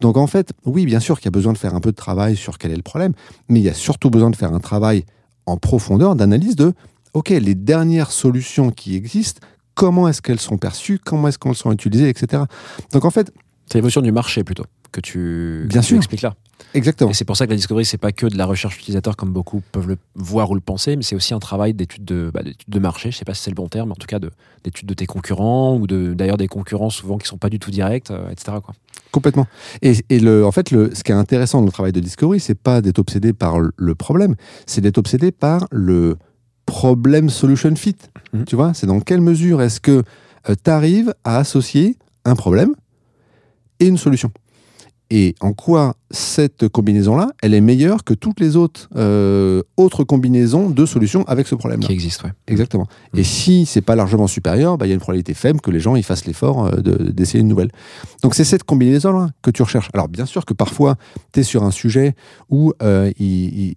Donc 0.00 0.16
en 0.16 0.28
fait, 0.28 0.52
oui, 0.64 0.86
bien 0.86 1.00
sûr 1.00 1.18
qu'il 1.18 1.26
y 1.26 1.28
a 1.28 1.32
besoin 1.32 1.52
de 1.52 1.58
faire 1.58 1.74
un 1.74 1.80
peu 1.80 1.90
de 1.90 1.96
travail 1.96 2.36
sur 2.36 2.56
quel 2.58 2.70
est 2.70 2.76
le 2.76 2.82
problème, 2.82 3.14
mais 3.48 3.58
il 3.58 3.64
y 3.64 3.68
a 3.68 3.74
surtout 3.74 4.10
besoin 4.10 4.30
de 4.30 4.36
faire 4.36 4.52
un 4.52 4.60
travail 4.60 5.04
en 5.46 5.56
profondeur 5.56 6.14
d'analyse 6.14 6.54
de, 6.54 6.72
OK, 7.14 7.30
les 7.30 7.54
dernières 7.54 8.12
solutions 8.12 8.70
qui 8.70 8.94
existent, 8.94 9.40
comment 9.74 10.08
est-ce 10.08 10.22
qu'elles 10.22 10.40
sont 10.40 10.58
perçues, 10.58 11.00
comment 11.04 11.28
est-ce 11.28 11.38
qu'elles 11.38 11.54
sont 11.56 11.72
utilisées, 11.72 12.08
etc. 12.08 12.44
Donc 12.92 13.04
en 13.04 13.10
fait, 13.10 13.32
C'est 13.66 13.78
l'évolution 13.78 14.02
du 14.02 14.12
marché 14.12 14.44
plutôt 14.44 14.64
que 14.92 15.00
tu, 15.00 15.66
Bien 15.68 15.80
que 15.80 15.84
tu 15.84 15.88
sûr. 15.90 15.96
expliques 15.98 16.22
là. 16.22 16.34
exactement. 16.74 17.10
Et 17.10 17.14
c'est 17.14 17.24
pour 17.24 17.36
ça 17.36 17.46
que 17.46 17.50
la 17.50 17.56
discovery, 17.56 17.84
c'est 17.84 17.98
pas 17.98 18.12
que 18.12 18.26
de 18.26 18.36
la 18.36 18.46
recherche 18.46 18.76
utilisateur 18.78 19.16
comme 19.16 19.32
beaucoup 19.32 19.62
peuvent 19.72 19.88
le 19.88 19.96
voir 20.14 20.50
ou 20.50 20.54
le 20.54 20.60
penser, 20.60 20.96
mais 20.96 21.02
c'est 21.02 21.14
aussi 21.16 21.34
un 21.34 21.38
travail 21.38 21.74
d'étude 21.74 22.04
de, 22.04 22.30
bah, 22.32 22.40
de 22.42 22.78
marché. 22.78 23.10
Je 23.10 23.16
sais 23.16 23.24
pas 23.24 23.34
si 23.34 23.42
c'est 23.42 23.50
le 23.50 23.54
bon 23.54 23.68
terme, 23.68 23.88
mais 23.88 23.92
en 23.92 23.96
tout 23.96 24.06
cas 24.06 24.18
de- 24.18 24.30
d'étude 24.64 24.86
de, 24.88 24.94
tes 24.94 25.06
concurrents 25.06 25.76
ou 25.76 25.86
de, 25.86 26.14
d'ailleurs 26.14 26.36
des 26.36 26.48
concurrents 26.48 26.90
souvent 26.90 27.18
qui 27.18 27.26
sont 27.28 27.38
pas 27.38 27.50
du 27.50 27.58
tout 27.58 27.70
directs, 27.70 28.10
euh, 28.10 28.30
etc. 28.30 28.58
Quoi. 28.64 28.74
Complètement. 29.12 29.46
Et, 29.82 29.94
et 30.10 30.20
le, 30.20 30.44
en 30.44 30.52
fait, 30.52 30.70
le, 30.70 30.94
ce 30.94 31.02
qui 31.04 31.12
est 31.12 31.14
intéressant 31.14 31.60
dans 31.60 31.66
le 31.66 31.72
travail 31.72 31.92
de 31.92 32.00
Discovery, 32.00 32.40
c'est 32.40 32.54
pas 32.54 32.80
d'être 32.82 32.98
obsédé 32.98 33.32
par 33.32 33.58
le- 33.60 33.94
problème, 33.94 34.34
c'est 34.66 34.80
d'être 34.80 34.98
obsédé 34.98 35.32
par 35.32 35.66
le 35.70 36.16
problème 36.66 37.30
solution 37.30 37.74
fit. 37.76 37.96
Mhm. 38.32 38.44
Tu 38.44 38.56
vois, 38.56 38.74
c'est 38.74 38.86
dans 38.86 39.00
quelle 39.00 39.20
mesure 39.22 39.62
est-ce 39.62 39.80
que 39.80 40.02
tu 40.46 40.70
arrives 40.70 41.14
à 41.24 41.38
associer 41.38 41.96
un 42.24 42.34
problème 42.34 42.74
et 43.80 43.86
une 43.86 43.96
solution. 43.96 44.30
Et 45.10 45.34
en 45.40 45.54
quoi 45.54 45.94
cette 46.10 46.68
combinaison-là, 46.68 47.30
elle 47.42 47.54
est 47.54 47.62
meilleure 47.62 48.04
que 48.04 48.12
toutes 48.12 48.40
les 48.40 48.56
autres, 48.56 48.90
euh, 48.96 49.62
autres 49.78 50.04
combinaisons 50.04 50.68
de 50.68 50.84
solutions 50.84 51.24
avec 51.26 51.46
ce 51.46 51.54
problème-là. 51.54 51.86
Qui 51.86 51.92
existe, 51.94 52.24
ouais. 52.24 52.32
Exactement. 52.46 52.86
Mm. 53.14 53.18
Et 53.18 53.24
si 53.24 53.64
c'est 53.64 53.80
pas 53.80 53.96
largement 53.96 54.26
supérieur, 54.26 54.76
bah, 54.76 54.84
il 54.84 54.90
y 54.90 54.92
a 54.92 54.94
une 54.94 55.00
probabilité 55.00 55.32
faible 55.32 55.60
que 55.62 55.70
les 55.70 55.80
gens 55.80 55.96
ils 55.96 56.02
fassent 56.02 56.26
l'effort 56.26 56.66
euh, 56.66 56.76
de- 56.76 57.10
d'essayer 57.10 57.40
une 57.40 57.48
nouvelle. 57.48 57.70
Donc 58.22 58.34
c'est 58.34 58.44
cette 58.44 58.64
combinaison-là 58.64 59.30
que 59.40 59.50
tu 59.50 59.62
recherches. 59.62 59.88
Alors 59.94 60.08
bien 60.08 60.26
sûr 60.26 60.44
que 60.44 60.52
parfois, 60.52 60.96
tu 61.32 61.40
es 61.40 61.42
sur 61.42 61.64
un 61.64 61.70
sujet 61.70 62.14
où 62.50 62.74
euh, 62.82 63.10
il, 63.18 63.26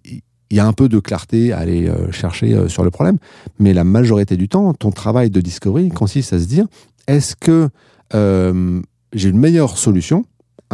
il- 0.04 0.20
il 0.50 0.56
y 0.56 0.60
a 0.60 0.66
un 0.66 0.74
peu 0.74 0.90
de 0.90 0.98
clarté 0.98 1.50
à 1.54 1.60
aller 1.60 1.88
euh, 1.88 2.12
chercher 2.12 2.68
sur 2.68 2.84
le 2.84 2.90
problème, 2.90 3.16
mais 3.58 3.72
la 3.72 3.84
majorité 3.84 4.36
du 4.36 4.50
temps, 4.50 4.74
ton 4.74 4.90
travail 4.90 5.30
de 5.30 5.40
discovery 5.40 5.88
consiste 5.88 6.34
à 6.34 6.38
se 6.38 6.44
dire, 6.44 6.66
est-ce 7.08 7.36
que 7.36 7.70
euh, 8.14 8.82
j'ai 9.14 9.30
une 9.30 9.38
meilleure 9.38 9.78
solution 9.78 10.26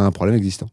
un 0.02 0.12
problème 0.12 0.36
existant 0.36 0.68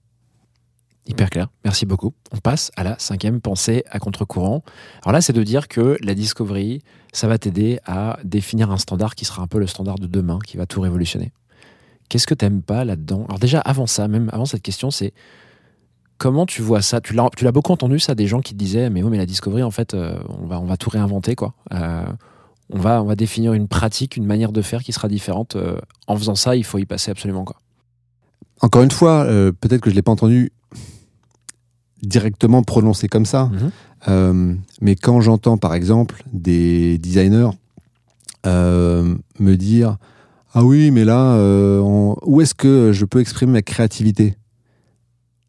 Hyper 1.07 1.29
clair, 1.29 1.49
merci 1.63 1.85
beaucoup. 1.85 2.13
On 2.31 2.37
passe 2.37 2.71
à 2.75 2.83
la 2.83 2.97
cinquième 2.97 3.39
pensée 3.39 3.83
à 3.91 3.99
contre-courant. 3.99 4.63
Alors 5.03 5.13
là, 5.13 5.21
c'est 5.21 5.33
de 5.33 5.43
dire 5.43 5.67
que 5.67 5.97
la 6.01 6.15
discovery, 6.15 6.81
ça 7.13 7.27
va 7.27 7.37
t'aider 7.37 7.79
à 7.85 8.17
définir 8.23 8.71
un 8.71 8.77
standard 8.77 9.13
qui 9.13 9.23
sera 9.23 9.43
un 9.43 9.47
peu 9.47 9.59
le 9.59 9.67
standard 9.67 9.99
de 9.99 10.07
demain, 10.07 10.39
qui 10.43 10.57
va 10.57 10.65
tout 10.65 10.81
révolutionner. 10.81 11.31
Qu'est-ce 12.09 12.25
que 12.25 12.33
t'aimes 12.33 12.63
pas 12.63 12.85
là-dedans? 12.85 13.25
Alors 13.27 13.37
déjà, 13.37 13.59
avant 13.59 13.85
ça, 13.85 14.07
même 14.07 14.29
avant 14.33 14.45
cette 14.45 14.63
question, 14.63 14.89
c'est 14.89 15.13
comment 16.17 16.47
tu 16.47 16.63
vois 16.63 16.81
ça? 16.81 17.01
Tu 17.01 17.13
l'as 17.13 17.51
beaucoup 17.51 17.71
entendu 17.71 17.99
ça, 17.99 18.15
des 18.15 18.25
gens 18.25 18.41
qui 18.41 18.53
te 18.53 18.59
disaient, 18.59 18.89
mais 18.89 19.03
oui, 19.03 19.11
mais 19.11 19.17
la 19.17 19.27
discovery, 19.27 19.61
en 19.61 19.71
fait, 19.71 19.93
euh, 19.93 20.17
on, 20.29 20.47
va, 20.47 20.59
on 20.59 20.65
va 20.65 20.77
tout 20.77 20.89
réinventer, 20.89 21.35
quoi. 21.35 21.53
Euh, 21.71 22.05
on, 22.71 22.79
va, 22.79 23.01
on 23.03 23.05
va 23.05 23.15
définir 23.15 23.53
une 23.53 23.67
pratique, 23.67 24.17
une 24.17 24.25
manière 24.25 24.51
de 24.51 24.61
faire 24.63 24.83
qui 24.83 24.91
sera 24.91 25.07
différente. 25.07 25.55
Euh, 25.55 25.77
en 26.07 26.15
faisant 26.15 26.35
ça, 26.35 26.55
il 26.55 26.63
faut 26.63 26.79
y 26.79 26.85
passer 26.85 27.11
absolument, 27.11 27.43
quoi. 27.43 27.57
Encore 28.61 28.81
une 28.83 28.91
fois, 28.91 29.23
euh, 29.25 29.51
peut-être 29.51 29.81
que 29.81 29.89
je 29.89 29.95
l'ai 29.95 30.01
pas 30.01 30.11
entendu 30.11 30.51
directement 32.01 32.63
prononcé 32.63 33.07
comme 33.07 33.25
ça, 33.25 33.49
Mhm. 33.51 33.71
Euh, 34.07 34.53
mais 34.81 34.95
quand 34.95 35.19
j'entends 35.19 35.57
par 35.57 35.73
exemple 35.73 36.21
des 36.31 36.99
designers 36.99 37.49
euh, 38.45 39.15
me 39.39 39.55
dire 39.55 39.97
ah 40.53 40.63
oui 40.63 40.91
mais 40.91 41.03
là 41.05 41.35
on- 41.81 42.15
où 42.23 42.39
est-ce 42.39 42.53
que 42.53 42.91
je 42.93 43.03
peux 43.05 43.19
exprimer 43.19 43.53
ma 43.53 43.61
créativité? 43.63 44.35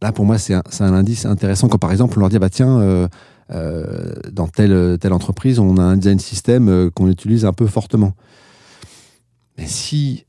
Là 0.00 0.10
pour 0.12 0.24
moi 0.24 0.38
c'est 0.38 0.54
un, 0.54 0.62
c'est 0.70 0.84
un 0.84 0.94
indice 0.94 1.26
intéressant 1.26 1.68
quand 1.68 1.76
par 1.76 1.92
exemple 1.92 2.14
on 2.16 2.20
leur 2.20 2.30
dit 2.30 2.38
bah 2.38 2.48
tiens 2.48 3.08
dans 3.50 4.48
telle 4.48 4.96
telle 4.98 5.12
entreprise 5.12 5.58
on 5.58 5.76
a 5.76 5.82
un 5.82 5.98
design 5.98 6.18
système 6.18 6.90
qu'on 6.92 7.08
utilise 7.10 7.44
un 7.44 7.52
peu 7.52 7.66
fortement 7.66 8.14
mais 9.58 9.66
si 9.66 10.24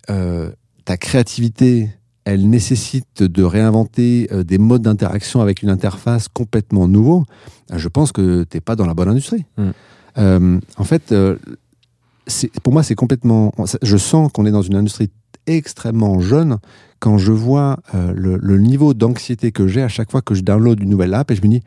ta 0.84 0.98
créativité 0.98 1.92
elle 2.28 2.50
nécessite 2.50 3.24
de 3.24 3.44
réinventer 3.44 4.28
euh, 4.34 4.44
des 4.44 4.58
modes 4.58 4.82
d'interaction 4.82 5.40
avec 5.40 5.64
une 5.64 5.70
interface 5.70 6.28
complètement 6.28 6.86
nouveau, 6.86 7.24
euh, 7.72 7.78
je 7.78 7.88
pense 7.88 8.12
que 8.12 8.44
t'es 8.44 8.60
pas 8.60 8.76
dans 8.76 8.86
la 8.86 8.94
bonne 8.94 9.08
industrie. 9.08 9.46
Mm. 9.58 9.70
Euh, 10.18 10.60
en 10.76 10.84
fait, 10.84 11.14
euh, 11.14 11.38
pour 12.64 12.74
moi, 12.74 12.84
c'est 12.84 12.96
complètement. 12.96 13.54
Je 13.82 13.96
sens 13.96 14.30
qu'on 14.34 14.46
est 14.46 14.52
dans 14.52 14.62
une 14.62 14.76
industrie 14.76 15.10
extrêmement 15.46 16.20
jeune 16.20 16.58
quand 17.00 17.18
je 17.18 17.32
vois 17.32 17.80
euh, 17.96 18.12
le, 18.14 18.38
le 18.42 18.58
niveau 18.58 18.94
d'anxiété 18.94 19.54
que 19.54 19.66
j'ai 19.68 19.82
à 19.82 19.88
chaque 19.88 20.12
fois 20.12 20.22
que 20.22 20.36
je 20.36 20.42
download 20.42 20.82
une 20.82 20.90
nouvelle 20.90 21.14
app 21.14 21.32
et 21.32 21.36
je 21.36 21.42
me 21.42 21.48
dis. 21.48 21.64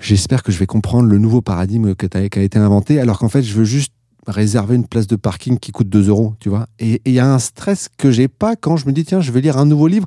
J'espère 0.00 0.42
que 0.42 0.50
je 0.50 0.58
vais 0.58 0.66
comprendre 0.66 1.10
le 1.10 1.18
nouveau 1.18 1.42
paradigme 1.42 1.94
qui 1.94 2.06
a 2.16 2.22
été 2.22 2.58
inventé, 2.58 2.98
alors 2.98 3.18
qu'en 3.18 3.28
fait, 3.28 3.42
je 3.42 3.52
veux 3.52 3.64
juste 3.64 3.92
réserver 4.26 4.76
une 4.76 4.86
place 4.86 5.06
de 5.06 5.16
parking 5.16 5.58
qui 5.58 5.72
coûte 5.72 5.88
2 5.88 6.08
euros, 6.08 6.34
tu 6.40 6.48
vois. 6.48 6.66
Et 6.78 7.00
il 7.04 7.12
y 7.12 7.18
a 7.18 7.32
un 7.32 7.38
stress 7.38 7.88
que 7.96 8.10
j'ai 8.10 8.28
pas 8.28 8.56
quand 8.56 8.76
je 8.76 8.86
me 8.86 8.92
dis, 8.92 9.04
tiens, 9.04 9.20
je 9.20 9.32
vais 9.32 9.40
lire 9.40 9.58
un 9.58 9.66
nouveau 9.66 9.86
livre. 9.86 10.06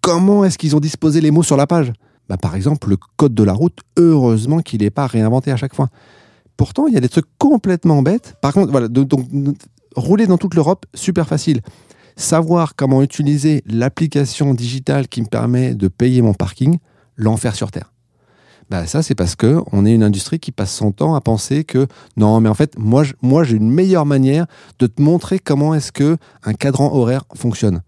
Comment 0.00 0.44
est-ce 0.44 0.58
qu'ils 0.58 0.76
ont 0.76 0.80
disposé 0.80 1.20
les 1.20 1.30
mots 1.30 1.42
sur 1.42 1.56
la 1.56 1.66
page? 1.66 1.92
Bah, 2.28 2.36
Par 2.36 2.54
exemple, 2.54 2.88
le 2.88 2.96
code 3.16 3.34
de 3.34 3.42
la 3.42 3.52
route, 3.52 3.80
heureusement 3.96 4.60
qu'il 4.60 4.82
n'est 4.82 4.90
pas 4.90 5.06
réinventé 5.06 5.50
à 5.50 5.56
chaque 5.56 5.74
fois. 5.74 5.88
Pourtant, 6.56 6.86
il 6.86 6.94
y 6.94 6.96
a 6.96 7.00
des 7.00 7.08
trucs 7.08 7.26
complètement 7.38 8.02
bêtes. 8.02 8.36
Par 8.40 8.52
contre, 8.52 8.70
voilà, 8.70 8.88
donc, 8.88 9.26
rouler 9.94 10.26
dans 10.26 10.38
toute 10.38 10.54
l'Europe, 10.54 10.86
super 10.94 11.26
facile. 11.26 11.60
Savoir 12.16 12.76
comment 12.76 13.02
utiliser 13.02 13.62
l'application 13.66 14.54
digitale 14.54 15.08
qui 15.08 15.20
me 15.20 15.26
permet 15.26 15.74
de 15.74 15.88
payer 15.88 16.22
mon 16.22 16.32
parking, 16.32 16.78
l'enfer 17.16 17.54
sur 17.54 17.70
Terre. 17.70 17.92
Bah 18.68 18.86
ça, 18.86 19.02
c'est 19.02 19.14
parce 19.14 19.36
que 19.36 19.60
on 19.72 19.86
est 19.86 19.92
une 19.94 20.02
industrie 20.02 20.40
qui 20.40 20.50
passe 20.50 20.74
son 20.74 20.90
temps 20.90 21.14
à 21.14 21.20
penser 21.20 21.62
que 21.62 21.86
non, 22.16 22.40
mais 22.40 22.48
en 22.48 22.54
fait, 22.54 22.76
moi, 22.78 23.04
je- 23.04 23.12
moi, 23.22 23.44
j'ai 23.44 23.56
une 23.56 23.70
meilleure 23.70 24.06
manière 24.06 24.46
de 24.80 24.86
te 24.88 25.00
montrer 25.00 25.38
comment 25.38 25.72
est-ce 25.74 25.92
que 25.92 26.16
un 26.44 26.52
cadran 26.52 26.92
horaire 26.92 27.24
fonctionne. 27.34 27.82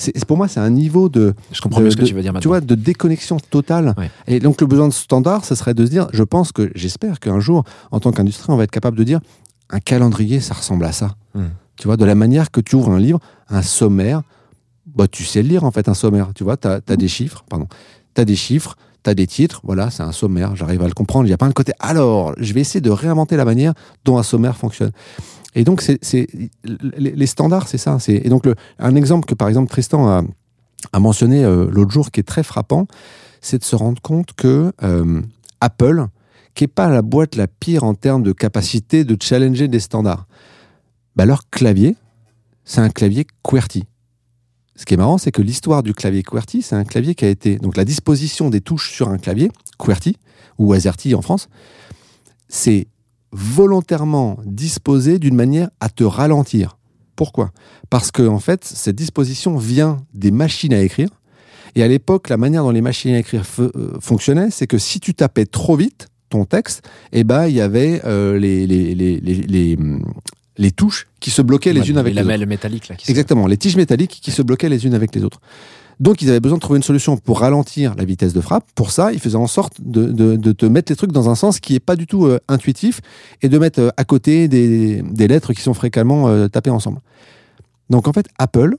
C'est 0.00 0.24
pour 0.26 0.36
moi, 0.36 0.46
c'est 0.46 0.60
un 0.60 0.70
niveau 0.70 1.08
de, 1.08 1.34
Je 1.52 1.60
comprends 1.60 1.80
de- 1.80 1.90
ce 1.90 1.96
que 1.96 2.02
de- 2.02 2.06
tu 2.06 2.14
veux 2.14 2.22
dire 2.22 2.32
maintenant. 2.32 2.40
tu 2.40 2.48
vois, 2.48 2.60
de 2.60 2.74
déconnexion 2.76 3.36
totale. 3.50 3.94
Ouais. 3.98 4.10
Et 4.28 4.38
donc, 4.38 4.60
le 4.60 4.66
besoin 4.68 4.86
de 4.86 4.92
standard, 4.92 5.44
ce 5.44 5.56
serait 5.56 5.74
de 5.74 5.84
se 5.84 5.90
dire, 5.90 6.06
je 6.12 6.22
pense 6.22 6.52
que, 6.52 6.70
j'espère 6.76 7.18
qu'un 7.18 7.40
jour, 7.40 7.64
en 7.90 7.98
tant 7.98 8.12
qu'industrie, 8.12 8.52
on 8.52 8.56
va 8.56 8.62
être 8.64 8.70
capable 8.70 8.96
de 8.96 9.02
dire, 9.02 9.18
un 9.70 9.80
calendrier, 9.80 10.38
ça 10.40 10.54
ressemble 10.54 10.84
à 10.84 10.92
ça. 10.92 11.16
Hmm. 11.34 11.46
Tu 11.76 11.88
vois, 11.88 11.96
de 11.96 12.04
la 12.04 12.14
manière 12.14 12.50
que 12.52 12.60
tu 12.60 12.76
ouvres 12.76 12.92
un 12.92 13.00
livre, 13.00 13.18
un 13.48 13.60
sommaire, 13.62 14.22
bah, 14.86 15.08
tu 15.08 15.24
sais 15.24 15.42
le 15.42 15.48
lire, 15.48 15.64
en 15.64 15.72
fait, 15.72 15.88
un 15.88 15.94
sommaire. 15.94 16.28
Tu 16.32 16.44
vois, 16.44 16.56
tu 16.56 16.68
as, 16.68 16.80
des 16.96 17.08
chiffres, 17.08 17.44
pardon. 17.50 17.66
Tu 18.14 18.20
as 18.20 18.24
des 18.24 18.36
chiffres, 18.36 18.76
tu 19.02 19.10
as 19.10 19.14
des 19.14 19.26
titres, 19.26 19.60
voilà, 19.64 19.90
c'est 19.90 20.02
un 20.02 20.12
sommaire, 20.12 20.56
j'arrive 20.56 20.82
à 20.82 20.86
le 20.86 20.94
comprendre. 20.94 21.26
Il 21.26 21.30
n'y 21.30 21.34
a 21.34 21.38
pas 21.38 21.46
un 21.46 21.52
côté, 21.52 21.72
alors, 21.80 22.34
je 22.38 22.52
vais 22.52 22.60
essayer 22.60 22.80
de 22.80 22.90
réinventer 22.90 23.36
la 23.36 23.44
manière 23.44 23.74
dont 24.04 24.18
un 24.18 24.22
sommaire 24.22 24.56
fonctionne. 24.56 24.92
Et 25.54 25.64
donc, 25.64 25.82
c'est, 25.82 26.28
les, 26.64 27.26
standards, 27.26 27.68
c'est 27.68 27.78
ça. 27.78 27.98
Et 28.08 28.28
donc, 28.28 28.44
un 28.78 28.94
exemple 28.94 29.26
que, 29.26 29.34
par 29.34 29.48
exemple, 29.48 29.70
Tristan 29.70 30.08
a, 30.08 30.22
a 30.92 31.00
mentionné 31.00 31.44
euh, 31.44 31.68
l'autre 31.70 31.90
jour, 31.90 32.10
qui 32.10 32.20
est 32.20 32.24
très 32.24 32.42
frappant, 32.42 32.86
c'est 33.40 33.58
de 33.58 33.64
se 33.64 33.76
rendre 33.76 34.00
compte 34.00 34.32
que 34.34 34.72
euh, 34.82 35.22
Apple, 35.60 36.06
qui 36.54 36.64
n'est 36.64 36.68
pas 36.68 36.88
la 36.88 37.02
boîte 37.02 37.36
la 37.36 37.46
pire 37.46 37.84
en 37.84 37.94
termes 37.94 38.22
de 38.22 38.32
capacité 38.32 39.04
de 39.04 39.16
challenger 39.20 39.68
des 39.68 39.80
standards, 39.80 40.26
bah, 41.16 41.24
leur 41.24 41.48
clavier, 41.50 41.96
c'est 42.64 42.80
un 42.80 42.90
clavier 42.90 43.26
QWERTY. 43.42 43.84
Ce 44.78 44.84
qui 44.84 44.94
est 44.94 44.96
marrant, 44.96 45.18
c'est 45.18 45.32
que 45.32 45.42
l'histoire 45.42 45.82
du 45.82 45.92
clavier 45.92 46.22
QWERTY, 46.22 46.62
c'est 46.62 46.76
un 46.76 46.84
clavier 46.84 47.16
qui 47.16 47.24
a 47.24 47.28
été. 47.28 47.56
Donc 47.56 47.76
la 47.76 47.84
disposition 47.84 48.48
des 48.48 48.60
touches 48.60 48.92
sur 48.92 49.08
un 49.08 49.18
clavier, 49.18 49.50
QWERTY, 49.76 50.16
ou 50.58 50.72
AZERTY 50.72 51.16
en 51.16 51.20
France, 51.20 51.48
c'est 52.48 52.86
volontairement 53.32 54.38
disposé 54.46 55.18
d'une 55.18 55.34
manière 55.34 55.68
à 55.80 55.88
te 55.88 56.04
ralentir. 56.04 56.78
Pourquoi? 57.16 57.50
Parce 57.90 58.12
que 58.12 58.22
en 58.22 58.38
fait, 58.38 58.64
cette 58.64 58.94
disposition 58.94 59.58
vient 59.58 59.98
des 60.14 60.30
machines 60.30 60.72
à 60.72 60.80
écrire. 60.80 61.08
Et 61.74 61.82
à 61.82 61.88
l'époque, 61.88 62.28
la 62.28 62.36
manière 62.36 62.62
dont 62.62 62.70
les 62.70 62.80
machines 62.80 63.14
à 63.14 63.18
écrire 63.18 63.44
euh, 63.58 63.98
fonctionnaient, 64.00 64.50
c'est 64.52 64.68
que 64.68 64.78
si 64.78 65.00
tu 65.00 65.12
tapais 65.12 65.44
trop 65.44 65.74
vite 65.74 66.06
ton 66.30 66.44
texte, 66.44 66.88
eh 67.10 67.24
ben 67.24 67.48
il 67.48 67.54
y 67.54 67.60
avait 67.60 68.00
euh, 68.04 68.38
les, 68.38 69.76
les, 70.58 70.62
les, 70.62 70.68
les 70.68 70.72
touches 70.72 71.06
qui 71.20 71.30
se 71.30 71.40
bloquaient 71.42 71.72
les 71.72 71.80
Ouais, 71.80 71.88
unes 71.90 71.98
avec 71.98 72.14
les 72.14 72.20
autres. 72.20 72.28
lamelles 72.28 72.46
métalliques 72.48 72.88
là. 72.88 72.96
qui 72.96 73.06
se- 73.06 73.10
Exactement, 73.10 73.46
les 73.46 73.56
tiges 73.56 73.76
métalliques 73.76 74.18
qui 74.22 74.30
se 74.30 74.42
bloquaient 74.42 74.68
les 74.68 74.84
unes 74.86 74.94
avec 74.94 75.14
les 75.14 75.24
autres. 75.24 75.40
Donc 76.00 76.22
ils 76.22 76.28
avaient 76.30 76.38
besoin 76.38 76.58
de 76.58 76.62
trouver 76.62 76.76
une 76.76 76.82
solution 76.84 77.16
pour 77.16 77.40
ralentir 77.40 77.94
la 77.96 78.04
vitesse 78.04 78.32
de 78.32 78.40
frappe. 78.40 78.64
Pour 78.76 78.92
ça, 78.92 79.12
ils 79.12 79.18
faisaient 79.18 79.34
en 79.36 79.48
sorte 79.48 79.80
de, 79.80 80.04
de- 80.12 80.36
de 80.36 80.52
te 80.52 80.64
mettre 80.66 80.92
les 80.92 80.96
trucs 80.96 81.10
dans 81.10 81.28
un 81.28 81.34
sens 81.34 81.58
qui 81.58 81.74
est 81.74 81.80
pas 81.80 81.96
du 81.96 82.06
tout 82.06 82.26
euh, 82.26 82.38
intuitif 82.46 83.00
et 83.42 83.48
de 83.48 83.58
mettre 83.58 83.80
euh, 83.80 83.90
à 83.96 84.04
côté 84.04 84.46
des, 84.46 85.02
des 85.02 85.26
lettres 85.26 85.52
qui 85.52 85.60
sont 85.62 85.74
fréquemment 85.74 86.28
euh, 86.28 86.46
tapées 86.48 86.70
ensemble. 86.70 87.00
Donc 87.90 88.06
en 88.06 88.12
fait, 88.12 88.26
Apple, 88.38 88.76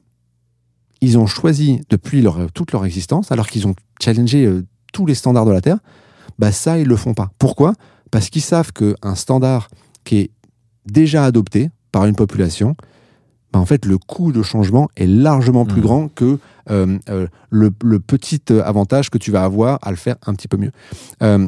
ils 1.01 1.17
ont 1.17 1.27
choisi 1.27 1.81
depuis 1.89 2.21
leur, 2.21 2.51
toute 2.53 2.71
leur 2.71 2.85
existence, 2.85 3.31
alors 3.31 3.47
qu'ils 3.47 3.67
ont 3.67 3.75
challengé 4.01 4.49
tous 4.93 5.05
les 5.05 5.15
standards 5.15 5.45
de 5.45 5.51
la 5.51 5.61
Terre, 5.61 5.77
bah 6.39 6.51
ça, 6.51 6.77
ils 6.79 6.87
le 6.87 6.95
font 6.95 7.13
pas. 7.13 7.31
Pourquoi? 7.39 7.73
Parce 8.11 8.29
qu'ils 8.29 8.41
savent 8.41 8.71
qu'un 8.73 9.15
standard 9.15 9.67
qui 10.03 10.17
est 10.19 10.31
déjà 10.85 11.23
adopté 11.25 11.69
par 11.91 12.05
une 12.05 12.15
population, 12.15 12.75
bah 13.51 13.59
en 13.59 13.65
fait, 13.65 13.85
le 13.85 13.97
coût 13.97 14.31
de 14.31 14.43
changement 14.43 14.89
est 14.95 15.07
largement 15.07 15.65
plus 15.65 15.77
Mhm. 15.81 15.87
grand 15.87 16.07
que 16.09 16.37
euh, 16.69 16.99
euh, 17.09 17.27
le, 17.49 17.71
le 17.83 17.99
petit 17.99 18.41
euh, 18.51 18.61
avantage 18.63 19.09
que 19.09 19.17
tu 19.17 19.31
vas 19.31 19.43
avoir 19.43 19.79
à 19.81 19.89
le 19.89 19.97
faire 19.97 20.17
un 20.27 20.33
petit 20.35 20.47
peu 20.47 20.57
mieux. 20.57 20.71
Euh, 21.23 21.47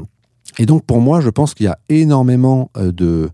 et 0.57 0.65
donc, 0.65 0.83
pour 0.85 0.99
moi, 0.99 1.21
je 1.21 1.29
pense 1.29 1.53
qu'il 1.53 1.65
y 1.65 1.69
a 1.69 1.77
énormément 1.89 2.71
de, 2.75 3.29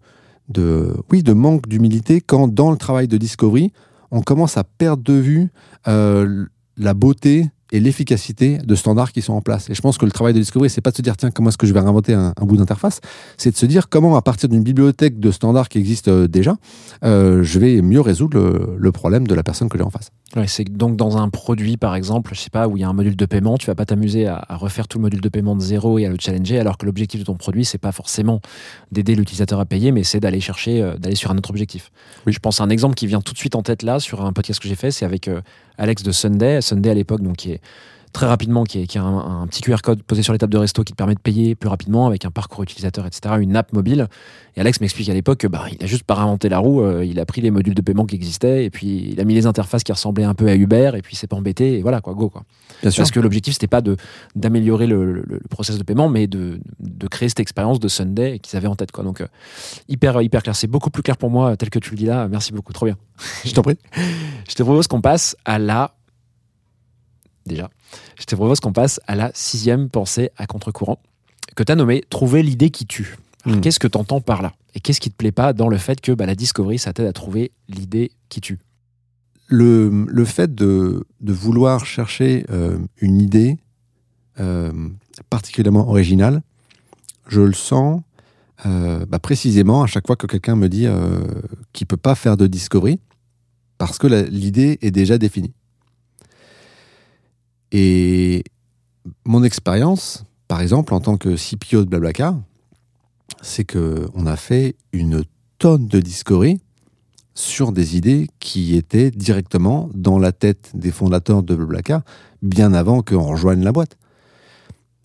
de, 0.49 0.93
oui, 1.11 1.23
de 1.23 1.33
manque 1.33 1.67
d'humilité 1.67 2.19
quand, 2.21 2.47
dans 2.53 2.71
le 2.71 2.77
travail 2.77 3.07
de 3.07 3.17
discovery, 3.17 3.71
on 4.11 4.21
commence 4.21 4.57
à 4.57 4.63
perdre 4.65 5.01
de 5.03 5.13
vue 5.13 5.49
la 5.85 6.93
beauté 6.93 7.49
et 7.71 7.79
l'efficacité 7.79 8.57
de 8.57 8.75
standards 8.75 9.11
qui 9.11 9.21
sont 9.21 9.33
en 9.33 9.41
place. 9.41 9.69
Et 9.69 9.73
je 9.73 9.81
pense 9.81 9.97
que 9.97 10.05
le 10.05 10.11
travail 10.11 10.33
de 10.33 10.39
discovery, 10.39 10.69
c'est 10.69 10.81
pas 10.81 10.91
de 10.91 10.97
se 10.97 11.01
dire 11.01 11.17
tiens 11.17 11.31
comment 11.31 11.49
est-ce 11.49 11.57
que 11.57 11.67
je 11.67 11.73
vais 11.73 11.79
réinventer 11.79 12.13
un, 12.13 12.33
un 12.35 12.45
bout 12.45 12.57
d'interface, 12.57 13.01
c'est 13.37 13.51
de 13.51 13.57
se 13.57 13.65
dire 13.65 13.89
comment 13.89 14.15
à 14.15 14.21
partir 14.21 14.49
d'une 14.49 14.63
bibliothèque 14.63 15.19
de 15.19 15.31
standards 15.31 15.69
qui 15.69 15.77
existe 15.79 16.07
euh, 16.07 16.27
déjà, 16.27 16.55
euh, 17.03 17.43
je 17.43 17.59
vais 17.59 17.81
mieux 17.81 18.01
résoudre 18.01 18.37
le, 18.37 18.75
le 18.77 18.91
problème 18.91 19.27
de 19.27 19.35
la 19.35 19.43
personne 19.43 19.69
que 19.69 19.77
j'ai 19.77 19.83
en 19.83 19.89
face. 19.89 20.11
Ouais, 20.35 20.47
c'est 20.47 20.65
donc 20.65 20.97
dans 20.97 21.17
un 21.17 21.29
produit, 21.29 21.77
par 21.77 21.95
exemple, 21.95 22.31
je 22.33 22.39
sais 22.39 22.49
pas, 22.49 22.67
où 22.67 22.75
il 22.75 22.81
y 22.81 22.83
a 22.83 22.89
un 22.89 22.93
module 22.93 23.15
de 23.15 23.25
paiement, 23.25 23.57
tu 23.57 23.67
vas 23.67 23.75
pas 23.75 23.85
t'amuser 23.85 24.27
à, 24.27 24.43
à 24.47 24.57
refaire 24.57 24.87
tout 24.87 24.97
le 24.97 25.03
module 25.03 25.21
de 25.21 25.29
paiement 25.29 25.55
de 25.55 25.61
zéro 25.61 25.99
et 25.99 26.05
à 26.05 26.09
le 26.09 26.17
challenger, 26.19 26.59
alors 26.59 26.77
que 26.77 26.85
l'objectif 26.85 27.21
de 27.21 27.25
ton 27.25 27.35
produit, 27.35 27.63
c'est 27.63 27.77
pas 27.77 27.93
forcément 27.93 28.41
d'aider 28.91 29.15
l'utilisateur 29.15 29.59
à 29.59 29.65
payer, 29.65 29.91
mais 29.91 30.03
c'est 30.03 30.19
d'aller 30.19 30.41
chercher, 30.41 30.81
euh, 30.81 30.97
d'aller 30.97 31.15
sur 31.15 31.31
un 31.31 31.37
autre 31.37 31.49
objectif. 31.49 31.91
Oui. 32.25 32.33
Je 32.33 32.39
pense 32.39 32.59
à 32.59 32.65
un 32.65 32.69
exemple 32.69 32.95
qui 32.95 33.07
vient 33.07 33.21
tout 33.21 33.33
de 33.33 33.37
suite 33.37 33.55
en 33.55 33.61
tête 33.61 33.83
là, 33.83 33.99
sur 33.99 34.25
un 34.25 34.33
podcast 34.33 34.59
que 34.59 34.67
j'ai 34.67 34.75
fait, 34.75 34.91
c'est 34.91 35.05
avec 35.05 35.27
euh, 35.27 35.41
Alex 35.77 36.03
de 36.03 36.11
Sunday. 36.11 36.61
Sunday 36.61 36.89
à 36.89 36.93
l'époque, 36.93 37.21
donc 37.21 37.37
qui 37.37 37.51
est 37.51 37.61
très 38.13 38.25
rapidement, 38.25 38.63
qui, 38.63 38.79
est, 38.79 38.87
qui 38.87 38.97
un, 38.97 39.05
un 39.05 39.47
petit 39.47 39.61
QR 39.61 39.77
code 39.83 40.03
posé 40.03 40.23
sur 40.23 40.33
les 40.33 40.39
tables 40.39 40.53
de 40.53 40.57
resto 40.57 40.83
qui 40.83 40.93
te 40.93 40.97
permet 40.97 41.15
de 41.15 41.19
payer 41.19 41.55
plus 41.55 41.69
rapidement 41.69 42.07
avec 42.07 42.25
un 42.25 42.31
parcours 42.31 42.63
utilisateur, 42.63 43.05
etc., 43.05 43.35
une 43.39 43.55
app 43.55 43.73
mobile. 43.73 44.07
Et 44.55 44.59
Alex 44.59 44.81
m'explique 44.81 45.07
à 45.09 45.13
l'époque 45.13 45.37
que 45.37 45.47
bah, 45.47 45.65
il 45.71 45.83
a 45.83 45.87
juste 45.87 46.03
pas 46.03 46.15
réinventé 46.15 46.49
la 46.49 46.57
roue, 46.57 46.81
euh, 46.81 47.05
il 47.05 47.19
a 47.19 47.25
pris 47.27 47.41
les 47.41 47.51
modules 47.51 47.75
de 47.75 47.81
paiement 47.81 48.07
qui 48.07 48.15
existaient 48.15 48.65
et 48.65 48.71
puis 48.71 49.09
il 49.11 49.21
a 49.21 49.23
mis 49.23 49.35
les 49.35 49.45
interfaces 49.45 49.83
qui 49.83 49.91
ressemblaient 49.91 50.23
un 50.23 50.33
peu 50.33 50.47
à 50.47 50.55
Uber 50.55 50.93
et 50.95 51.03
puis 51.03 51.13
il 51.13 51.15
s'est 51.15 51.27
pas 51.27 51.35
embêté 51.35 51.77
et 51.77 51.81
voilà 51.83 52.01
quoi, 52.01 52.15
go 52.15 52.29
quoi. 52.29 52.43
Bien 52.81 52.89
sûr. 52.89 53.01
Parce 53.01 53.11
que 53.11 53.19
l'objectif 53.19 53.53
c'était 53.53 53.67
pas 53.67 53.81
d'améliorer 54.35 54.87
le, 54.87 55.13
le, 55.13 55.23
le 55.27 55.39
process 55.47 55.77
de 55.77 55.83
paiement, 55.83 56.09
mais 56.09 56.25
de, 56.25 56.59
de 56.79 57.07
créer 57.07 57.29
cette 57.29 57.39
expérience 57.39 57.79
de 57.79 57.87
Sunday 57.87 58.39
qu'ils 58.39 58.57
avaient 58.57 58.67
en 58.67 58.75
tête 58.75 58.91
quoi. 58.91 59.03
Donc 59.03 59.21
euh, 59.21 59.27
hyper 59.89 60.19
hyper 60.23 60.41
clair, 60.41 60.55
c'est 60.55 60.65
beaucoup 60.65 60.89
plus 60.89 61.03
clair 61.03 61.17
pour 61.17 61.29
moi 61.29 61.55
tel 61.55 61.69
que 61.69 61.77
tu 61.77 61.91
le 61.91 61.97
dis 61.97 62.05
là. 62.05 62.27
Merci 62.27 62.51
beaucoup, 62.51 62.73
trop 62.73 62.87
bien. 62.87 62.97
Je 63.45 63.51
t'en 63.51 63.61
prie. 63.61 63.77
Je 64.49 64.55
te 64.55 64.63
propose 64.63 64.87
qu'on 64.87 65.01
passe 65.01 65.37
à 65.45 65.59
la. 65.59 65.93
Déjà, 67.45 67.69
je 68.19 68.25
te 68.25 68.35
propose 68.35 68.59
qu'on 68.59 68.73
passe 68.73 68.99
à 69.07 69.15
la 69.15 69.31
sixième 69.33 69.89
pensée 69.89 70.31
à 70.37 70.47
contre-courant, 70.47 70.99
que 71.55 71.63
tu 71.63 71.71
as 71.71 71.75
nommée 71.75 72.03
Trouver 72.09 72.43
l'idée 72.43 72.69
qui 72.69 72.85
tue. 72.85 73.17
Hmm. 73.45 73.61
Qu'est-ce 73.61 73.79
que 73.79 73.87
tu 73.87 73.97
entends 73.97 74.21
par 74.21 74.41
là? 74.41 74.53
Et 74.75 74.79
qu'est-ce 74.79 74.99
qui 74.99 75.09
te 75.09 75.15
plaît 75.15 75.31
pas 75.31 75.53
dans 75.53 75.69
le 75.69 75.77
fait 75.77 76.01
que 76.01 76.11
bah, 76.11 76.25
la 76.25 76.35
discovery, 76.35 76.79
ça 76.79 76.93
t'aide 76.93 77.07
à 77.07 77.13
trouver 77.13 77.51
l'idée 77.67 78.11
qui 78.29 78.41
tue? 78.41 78.59
Le, 79.47 80.05
le 80.07 80.25
fait 80.25 80.53
de, 80.53 81.05
de 81.21 81.33
vouloir 81.33 81.85
chercher 81.85 82.45
euh, 82.51 82.77
une 82.99 83.21
idée 83.21 83.57
euh, 84.39 84.71
particulièrement 85.29 85.87
originale, 85.87 86.41
je 87.27 87.41
le 87.41 87.53
sens 87.53 88.01
euh, 88.65 89.05
bah, 89.05 89.19
précisément 89.19 89.83
à 89.83 89.87
chaque 89.87 90.05
fois 90.05 90.15
que 90.15 90.27
quelqu'un 90.27 90.55
me 90.55 90.67
dit 90.67 90.87
qu'il 91.73 91.85
ne 91.85 91.87
peut 91.87 91.97
pas 91.97 92.15
faire 92.15 92.35
de 92.35 92.47
discovery 92.47 92.99
parce 93.77 93.97
que 93.97 94.07
l'idée 94.07 94.79
est 94.81 94.91
déjà 94.91 95.17
définie. 95.17 95.53
Et 97.71 98.43
mon 99.25 99.43
expérience, 99.43 100.23
par 100.47 100.61
exemple, 100.61 100.93
en 100.93 100.99
tant 100.99 101.17
que 101.17 101.35
CPO 101.35 101.83
de 101.83 101.89
Blablacar, 101.89 102.39
c'est 103.41 103.65
qu'on 103.65 104.25
a 104.25 104.35
fait 104.35 104.75
une 104.93 105.23
tonne 105.59 105.87
de 105.87 105.99
discovery 105.99 106.59
sur 107.33 107.71
des 107.71 107.97
idées 107.97 108.27
qui 108.39 108.75
étaient 108.75 109.11
directement 109.11 109.89
dans 109.93 110.17
la 110.17 110.31
tête 110.31 110.71
des 110.73 110.91
fondateurs 110.91 111.43
de 111.43 111.55
Blablacar 111.55 112.01
bien 112.41 112.73
avant 112.73 113.01
qu'on 113.01 113.23
rejoigne 113.23 113.63
la 113.63 113.71
boîte. 113.71 113.97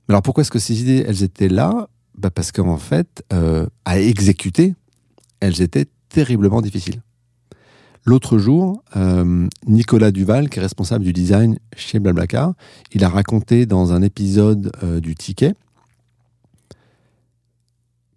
Alors 0.09 0.23
pourquoi 0.23 0.43
est-ce 0.43 0.51
que 0.51 0.59
ces 0.59 0.81
idées, 0.81 1.05
elles 1.07 1.23
étaient 1.23 1.49
là? 1.49 1.89
Bah 2.17 2.31
Parce 2.31 2.53
qu'en 2.53 2.77
fait, 2.77 3.25
euh, 3.33 3.67
à 3.85 3.99
exécuter, 4.01 4.75
elles 5.41 5.63
étaient 5.63 5.87
terriblement 6.09 6.61
difficiles. 6.61 7.03
L'autre 8.05 8.36
jour, 8.38 8.82
euh, 8.96 9.48
Nicolas 9.66 10.11
Duval, 10.11 10.48
qui 10.50 10.59
est 10.59 10.62
responsable 10.62 11.05
du 11.05 11.12
design 11.12 11.59
chez 11.76 12.00
Blablacar, 12.00 12.53
il 12.92 13.05
a 13.05 13.09
raconté 13.09 13.64
dans 13.64 13.92
un 13.92 14.03
épisode 14.03 14.72
euh, 14.82 14.98
du 15.00 15.14
Ticket 15.14 15.55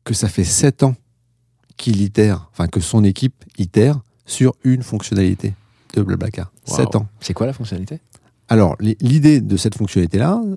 que 0.03 0.13
ça 0.13 0.27
fait 0.27 0.43
sept 0.43 0.83
ans 0.83 0.95
qu'il 1.77 2.01
itère, 2.01 2.49
enfin 2.51 2.67
que 2.67 2.79
son 2.79 3.03
équipe 3.03 3.43
itère 3.57 3.99
sur 4.25 4.53
une 4.63 4.81
fonctionnalité 4.83 5.53
de 5.93 6.01
Blablacar. 6.01 6.51
Waouh. 6.67 6.77
7 6.77 6.95
ans. 6.95 7.07
C'est 7.19 7.33
quoi 7.33 7.45
la 7.47 7.53
fonctionnalité? 7.53 7.99
Alors, 8.47 8.75
li- 8.79 8.97
l'idée 9.01 9.41
de 9.41 9.57
cette 9.57 9.75
fonctionnalité-là, 9.75 10.41
euh, 10.45 10.55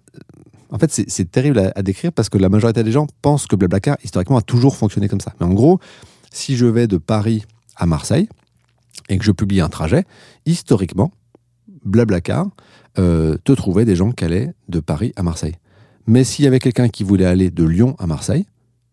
en 0.70 0.78
fait, 0.78 0.90
c'est- 0.92 1.08
c'est 1.08 1.30
terrible 1.30 1.58
à, 1.58 1.72
à 1.74 1.82
décrire 1.82 2.12
parce 2.12 2.28
que 2.28 2.38
la 2.38 2.48
majorité 2.48 2.82
des 2.82 2.92
gens 2.92 3.06
pensent 3.22 3.46
que 3.46 3.56
Blablacar, 3.56 3.96
historiquement, 4.04 4.36
a 4.38 4.42
toujours 4.42 4.76
fonctionné 4.76 5.08
comme 5.08 5.20
ça. 5.20 5.34
Mais 5.40 5.46
en 5.46 5.52
gros, 5.54 5.80
si 6.30 6.56
je 6.56 6.66
vais 6.66 6.86
de 6.86 6.96
Paris 6.98 7.44
à 7.76 7.86
Marseille 7.86 8.28
et 9.08 9.18
que 9.18 9.24
je 9.24 9.32
publie 9.32 9.60
un 9.60 9.68
trajet, 9.68 10.04
historiquement, 10.46 11.12
Blablacar 11.84 12.48
euh, 12.98 13.36
te 13.44 13.52
trouvait 13.52 13.84
des 13.84 13.96
gens 13.96 14.12
qui 14.12 14.24
allaient 14.24 14.52
de 14.68 14.80
Paris 14.80 15.12
à 15.16 15.22
Marseille. 15.22 15.56
Mais 16.06 16.24
s'il 16.24 16.44
y 16.44 16.48
avait 16.48 16.58
quelqu'un 16.58 16.88
qui 16.88 17.04
voulait 17.04 17.26
aller 17.26 17.50
de 17.50 17.64
Lyon 17.64 17.94
à 17.98 18.06
Marseille, 18.06 18.46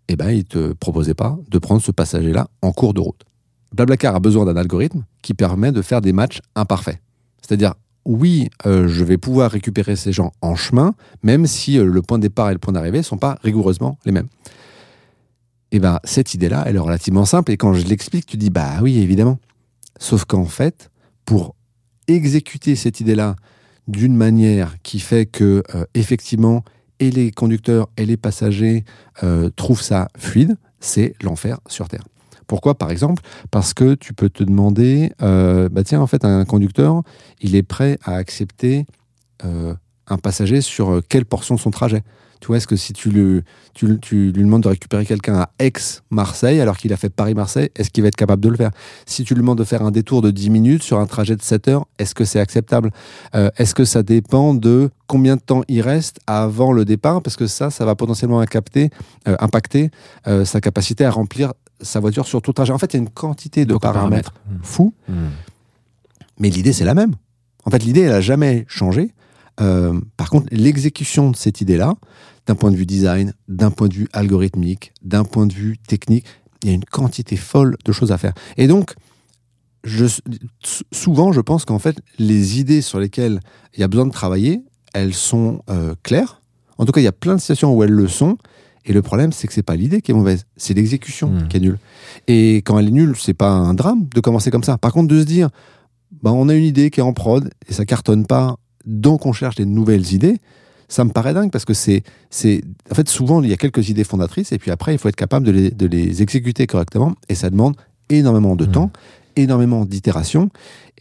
eh 0.07 0.15
ben, 0.15 0.29
il 0.29 0.39
ne 0.39 0.43
te 0.43 0.73
proposait 0.73 1.13
pas 1.13 1.37
de 1.49 1.57
prendre 1.57 1.81
ce 1.81 1.91
passager-là 1.91 2.47
en 2.61 2.71
cours 2.71 2.93
de 2.93 3.01
route. 3.01 3.23
Blablacar 3.73 4.15
a 4.15 4.19
besoin 4.19 4.45
d'un 4.45 4.55
algorithme 4.55 5.03
qui 5.21 5.33
permet 5.33 5.71
de 5.71 5.81
faire 5.81 6.01
des 6.01 6.13
matchs 6.13 6.41
imparfaits. 6.55 6.99
C'est-à-dire, 7.41 7.73
oui, 8.05 8.49
euh, 8.65 8.87
je 8.87 9.03
vais 9.03 9.17
pouvoir 9.17 9.51
récupérer 9.51 9.95
ces 9.95 10.11
gens 10.11 10.31
en 10.41 10.55
chemin, 10.55 10.93
même 11.23 11.47
si 11.47 11.77
euh, 11.77 11.85
le 11.85 12.01
point 12.01 12.17
de 12.17 12.23
départ 12.23 12.49
et 12.49 12.53
le 12.53 12.59
point 12.59 12.73
d'arrivée 12.73 12.99
ne 12.99 13.03
sont 13.03 13.17
pas 13.17 13.37
rigoureusement 13.43 13.97
les 14.05 14.11
mêmes. 14.11 14.27
Et 15.71 15.79
ben, 15.79 15.99
cette 16.03 16.33
idée-là, 16.33 16.63
elle 16.67 16.75
est 16.75 16.79
relativement 16.79 17.25
simple, 17.25 17.51
et 17.51 17.57
quand 17.57 17.73
je 17.73 17.85
l'explique, 17.85 18.27
tu 18.27 18.37
dis, 18.37 18.51
bah 18.51 18.79
oui, 18.81 18.99
évidemment. 18.99 19.39
Sauf 19.99 20.25
qu'en 20.25 20.45
fait, 20.45 20.89
pour 21.25 21.55
exécuter 22.07 22.75
cette 22.75 22.99
idée-là 22.99 23.35
d'une 23.87 24.15
manière 24.15 24.75
qui 24.83 24.99
fait 24.99 25.25
que, 25.25 25.63
euh, 25.73 25.85
effectivement, 25.93 26.63
et 26.99 27.11
les 27.11 27.31
conducteurs 27.31 27.89
et 27.97 28.05
les 28.05 28.17
passagers 28.17 28.85
euh, 29.23 29.49
trouvent 29.55 29.81
ça 29.81 30.07
fluide, 30.17 30.57
c'est 30.79 31.13
l'enfer 31.21 31.59
sur 31.67 31.87
Terre. 31.87 32.03
Pourquoi, 32.47 32.75
par 32.75 32.91
exemple? 32.91 33.23
Parce 33.51 33.73
que 33.73 33.95
tu 33.95 34.13
peux 34.13 34.29
te 34.29 34.43
demander, 34.43 35.11
euh, 35.21 35.67
bah 35.69 35.83
tiens, 35.83 35.99
en 35.99 36.07
fait, 36.07 36.25
un 36.25 36.45
conducteur, 36.45 37.01
il 37.41 37.55
est 37.55 37.63
prêt 37.63 37.97
à 38.03 38.15
accepter 38.15 38.85
un 40.07 40.17
passager 40.17 40.61
sur 40.61 41.01
quelle 41.07 41.25
portion 41.25 41.55
de 41.55 41.59
son 41.59 41.69
trajet? 41.69 42.03
Tu 42.41 42.47
vois, 42.47 42.57
est-ce 42.57 42.67
que 42.67 42.75
si 42.75 42.93
tu, 42.93 43.09
le, 43.09 43.43
tu, 43.73 43.87
le- 43.87 43.97
tu 43.97 44.31
lui 44.31 44.43
demandes 44.43 44.63
de 44.63 44.67
récupérer 44.67 45.05
quelqu'un 45.05 45.35
à 45.35 45.49
Aix-Marseille, 45.57 46.59
alors 46.61 46.77
qu'il 46.77 46.93
a 46.93 46.97
fait 46.97 47.09
Paris-Marseille, 47.09 47.69
est-ce 47.75 47.89
qu'il 47.89 48.03
va 48.03 48.09
être 48.09 48.15
capable 48.15 48.43
de 48.43 48.49
le 48.49 48.57
faire? 48.57 48.71
Si 49.05 49.23
tu 49.23 49.33
lui 49.33 49.41
demandes 49.41 49.57
de 49.57 49.63
faire 49.63 49.81
un 49.83 49.91
détour 49.91 50.21
de 50.21 50.31
10 50.31 50.49
minutes 50.49 50.83
sur 50.83 50.99
un 50.99 51.05
trajet 51.07 51.35
de 51.35 51.41
7 51.41 51.67
heures, 51.69 51.85
est-ce 51.97 52.13
que 52.13 52.25
c'est 52.25 52.39
acceptable? 52.39 52.91
Euh, 53.35 53.49
Est-ce 53.57 53.73
que 53.73 53.85
ça 53.85 54.03
dépend 54.03 54.53
de 54.53 54.89
combien 55.07 55.35
de 55.37 55.41
temps 55.41 55.63
il 55.67 55.81
reste 55.81 56.19
avant 56.27 56.71
le 56.71 56.85
départ? 56.85 57.21
Parce 57.21 57.35
que 57.37 57.47
ça, 57.47 57.69
ça 57.71 57.85
va 57.85 57.95
potentiellement 57.95 58.39
impacter, 58.41 58.89
euh, 59.27 59.35
impacter 59.39 59.89
euh, 60.27 60.45
sa 60.45 60.61
capacité 60.61 61.05
à 61.05 61.11
remplir 61.11 61.53
sa 61.81 61.99
voiture 61.99 62.27
sur 62.27 62.41
tout 62.41 62.51
le 62.51 62.55
trajet. 62.55 62.73
En 62.73 62.77
fait, 62.77 62.93
il 62.93 62.97
y 62.97 62.99
a 62.99 63.03
une 63.03 63.09
quantité 63.09 63.65
de 63.65 63.75
paramètres 63.75 64.33
paramètres. 64.33 64.33
fous, 64.63 64.93
mais 66.39 66.49
l'idée, 66.49 66.73
c'est 66.73 66.85
la 66.85 66.93
même. 66.93 67.15
En 67.65 67.71
fait, 67.71 67.79
l'idée, 67.83 68.01
elle 68.01 68.11
n'a 68.11 68.21
jamais 68.21 68.65
changé. 68.67 69.13
Euh, 69.61 69.99
par 70.17 70.29
contre, 70.29 70.47
l'exécution 70.51 71.31
de 71.31 71.35
cette 71.35 71.61
idée-là, 71.61 71.93
d'un 72.45 72.55
point 72.55 72.71
de 72.71 72.75
vue 72.75 72.85
design, 72.85 73.33
d'un 73.47 73.71
point 73.71 73.87
de 73.87 73.93
vue 73.93 74.07
algorithmique, 74.13 74.93
d'un 75.01 75.23
point 75.23 75.47
de 75.47 75.53
vue 75.53 75.77
technique, 75.77 76.25
il 76.63 76.69
y 76.69 76.71
a 76.71 76.75
une 76.75 76.85
quantité 76.85 77.35
folle 77.35 77.77
de 77.85 77.91
choses 77.91 78.11
à 78.11 78.17
faire. 78.17 78.33
Et 78.57 78.67
donc, 78.67 78.93
je, 79.83 80.05
souvent, 80.91 81.31
je 81.31 81.41
pense 81.41 81.63
qu'en 81.65 81.79
fait, 81.79 81.97
les 82.17 82.59
idées 82.59 82.81
sur 82.81 82.99
lesquelles 82.99 83.39
il 83.75 83.79
y 83.79 83.83
a 83.83 83.87
besoin 83.87 84.05
de 84.07 84.11
travailler, 84.11 84.61
elles 84.93 85.13
sont 85.13 85.61
euh, 85.69 85.93
claires. 86.03 86.41
En 86.77 86.85
tout 86.85 86.91
cas, 86.91 87.01
il 87.01 87.05
y 87.05 87.07
a 87.07 87.11
plein 87.13 87.35
de 87.35 87.39
situations 87.39 87.73
où 87.73 87.83
elles 87.83 87.91
le 87.91 88.07
sont. 88.07 88.37
Et 88.85 88.93
le 88.93 89.01
problème, 89.01 89.31
c'est 89.31 89.47
que 89.47 89.53
c'est 89.53 89.63
pas 89.63 89.75
l'idée 89.75 90.01
qui 90.01 90.11
est 90.11 90.13
mauvaise, 90.13 90.45
c'est 90.57 90.73
l'exécution 90.75 91.29
Hmm. 91.31 91.47
qui 91.47 91.57
est 91.57 91.59
nulle. 91.59 91.79
Et 92.27 92.57
quand 92.57 92.77
elle 92.77 92.87
est 92.87 92.91
nulle, 92.91 93.15
c'est 93.19 93.33
pas 93.33 93.49
un 93.49 93.73
drame 93.73 94.07
de 94.13 94.19
commencer 94.19 94.51
comme 94.51 94.63
ça. 94.63 94.77
Par 94.77 94.91
contre, 94.93 95.07
de 95.07 95.19
se 95.19 95.25
dire, 95.25 95.49
bah, 96.21 96.31
on 96.31 96.49
a 96.49 96.53
une 96.53 96.63
idée 96.63 96.89
qui 96.91 96.99
est 96.99 97.03
en 97.03 97.13
prod 97.13 97.49
et 97.67 97.73
ça 97.73 97.85
cartonne 97.85 98.25
pas, 98.25 98.57
donc 98.85 99.25
on 99.25 99.33
cherche 99.33 99.55
des 99.55 99.65
nouvelles 99.65 100.13
idées, 100.13 100.37
ça 100.87 101.03
me 101.03 101.09
paraît 101.11 101.33
dingue 101.33 101.51
parce 101.51 101.65
que 101.65 101.73
c'est, 101.73 102.03
c'est, 102.29 102.61
en 102.91 102.95
fait, 102.95 103.09
souvent 103.09 103.41
il 103.41 103.49
y 103.49 103.53
a 103.53 103.57
quelques 103.57 103.89
idées 103.89 104.03
fondatrices 104.03 104.51
et 104.51 104.57
puis 104.59 104.69
après 104.71 104.93
il 104.93 104.97
faut 104.99 105.09
être 105.09 105.15
capable 105.15 105.45
de 105.45 105.51
les, 105.51 105.71
de 105.71 105.87
les 105.87 106.21
exécuter 106.21 106.67
correctement 106.67 107.15
et 107.29 107.35
ça 107.35 107.49
demande 107.49 107.75
énormément 108.09 108.55
de 108.55 108.65
Mhm. 108.65 108.71
temps, 108.71 108.91
énormément 109.35 109.83
d'itération. 109.85 110.49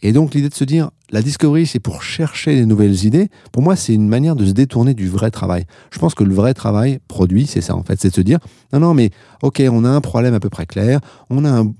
Et 0.01 0.11
donc 0.11 0.33
l'idée 0.33 0.49
de 0.49 0.53
se 0.55 0.63
dire, 0.63 0.89
la 1.11 1.21
discovery 1.21 1.67
c'est 1.67 1.79
pour 1.79 2.01
chercher 2.01 2.55
les 2.55 2.65
nouvelles 2.65 3.05
idées, 3.05 3.29
pour 3.51 3.61
moi 3.61 3.75
c'est 3.75 3.93
une 3.93 4.07
manière 4.09 4.35
de 4.35 4.45
se 4.45 4.51
détourner 4.51 4.93
du 4.95 5.07
vrai 5.07 5.29
travail. 5.29 5.65
Je 5.91 5.99
pense 5.99 6.15
que 6.15 6.23
le 6.23 6.33
vrai 6.33 6.53
travail 6.55 6.99
produit, 7.07 7.45
c'est 7.45 7.61
ça 7.61 7.75
en 7.75 7.83
fait, 7.83 7.99
c'est 8.01 8.09
de 8.09 8.15
se 8.15 8.21
dire, 8.21 8.39
non, 8.73 8.79
non, 8.79 8.93
mais 8.95 9.11
ok, 9.43 9.61
on 9.71 9.85
a 9.85 9.89
un 9.89 10.01
problème 10.01 10.33
à 10.33 10.39
peu 10.39 10.49
près 10.49 10.65
clair, 10.65 10.99
on 11.29 11.45
a 11.45 11.51
un- 11.51 11.73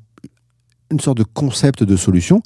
une 0.91 0.99
sorte 0.99 1.17
de 1.17 1.23
concept 1.23 1.83
de 1.83 1.95
solution. 1.95 2.41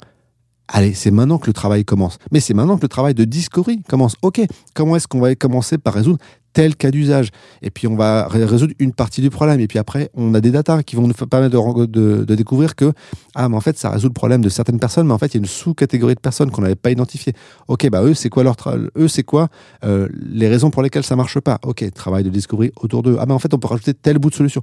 Allez, 0.72 0.94
c'est 0.94 1.10
maintenant 1.10 1.38
que 1.38 1.48
le 1.48 1.52
travail 1.52 1.84
commence. 1.84 2.18
Mais 2.30 2.38
c'est 2.38 2.54
maintenant 2.54 2.76
que 2.76 2.82
le 2.82 2.88
travail 2.88 3.12
de 3.12 3.24
discovery 3.24 3.82
commence. 3.88 4.14
Ok, 4.22 4.40
comment 4.72 4.94
est-ce 4.94 5.08
qu'on 5.08 5.18
va 5.20 5.34
commencer 5.34 5.78
par 5.78 5.94
résoudre 5.94 6.18
tel 6.52 6.76
cas 6.76 6.92
d'usage? 6.92 7.30
Et 7.60 7.70
puis 7.70 7.88
on 7.88 7.96
va 7.96 8.28
ré- 8.28 8.44
résoudre 8.44 8.72
une 8.78 8.92
partie 8.92 9.20
du 9.20 9.30
problème. 9.30 9.58
Et 9.58 9.66
puis 9.66 9.80
après, 9.80 10.10
on 10.14 10.32
a 10.32 10.40
des 10.40 10.52
datas 10.52 10.84
qui 10.84 10.94
vont 10.94 11.08
nous 11.08 11.14
permettre 11.14 11.86
de, 11.86 12.24
découvrir 12.36 12.76
que, 12.76 12.92
ah, 13.34 13.48
mais 13.48 13.56
en 13.56 13.60
fait, 13.60 13.78
ça 13.78 13.90
résout 13.90 14.06
le 14.06 14.12
problème 14.12 14.42
de 14.42 14.48
certaines 14.48 14.78
personnes, 14.78 15.08
mais 15.08 15.12
en 15.12 15.18
fait, 15.18 15.34
il 15.34 15.34
y 15.34 15.38
a 15.38 15.40
une 15.40 15.46
sous-catégorie 15.46 16.14
de 16.14 16.20
personnes 16.20 16.52
qu'on 16.52 16.62
n'avait 16.62 16.76
pas 16.76 16.92
identifiées. 16.92 17.32
Ok, 17.66 17.90
bah 17.90 18.04
eux, 18.04 18.14
c'est 18.14 18.28
quoi 18.28 18.44
leur 18.44 18.54
eux, 18.96 19.08
c'est 19.08 19.24
quoi 19.24 19.48
euh, 19.84 20.08
les 20.12 20.46
raisons 20.46 20.70
pour 20.70 20.82
lesquelles 20.82 21.04
ça 21.04 21.16
marche 21.16 21.40
pas? 21.40 21.58
Ok, 21.64 21.84
travail 21.94 22.22
de 22.22 22.30
discovery 22.30 22.70
autour 22.76 23.02
d'eux. 23.02 23.16
Ah, 23.18 23.26
mais 23.26 23.34
en 23.34 23.40
fait, 23.40 23.52
on 23.52 23.58
peut 23.58 23.66
rajouter 23.66 23.92
tel 23.92 24.18
bout 24.18 24.30
de 24.30 24.36
solution. 24.36 24.62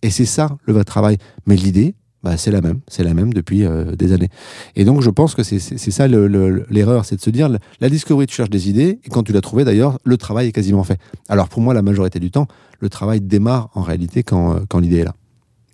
Et 0.00 0.08
c'est 0.08 0.24
ça 0.24 0.56
le 0.64 0.72
vrai 0.72 0.84
travail. 0.84 1.18
Mais 1.46 1.56
l'idée, 1.56 1.94
bah, 2.22 2.36
c'est 2.36 2.50
la 2.50 2.60
même, 2.60 2.80
c'est 2.88 3.02
la 3.04 3.14
même 3.14 3.32
depuis 3.32 3.64
euh, 3.64 3.96
des 3.96 4.12
années. 4.12 4.28
Et 4.76 4.84
donc, 4.84 5.02
je 5.02 5.10
pense 5.10 5.34
que 5.34 5.42
c'est 5.42 5.58
ça 5.60 6.08
le- 6.08 6.26
le- 6.28 6.66
l'erreur, 6.70 7.04
c'est 7.04 7.16
de 7.16 7.20
se 7.20 7.30
dire, 7.30 7.48
la- 7.48 7.88
discovery, 7.90 8.26
tu 8.26 8.34
cherches 8.34 8.50
des 8.50 8.68
idées, 8.68 9.00
et 9.04 9.08
quand 9.08 9.22
tu 9.22 9.32
l'as 9.32 9.40
trouvé 9.40 9.64
d'ailleurs, 9.64 9.98
le 10.04 10.16
travail 10.16 10.48
est 10.48 10.52
quasiment 10.52 10.84
fait. 10.84 10.98
Alors, 11.28 11.48
pour 11.48 11.60
moi, 11.62 11.74
la 11.74 11.82
majorité 11.82 12.20
du 12.20 12.30
temps, 12.30 12.46
le 12.80 12.88
travail 12.88 13.20
démarre 13.20 13.70
en 13.74 13.82
réalité 13.82 14.22
quand, 14.22 14.54
euh, 14.54 14.60
l'idée 14.80 14.98
est 14.98 15.04
là. 15.04 15.14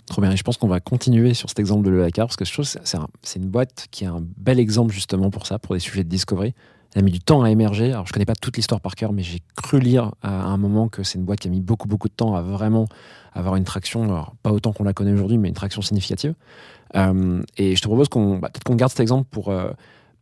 Trop 0.07 0.22
bien. 0.22 0.30
Et 0.32 0.36
je 0.38 0.42
pense 0.42 0.57
qu'on 0.57 0.68
va 0.68 0.80
continuer 0.80 1.34
sur 1.34 1.51
cet 1.51 1.59
exemple 1.59 1.84
de 1.84 1.90
Le 1.90 1.99
parce 2.26 2.36
que 2.36 2.44
je 2.46 2.53
trouve 2.53 2.64
que 2.64 2.78
c'est 3.22 3.38
une 3.38 3.49
boîte 3.49 3.88
qui 3.90 4.05
est 4.05 4.07
un 4.07 4.22
bel 4.38 4.59
exemple 4.59 4.92
justement 4.94 5.30
pour 5.30 5.46
ça, 5.46 5.59
pour 5.59 5.74
des 5.74 5.80
sujets 5.80 6.03
de 6.03 6.09
discovery. 6.09 6.55
Elle 6.95 7.01
a 7.01 7.05
mis 7.05 7.12
du 7.12 7.20
temps 7.20 7.43
à 7.43 7.51
émerger. 7.51 7.93
Alors, 7.93 8.07
je 8.07 8.12
connais 8.12 8.24
pas 8.24 8.34
toute 8.34 8.57
l'histoire 8.57 8.80
par 8.80 8.95
cœur, 8.95 9.12
mais 9.12 9.22
j'ai 9.22 9.43
cru 9.57 9.78
lire 9.78 10.12
à 10.22 10.45
un 10.45 10.57
moment 10.57 10.89
que 10.89 11.03
c'est 11.03 11.18
une 11.18 11.24
boîte 11.24 11.41
qui 11.41 11.49
a 11.49 11.51
mis 11.51 11.61
beaucoup, 11.61 11.86
beaucoup 11.86 12.09
de 12.09 12.14
temps 12.14 12.34
à 12.34 12.43
vraiment 12.43 12.86
avoir 13.34 13.57
une 13.57 13.64
traction, 13.64 14.05
alors, 14.05 14.34
pas 14.43 14.53
autant 14.53 14.72
qu'on 14.72 14.84
la 14.84 14.93
connaît 14.93 15.12
aujourd'hui, 15.12 15.39
mais 15.39 15.49
une 15.49 15.55
traction 15.55 15.82
significative. 15.82 16.34
Euh, 16.97 17.43
et 17.57 17.76
je 17.76 17.82
te 17.82 17.86
propose 17.86 18.09
qu'on 18.09 18.39
bah, 18.39 18.49
peut-être 18.49 18.64
qu'on 18.64 18.74
garde 18.74 18.91
cet 18.91 19.01
exemple 19.01 19.28
pour 19.30 19.51
euh, 19.51 19.70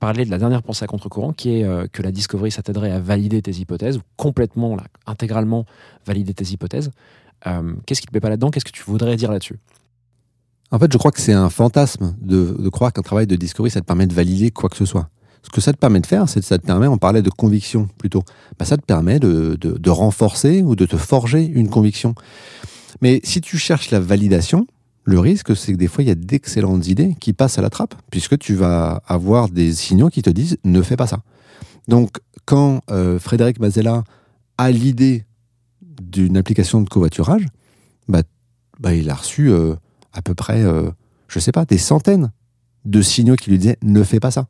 parler 0.01 0.25
de 0.25 0.31
la 0.31 0.39
dernière 0.39 0.63
pensée 0.63 0.85
à 0.85 0.87
contre-courant, 0.87 1.33
qui 1.33 1.61
est 1.61 1.65
euh, 1.65 1.87
que 1.91 2.03
la 2.03 2.11
discovery, 2.11 2.51
ça 2.51 2.63
t'aiderait 2.63 2.91
à 2.91 3.01
valider 3.01 3.41
tes 3.41 3.53
hypothèses, 3.53 3.99
ou 3.99 4.03
complètement, 4.17 4.77
là, 4.77 4.85
intégralement 5.07 5.67
valider 6.05 6.35
tes 6.35 6.47
hypothèses. 6.47 6.91
Qu'est-ce 7.87 8.01
qui 8.01 8.09
te 8.09 8.11
plaît 8.11 8.21
pas 8.21 8.31
là-dedans? 8.31 8.51
Qu'est-ce 8.51 8.65
que 8.65 8.73
tu 8.73 8.83
voudrais 8.83 9.15
dire 9.15 9.31
là-dessus? 9.31 9.57
En 10.73 10.81
fait, 10.81 10.93
je 10.93 10.99
crois 10.99 11.13
que 11.13 11.21
c'est 11.21 11.33
un 11.33 11.49
fantasme 11.49 12.17
de, 12.21 12.57
de 12.59 12.69
croire 12.71 12.93
qu'un 12.93 13.03
travail 13.03 13.29
de 13.29 13.37
discovery, 13.37 13.71
ça 13.71 13.81
te 13.81 13.87
permet 13.87 14.09
de 14.09 14.15
valider 14.15 14.51
quoi 14.51 14.69
que 14.69 14.77
ce 14.77 14.85
soit. 14.85 15.09
Ce 15.47 15.51
que 15.51 15.61
ça 15.61 15.73
te 15.73 15.79
permet 15.79 16.01
de 16.01 16.07
faire, 16.07 16.29
c'est 16.29 16.41
que 16.41 16.47
ça 16.47 16.59
te 16.59 16.67
permet, 16.67 16.89
on 16.89 16.99
parlait 16.99 17.23
de 17.23 17.31
conviction 17.31 17.89
plutôt, 17.99 18.25
bah, 18.59 18.65
ça 18.65 18.77
te 18.77 18.85
permet 18.85 19.21
de, 19.21 19.57
de- 19.61 19.91
renforcer 19.91 20.63
ou 20.63 20.75
de 20.75 20.87
te 20.87 20.97
forger 20.97 21.45
une 21.47 21.69
conviction. 21.71 22.17
Mais 23.01 23.21
si 23.23 23.41
tu 23.41 23.57
cherches 23.57 23.93
la 23.93 24.01
validation, 24.01 24.67
le 25.05 25.21
risque, 25.21 25.57
c'est 25.57 25.73
que 25.73 25.79
des 25.79 25.87
fois, 25.87 26.03
il 26.03 26.09
y 26.09 26.11
a 26.11 26.17
d'excellentes 26.17 26.89
idées 26.89 27.15
qui 27.21 27.33
passent 27.33 27.59
à 27.59 27.63
la 27.63 27.71
trappe, 27.71 27.95
puisque 28.11 28.37
tu 28.39 28.55
vas 28.57 29.03
avoir 29.07 29.49
des 29.49 29.73
signaux 29.73 30.09
qui 30.09 30.21
te 30.21 30.31
disent 30.31 30.57
ne 30.65 30.83
fais 30.83 30.97
pas 30.97 31.07
ça. 31.07 31.21
Donc, 31.87 32.19
quand 32.45 32.81
euh, 32.91 33.21
Frédéric 33.21 33.61
Mazella 33.61 34.03
a 34.59 34.71
l'idée 34.73 35.25
d'une 36.03 36.37
application 36.37 36.81
de 36.83 36.89
covoiturage, 36.89 37.47
bah, 38.09 38.23
bah, 38.81 38.95
il 38.95 39.09
a 39.11 39.15
reçu 39.15 39.49
euh, 39.51 39.77
à 40.13 40.23
peu 40.23 40.35
près, 40.35 40.65
euh, 40.65 40.91
je 41.29 41.39
sais 41.39 41.53
pas, 41.53 41.65
des 41.65 41.79
centaines 41.79 42.33
de 42.85 43.01
signaux 43.01 43.37
qui 43.37 43.51
lui 43.51 43.59
disaient 43.59 43.79
ne 43.83 44.03
fais 44.03 44.19
pas 44.19 44.33
ça. 44.33 44.49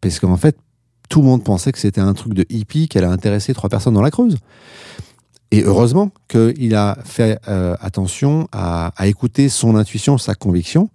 Parce 0.00 0.20
qu'en 0.20 0.36
fait, 0.36 0.56
tout 1.08 1.20
le 1.20 1.26
monde 1.26 1.44
pensait 1.44 1.72
que 1.72 1.78
c'était 1.78 2.00
un 2.00 2.14
truc 2.14 2.34
de 2.34 2.44
hippie 2.50 2.88
qui 2.88 2.98
allait 2.98 3.06
intéresser 3.06 3.54
trois 3.54 3.70
personnes 3.70 3.94
dans 3.94 4.02
la 4.02 4.10
Creuse. 4.10 4.38
Et 5.50 5.62
heureusement 5.62 6.10
qu'il 6.28 6.74
a 6.74 6.98
fait 7.04 7.40
euh, 7.48 7.74
attention 7.80 8.48
à, 8.52 8.92
à 8.96 9.06
écouter 9.06 9.48
son 9.48 9.76
intuition, 9.76 10.18
sa 10.18 10.34
conviction. 10.34 10.90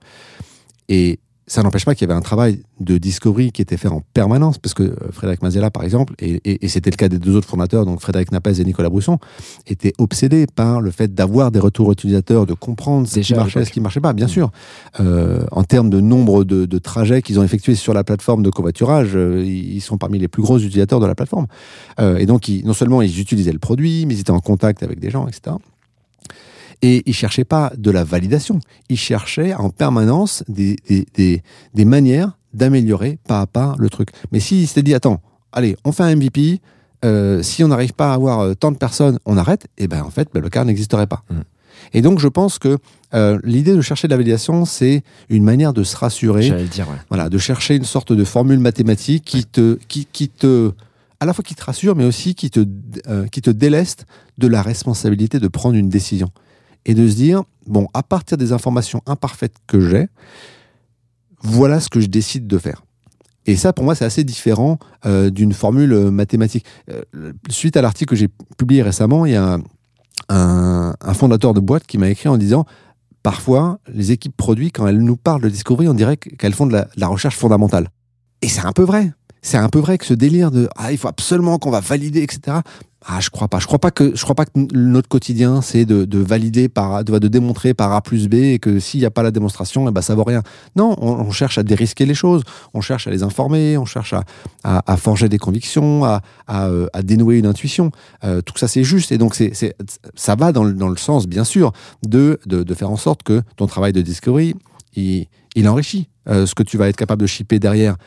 Et 0.89 1.19
ça 1.45 1.61
n'empêche 1.61 1.83
pas 1.85 1.93
qu'il 1.93 2.07
y 2.07 2.11
avait 2.11 2.17
un 2.17 2.21
travail 2.21 2.61
de 2.79 2.97
discovery 2.97 3.51
qui 3.51 3.61
était 3.61 3.75
fait 3.77 3.89
en 3.89 4.01
permanence, 4.13 4.57
parce 4.57 4.73
que 4.73 4.83
euh, 4.83 4.95
Frédéric 5.11 5.41
Mazella, 5.41 5.69
par 5.71 5.83
exemple, 5.83 6.13
et, 6.19 6.41
et- 6.45 6.63
et 6.65 6.67
c'était 6.69 6.89
le 6.89 6.95
cas 6.95 7.09
des 7.09 7.19
deux 7.19 7.35
autres 7.35 7.47
fondateurs, 7.47 7.85
donc 7.85 7.99
Frédéric 8.01 8.31
Napez 8.31 8.61
et 8.61 8.65
Nicolas 8.65 8.89
Brousson, 8.89 9.19
étaient 9.67 9.93
obsédés 9.97 10.47
par 10.47 10.79
le 10.81 10.89
fait 10.91 11.13
d'avoir 11.13 11.51
des 11.51 11.59
retours 11.59 11.91
utilisateurs, 11.91 12.45
de 12.45 12.53
comprendre 12.53 13.07
ce 13.07 13.19
qui 13.19 13.33
marchait, 13.39 13.65
ce 13.65 13.71
qui 13.71 13.81
marchait 13.81 13.99
pas, 13.99 14.13
bien 14.13 14.27
sûr. 14.27 14.51
Euh, 14.99 15.43
en 15.51 15.63
termes 15.63 15.89
de 15.89 15.99
nombre 15.99 16.43
de, 16.45 16.65
de 16.65 16.77
trajets 16.79 17.21
qu'ils 17.21 17.39
ont 17.39 17.43
effectués 17.43 17.75
sur 17.75 17.93
la 17.93 18.03
plateforme 18.03 18.43
de 18.43 18.49
covoiturage, 18.49 19.11
euh, 19.15 19.43
ils 19.45 19.81
sont 19.81 19.97
parmi 19.97 20.19
les 20.19 20.27
plus 20.29 20.41
gros 20.43 20.57
utilisateurs 20.59 20.99
de 20.99 21.05
la 21.07 21.15
plateforme. 21.15 21.47
Euh, 21.99 22.17
et 22.17 22.25
donc, 22.25 22.47
ils- 22.47 22.65
non 22.65 22.73
seulement 22.73 23.01
ils 23.01 23.19
utilisaient 23.19 23.51
le 23.53 23.59
produit, 23.59 24.05
mais 24.05 24.13
ils 24.15 24.19
étaient 24.21 24.31
en 24.31 24.39
contact 24.39 24.81
avec 24.83 24.99
des 24.99 25.09
gens, 25.09 25.27
etc. 25.27 25.55
Et 26.83 27.01
ils 27.05 27.13
cherchaient 27.13 27.45
pas 27.45 27.71
de 27.77 27.89
la 27.89 28.03
validation, 28.03 28.59
ils 28.89 28.97
cherchaient 28.97 29.53
en 29.55 29.69
permanence 29.69 30.43
des, 30.47 30.75
des, 30.87 31.07
des, 31.15 31.41
des 31.73 31.85
manières 31.85 32.37
d'améliorer 32.53 33.17
pas 33.27 33.41
à 33.41 33.47
pas 33.47 33.75
le 33.79 33.89
truc. 33.89 34.09
Mais 34.31 34.39
s'ils 34.39 34.67
s'étaient 34.67 34.83
dit, 34.83 34.93
attends, 34.93 35.21
allez, 35.51 35.77
on 35.85 35.91
fait 35.91 36.03
un 36.03 36.15
MVP, 36.15 36.59
euh, 37.05 37.41
si 37.41 37.63
on 37.63 37.67
n'arrive 37.69 37.93
pas 37.93 38.11
à 38.11 38.13
avoir 38.13 38.39
euh, 38.39 38.53
tant 38.53 38.71
de 38.71 38.77
personnes, 38.77 39.19
on 39.25 39.37
arrête, 39.37 39.67
et 39.77 39.87
ben 39.87 40.03
en 40.03 40.09
fait, 40.09 40.29
ben, 40.33 40.41
le 40.41 40.49
car 40.49 40.65
n'existerait 40.65 41.07
pas. 41.07 41.23
Mm. 41.29 41.39
Et 41.93 42.01
donc, 42.01 42.19
je 42.19 42.27
pense 42.27 42.59
que 42.59 42.77
euh, 43.13 43.39
l'idée 43.43 43.75
de 43.75 43.81
chercher 43.81 44.07
de 44.07 44.13
la 44.13 44.17
validation, 44.17 44.65
c'est 44.65 45.03
une 45.29 45.43
manière 45.43 45.73
de 45.73 45.83
se 45.83 45.95
rassurer, 45.97 46.43
J'allais 46.43 46.65
dire, 46.65 46.87
ouais. 46.89 46.97
voilà, 47.09 47.29
de 47.29 47.37
chercher 47.37 47.75
une 47.75 47.83
sorte 47.83 48.13
de 48.13 48.23
formule 48.23 48.59
mathématique 48.59 49.25
qui 49.25 49.45
te, 49.45 49.77
qui, 49.87 50.05
qui 50.11 50.29
te, 50.29 50.71
à 51.19 51.25
la 51.25 51.33
fois 51.33 51.43
qui 51.43 51.55
te 51.55 51.63
rassure, 51.63 51.95
mais 51.95 52.05
aussi 52.05 52.35
qui 52.35 52.51
te, 52.51 52.65
qui 53.31 53.41
te 53.41 53.49
déleste 53.49 54.05
de 54.37 54.47
la 54.47 54.61
responsabilité 54.61 55.39
de 55.39 55.47
prendre 55.47 55.75
une 55.75 55.89
décision 55.89 56.31
et 56.85 56.93
de 56.93 57.07
se 57.07 57.15
dire 57.15 57.43
bon, 57.67 57.87
à 57.93 58.03
partir 58.03 58.37
des 58.37 58.51
informations 58.51 59.01
imparfaites 59.05 59.55
que 59.67 59.79
j'ai, 59.79 60.07
voilà 61.41 61.79
ce 61.79 61.89
que 61.89 61.99
je 61.99 62.07
décide 62.07 62.47
de 62.47 62.57
faire. 62.57 62.83
Et 63.45 63.57
ça, 63.57 63.73
pour 63.73 63.83
moi, 63.83 63.93
c'est 63.93 64.05
assez 64.05 64.23
différent 64.23 64.79
euh, 65.05 65.29
d'une 65.29 65.51
formule 65.51 65.91
euh, 65.91 66.11
mathématique. 66.11 66.65
Euh, 66.89 67.33
suite 67.49 67.75
à 67.75 67.81
l'article 67.81 68.11
que 68.11 68.15
j'ai 68.15 68.29
publié 68.57 68.81
récemment, 68.81 69.25
il 69.25 69.33
y 69.33 69.35
a 69.35 69.59
un, 70.29 70.93
fondateur 71.13 71.53
de 71.53 71.59
boîte 71.59 71.85
qui 71.85 71.97
m'a 71.97 72.09
écrit 72.09 72.29
en 72.29 72.37
disant 72.37 72.65
parfois, 73.21 73.79
les 73.93 74.11
équipes 74.11 74.35
produits, 74.35 74.71
quand 74.71 74.87
elles 74.87 75.01
nous 75.01 75.17
parlent 75.17 75.41
de 75.41 75.49
discovery, 75.49 75.87
on 75.87 75.93
dirait 75.93 76.17
qu'elles 76.17 76.53
font 76.53 76.65
de 76.65 76.81
la 76.95 77.07
recherche 77.07 77.37
fondamentale. 77.37 77.89
Et 78.41 78.47
c'est 78.47 78.65
un 78.65 78.71
peu 78.71 78.83
vrai. 78.83 79.11
C'est 79.45 79.57
un 79.57 79.67
peu 79.69 79.79
vrai 79.79 79.97
que 79.97 80.05
ce 80.05 80.13
délire 80.13 80.49
de 80.51 80.69
ah 80.77 80.91
il 80.91 80.97
faut 80.97 81.09
absolument 81.09 81.59
qu'on 81.59 81.69
va 81.69 81.81
valider 81.81 82.23
etc. 82.23 82.59
Ah 83.05 83.19
je 83.19 83.29
crois 83.29 83.49
pas. 83.49 83.59
Je 83.59 83.67
crois 83.67 83.77
pas 83.77 83.91
que 83.91 84.15
je 84.15 84.23
crois 84.23 84.35
pas 84.35 84.45
que 84.45 84.51
notre 84.73 85.09
quotidien 85.09 85.61
c'est 85.61 85.83
de, 85.83 86.05
de 86.05 86.19
valider 86.19 86.69
par 86.69 87.03
de, 87.03 87.19
de 87.19 87.27
démontrer 87.27 87.73
par 87.73 87.91
A 87.91 88.01
plus 88.01 88.29
B 88.29 88.35
et 88.35 88.59
que 88.59 88.79
s'il 88.79 89.01
n'y 89.01 89.05
a 89.05 89.11
pas 89.11 89.21
la 89.21 89.31
démonstration 89.31 89.85
eh 89.89 89.91
ben 89.91 90.01
ça 90.01 90.15
vaut 90.15 90.23
rien. 90.23 90.43
Non, 90.77 90.95
on, 91.01 91.11
on 91.11 91.31
cherche 91.31 91.57
à 91.57 91.63
dérisquer 91.63 92.05
les 92.05 92.13
choses. 92.15 92.43
On 92.73 92.79
cherche 92.79 93.05
à 93.05 93.11
les 93.11 93.21
informer. 93.21 93.77
On 93.77 93.83
cherche 93.83 94.13
à, 94.13 94.23
à, 94.63 94.89
à 94.89 94.95
forger 94.95 95.27
des 95.27 95.39
convictions, 95.39 96.05
à, 96.05 96.21
à, 96.47 96.67
euh, 96.67 96.87
à 96.93 97.03
dénouer 97.03 97.37
une 97.37 97.45
intuition. 97.45 97.91
Euh, 98.23 98.39
tout 98.41 98.57
ça 98.57 98.69
c'est 98.69 98.85
juste 98.85 99.11
et 99.11 99.17
donc 99.17 99.35
c'est 99.35 99.53
c'est 99.53 99.75
ça 100.15 100.35
va 100.35 100.53
dans 100.53 100.63
le, 100.63 100.71
dans 100.71 100.87
le 100.87 100.97
sens 100.97 101.27
bien 101.27 101.43
sûr 101.43 101.73
de, 102.07 102.39
de 102.45 102.63
de 102.63 102.73
faire 102.73 102.89
en 102.89 102.97
sorte 102.97 103.23
que 103.23 103.41
ton 103.57 103.67
travail 103.67 103.91
de 103.91 104.01
discovery 104.01 104.55
il, 104.95 105.27
il 105.55 105.67
enrichit 105.67 106.07
euh, 106.29 106.45
ce 106.45 106.55
que 106.55 106.63
tu 106.63 106.77
vas 106.77 106.87
être 106.87 106.95
capable 106.95 107.21
de 107.21 107.27
shipper 107.27 107.59
derrière. 107.59 107.97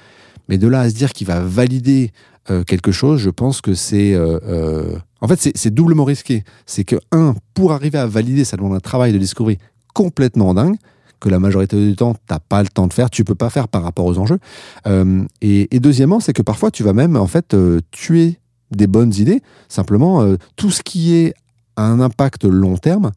Mais 0.48 0.58
de 0.58 0.68
là 0.68 0.80
à 0.80 0.90
se 0.90 0.94
dire 0.94 1.12
qu'il 1.12 1.26
va 1.26 1.40
valider 1.40 2.12
euh, 2.50 2.62
quelque 2.64 2.92
chose, 2.92 3.20
je 3.20 3.30
pense 3.30 3.60
que 3.60 3.74
c'est... 3.74 4.14
euh, 4.14 4.38
euh, 4.44 4.96
En 5.20 5.28
fait, 5.28 5.40
c'est- 5.56 5.70
doublement 5.70 6.04
risqué. 6.04 6.44
C'est 6.66 6.84
que, 6.84 6.96
un, 7.12 7.34
pour 7.54 7.72
arriver 7.72 7.98
à 7.98 8.06
valider, 8.06 8.44
ça 8.44 8.56
demande 8.56 8.74
un 8.74 8.80
travail 8.80 9.12
de 9.12 9.18
discovery 9.18 9.58
complètement 9.94 10.54
dingue, 10.54 10.76
que 11.18 11.28
la 11.28 11.40
majorité 11.40 11.76
du 11.76 11.96
temps, 11.96 12.14
t'as 12.28 12.38
pas 12.38 12.62
le 12.62 12.68
temps 12.68 12.86
de 12.86 12.92
faire, 12.92 13.10
tu 13.10 13.24
peux 13.24 13.34
pas 13.34 13.50
faire 13.50 13.66
par 13.68 13.82
rapport 13.82 14.04
aux 14.04 14.18
enjeux. 14.18 14.38
Euh, 14.86 15.24
et, 15.40 15.74
et 15.74 15.80
deuxièmement, 15.80 16.20
c'est 16.20 16.32
que 16.34 16.42
parfois, 16.42 16.70
tu 16.70 16.82
vas 16.82 16.92
même, 16.92 17.16
en 17.16 17.26
fait, 17.26 17.54
euh, 17.54 17.80
tuer 17.90 18.38
des 18.70 18.86
bonnes 18.86 19.14
idées. 19.14 19.40
Simplement, 19.68 20.22
euh, 20.22 20.36
tout 20.56 20.70
ce 20.70 20.82
qui 20.82 21.14
est 21.14 21.34
un 21.76 22.00
impact 22.00 22.44
long 22.44 22.76
terme, 22.76 23.10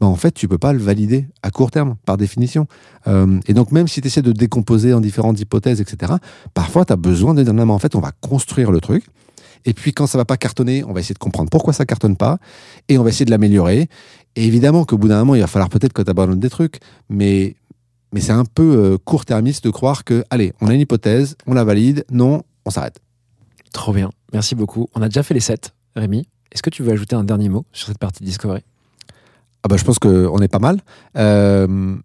ben, 0.00 0.06
en 0.06 0.16
fait, 0.16 0.32
tu 0.32 0.48
peux 0.48 0.58
pas 0.58 0.72
le 0.72 0.78
valider 0.78 1.28
à 1.42 1.50
court 1.50 1.70
terme, 1.70 1.96
par 2.06 2.16
définition. 2.16 2.66
Euh, 3.06 3.38
et 3.46 3.54
donc, 3.54 3.70
même 3.70 3.86
si 3.86 4.00
tu 4.00 4.06
essaies 4.06 4.22
de 4.22 4.32
décomposer 4.32 4.94
en 4.94 5.00
différentes 5.00 5.38
hypothèses, 5.38 5.80
etc., 5.80 6.14
parfois, 6.54 6.86
tu 6.86 6.92
as 6.92 6.96
besoin 6.96 7.34
de 7.34 7.42
dire, 7.42 7.52
non, 7.52 7.66
mais 7.66 7.72
en 7.72 7.78
fait, 7.78 7.94
on 7.94 8.00
va 8.00 8.12
construire 8.20 8.70
le 8.70 8.80
truc. 8.80 9.04
Et 9.66 9.74
puis, 9.74 9.92
quand 9.92 10.06
ça 10.06 10.16
va 10.16 10.24
pas 10.24 10.38
cartonner, 10.38 10.84
on 10.84 10.92
va 10.94 11.00
essayer 11.00 11.12
de 11.12 11.18
comprendre 11.18 11.50
pourquoi 11.50 11.74
ça 11.74 11.84
cartonne 11.84 12.16
pas. 12.16 12.38
Et 12.88 12.96
on 12.96 13.02
va 13.02 13.10
essayer 13.10 13.26
de 13.26 13.30
l'améliorer. 13.30 13.88
Et 14.36 14.46
évidemment 14.46 14.84
qu'au 14.86 14.96
bout 14.96 15.08
d'un 15.08 15.18
moment, 15.18 15.34
il 15.34 15.42
va 15.42 15.46
falloir 15.46 15.68
peut-être 15.68 15.92
que 15.92 16.00
tu 16.00 16.10
abandonnes 16.10 16.40
des 16.40 16.48
trucs. 16.48 16.78
Mais, 17.10 17.56
mais 18.14 18.20
c'est 18.20 18.32
un 18.32 18.46
peu 18.46 18.62
euh, 18.62 18.98
court-termiste 19.04 19.64
de 19.64 19.70
croire 19.70 20.04
que, 20.04 20.24
allez, 20.30 20.54
on 20.62 20.68
a 20.68 20.74
une 20.74 20.80
hypothèse, 20.80 21.36
on 21.46 21.52
la 21.52 21.64
valide. 21.64 22.06
Non, 22.10 22.42
on 22.64 22.70
s'arrête. 22.70 23.00
Trop 23.72 23.92
bien. 23.92 24.10
Merci 24.32 24.54
beaucoup. 24.54 24.88
On 24.94 25.02
a 25.02 25.08
déjà 25.08 25.22
fait 25.22 25.34
les 25.34 25.40
7, 25.40 25.74
Rémi. 25.94 26.26
Est-ce 26.52 26.62
que 26.62 26.70
tu 26.70 26.82
veux 26.82 26.92
ajouter 26.92 27.14
un 27.14 27.24
dernier 27.24 27.50
mot 27.50 27.66
sur 27.72 27.88
cette 27.88 27.98
partie 27.98 28.24
de 28.24 28.28
Discovery? 28.28 28.62
Ah 29.62 29.68
bah, 29.68 29.76
je 29.76 29.84
pense 29.84 29.98
qu'on 29.98 30.38
est 30.38 30.48
pas 30.48 30.58
mal. 30.58 30.80
Euh, 31.16 31.96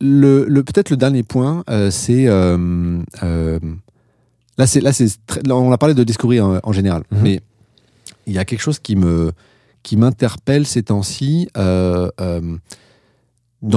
le, 0.00 0.44
le- 0.48 0.62
Peut-être 0.64 0.90
le 0.90 0.96
dernier 0.96 1.22
point, 1.22 1.62
euh, 1.70 1.90
c'est... 1.90 2.24
euh, 2.26 2.98
là, 4.58 4.66
c'est 4.66 4.80
là, 4.80 4.92
c'est 4.92 5.06
là, 5.46 5.56
on 5.56 5.70
a 5.72 5.78
parlé 5.78 5.94
de 5.94 6.04
Discovery 6.04 6.40
en, 6.40 6.58
en 6.62 6.72
général, 6.72 7.02
Mhm. 7.12 7.18
mais 7.22 7.40
il 8.26 8.32
y 8.32 8.38
a 8.38 8.44
quelque 8.44 8.60
chose 8.60 8.78
qui 8.78 8.96
me 8.96 9.32
qui 9.84 9.96
m'interpelle 9.96 10.64
ces 10.66 10.82
temps-ci 10.84 11.48
dans 11.56 12.10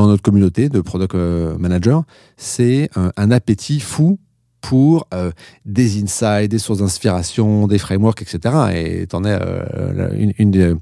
notre 0.08 0.22
communauté 0.24 0.70
de 0.70 0.82
product 0.82 1.14
manager, 1.16 2.04
c'est 2.38 2.90
un, 2.96 3.12
un 3.18 3.32
appétit 3.32 3.80
fou 3.80 4.20
pour 4.62 5.08
euh, 5.14 5.32
des 5.66 6.02
insights, 6.02 6.50
des 6.50 6.58
sources 6.58 6.80
d'inspiration, 6.80 7.68
des 7.68 7.78
frameworks, 7.78 8.24
etc. 8.24 8.56
Et 8.74 9.06
tu 9.08 9.16
en 9.16 9.24
es 9.24 9.38
euh, 9.40 10.10
une, 10.18 10.34
une 10.40 10.50
des, 10.52 10.74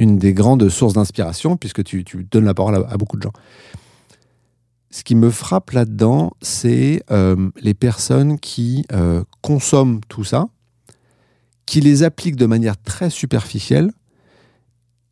une 0.00 0.16
des 0.16 0.32
grandes 0.32 0.66
sources 0.70 0.94
d'inspiration 0.94 1.58
puisque 1.58 1.84
tu, 1.84 2.04
donnes 2.30 2.46
la 2.46 2.54
parole 2.54 2.86
à, 2.88 2.96
beaucoup 2.96 3.18
de 3.18 3.22
gens. 3.22 3.32
Ce 4.90 5.04
qui 5.04 5.14
me 5.14 5.30
frappe 5.30 5.70
là-dedans, 5.70 6.32
c'est 6.40 7.04
euh, 7.10 7.50
les 7.60 7.74
personnes 7.74 8.38
qui 8.38 8.86
euh, 8.92 9.22
consomment 9.42 10.00
tout 10.08 10.24
ça, 10.24 10.48
qui 11.66 11.82
les 11.82 12.02
appliquent 12.02 12.36
de 12.36 12.46
manière 12.46 12.80
très 12.80 13.10
superficielle 13.10 13.92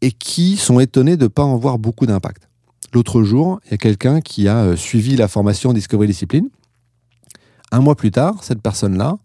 et 0.00 0.10
qui 0.10 0.56
sont 0.56 0.80
étonnés 0.80 1.18
de 1.18 1.24
ne 1.24 1.28
pas 1.28 1.44
en 1.44 1.56
voir 1.58 1.78
beaucoup 1.78 2.06
d'impact. 2.06 2.48
L'autre 2.94 3.22
jour, 3.22 3.60
il 3.66 3.72
y 3.72 3.74
a 3.74 3.78
quelqu'un 3.78 4.22
qui 4.22 4.48
a 4.48 4.56
euh, 4.56 4.76
suivi 4.76 5.16
la 5.16 5.28
formation 5.28 5.74
Discovery 5.74 6.08
Discipline. 6.08 6.48
Un 7.72 7.80
mois 7.80 7.94
plus 7.94 8.10
tard, 8.10 8.42
cette 8.42 8.62
personne-là, 8.62 9.18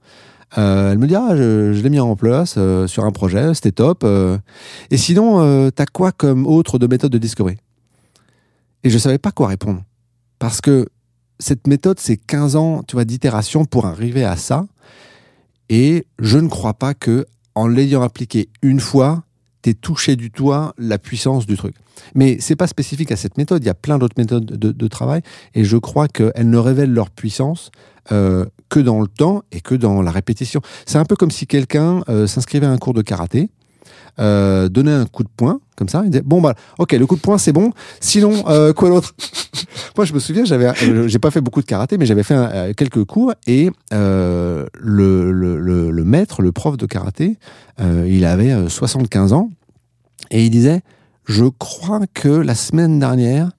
euh, 0.58 0.92
elle 0.92 0.98
me 0.98 1.08
dit 1.08 1.16
Ah, 1.16 1.36
je, 1.36 1.72
l'ai 1.72 1.90
mis 1.90 2.00
en 2.00 2.16
place 2.16 2.56
euh, 2.58 2.88
sur 2.88 3.06
un 3.06 3.12
projet, 3.12 3.54
c'était 3.54 3.72
top. 3.72 4.04
euh. 4.04 4.38
et 4.92 4.98
sinon, 4.98 5.72
t'as 5.72 5.86
quoi 5.86 6.12
comme 6.12 6.46
autre 6.46 6.80
de 6.80 6.88
méthode 6.88 7.12
de 7.12 7.18
Discovery? 7.18 7.58
Et 8.84 8.90
je 8.90 8.98
savais 8.98 9.18
pas 9.18 9.32
quoi 9.32 9.48
répondre. 9.48 9.84
Parce 10.40 10.62
que 10.62 10.88
cette 11.40 11.68
méthode, 11.68 12.00
c'est 12.00 12.18
15 12.18 12.56
ans 12.56 12.84
tu 12.88 12.96
vois, 12.96 13.06
d'itération 13.06 13.66
pour 13.66 13.86
arriver 13.86 14.24
à 14.24 14.36
ça. 14.36 14.66
Et 15.70 16.06
je 16.20 16.38
ne 16.38 16.50
crois 16.50 16.74
pas 16.74 16.94
que 16.94 17.26
en 17.56 17.68
l'ayant 17.68 18.02
appliqué 18.02 18.50
une 18.62 18.80
fois, 18.80 19.24
t'es 19.64 19.74
touché 19.74 20.16
du 20.16 20.30
doigt 20.30 20.76
la 20.78 21.00
puissance 21.00 21.48
du 21.48 21.58
truc. 21.58 21.74
Mais 22.14 22.38
c'est 22.40 22.56
pas 22.56 22.68
spécifique 22.68 23.12
à 23.12 23.16
cette 23.16 23.38
méthode. 23.38 23.64
Il 23.64 23.66
y 23.66 23.72
a 23.72 23.74
plein 23.74 23.98
d'autres 23.98 24.16
méthodes 24.18 24.46
de, 24.46 24.72
de 24.72 24.88
travail, 24.88 25.22
et 25.56 25.64
je 25.64 25.78
crois 25.78 26.08
qu'elles 26.08 26.50
ne 26.50 26.58
révèlent 26.58 26.94
leur 26.94 27.10
puissance 27.10 27.72
euh, 28.12 28.46
que 28.70 28.80
dans 28.80 29.00
le 29.00 29.08
temps 29.08 29.44
et 29.52 29.62
que 29.62 29.74
dans 29.76 30.02
la 30.02 30.12
répétition. 30.12 30.62
C'est 30.86 30.98
un 30.98 31.06
peu 31.06 31.16
comme 31.16 31.32
si 31.32 31.48
quelqu'un 31.48 32.04
euh, 32.10 32.28
s'inscrivait 32.28 32.66
à 32.66 32.72
un 32.72 32.78
cours 32.78 32.94
de 32.94 33.02
karaté, 33.02 33.50
euh, 34.20 34.70
donnait 34.70 34.92
un 34.94 35.06
coup 35.06 35.24
de 35.24 35.30
poing 35.36 35.60
comme 35.76 35.90
ça, 35.90 36.04
il 36.06 36.12
disait 36.12 36.24
bon 36.24 36.40
bah 36.40 36.54
ok 36.78 36.92
le 36.94 37.06
coup 37.08 37.16
de 37.16 37.22
poing 37.22 37.38
c'est 37.40 37.52
bon. 37.52 37.72
Sinon 38.00 38.44
euh, 38.48 38.72
quoi 38.74 38.90
d'autre? 38.90 39.16
Moi 39.98 40.06
je 40.06 40.14
me 40.14 40.20
souviens 40.20 40.46
j'avais 40.46 40.68
euh, 40.84 41.08
j'ai 41.08 41.20
pas 41.20 41.32
fait 41.32 41.42
beaucoup 41.42 41.62
de 41.62 41.66
karaté 41.66 41.98
mais 41.98 42.06
j'avais 42.06 42.24
fait 42.24 42.36
un- 42.36 42.50
euh, 42.52 42.74
quelques 42.74 43.04
cours 43.06 43.34
et 43.48 43.70
le, 43.92 45.32
le, 45.32 45.32
le, 45.60 45.92
le 45.92 46.04
maître, 46.04 46.42
le 46.42 46.52
prof 46.52 46.78
de 46.78 46.86
karaté, 46.86 47.38
il 47.80 48.26
avait 48.26 48.52
euh, 48.52 48.70
75 48.70 49.34
ans 49.34 49.50
et 50.32 50.44
il 50.46 50.50
disait 50.50 50.82
je 51.26 51.46
crois 51.46 52.02
que 52.14 52.30
la 52.30 52.56
semaine 52.56 53.00
dernière 53.00 53.50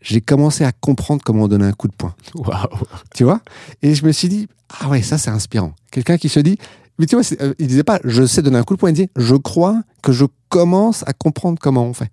j'ai 0.00 0.20
commencé 0.20 0.64
à 0.64 0.72
comprendre 0.72 1.22
comment 1.24 1.48
donner 1.48 1.64
un 1.64 1.72
coup 1.72 1.88
de 1.88 1.94
poing. 1.94 2.14
Waouh. 2.34 2.68
Tu 3.14 3.24
vois? 3.24 3.40
Et 3.82 3.94
je 3.94 4.04
me 4.04 4.12
suis 4.12 4.28
dit, 4.28 4.48
ah 4.80 4.88
ouais, 4.90 5.00
ça 5.00 5.16
c'est 5.16 5.30
inspirant. 5.30 5.72
Quelqu'un 5.90 6.18
qui 6.18 6.28
se 6.28 6.40
dit, 6.40 6.58
mais 6.98 7.06
tu 7.06 7.16
vois, 7.16 7.24
euh, 7.40 7.54
il 7.58 7.66
disait 7.66 7.84
pas, 7.84 8.00
je 8.04 8.24
sais 8.24 8.42
donner 8.42 8.58
un 8.58 8.62
coup 8.62 8.74
de 8.74 8.80
poing, 8.80 8.90
il 8.90 8.94
disait, 8.94 9.10
je 9.16 9.34
crois 9.34 9.82
que 10.02 10.12
je 10.12 10.24
commence 10.48 11.02
à 11.06 11.12
comprendre 11.12 11.58
comment 11.60 11.84
on 11.84 11.92
fait. 11.94 12.10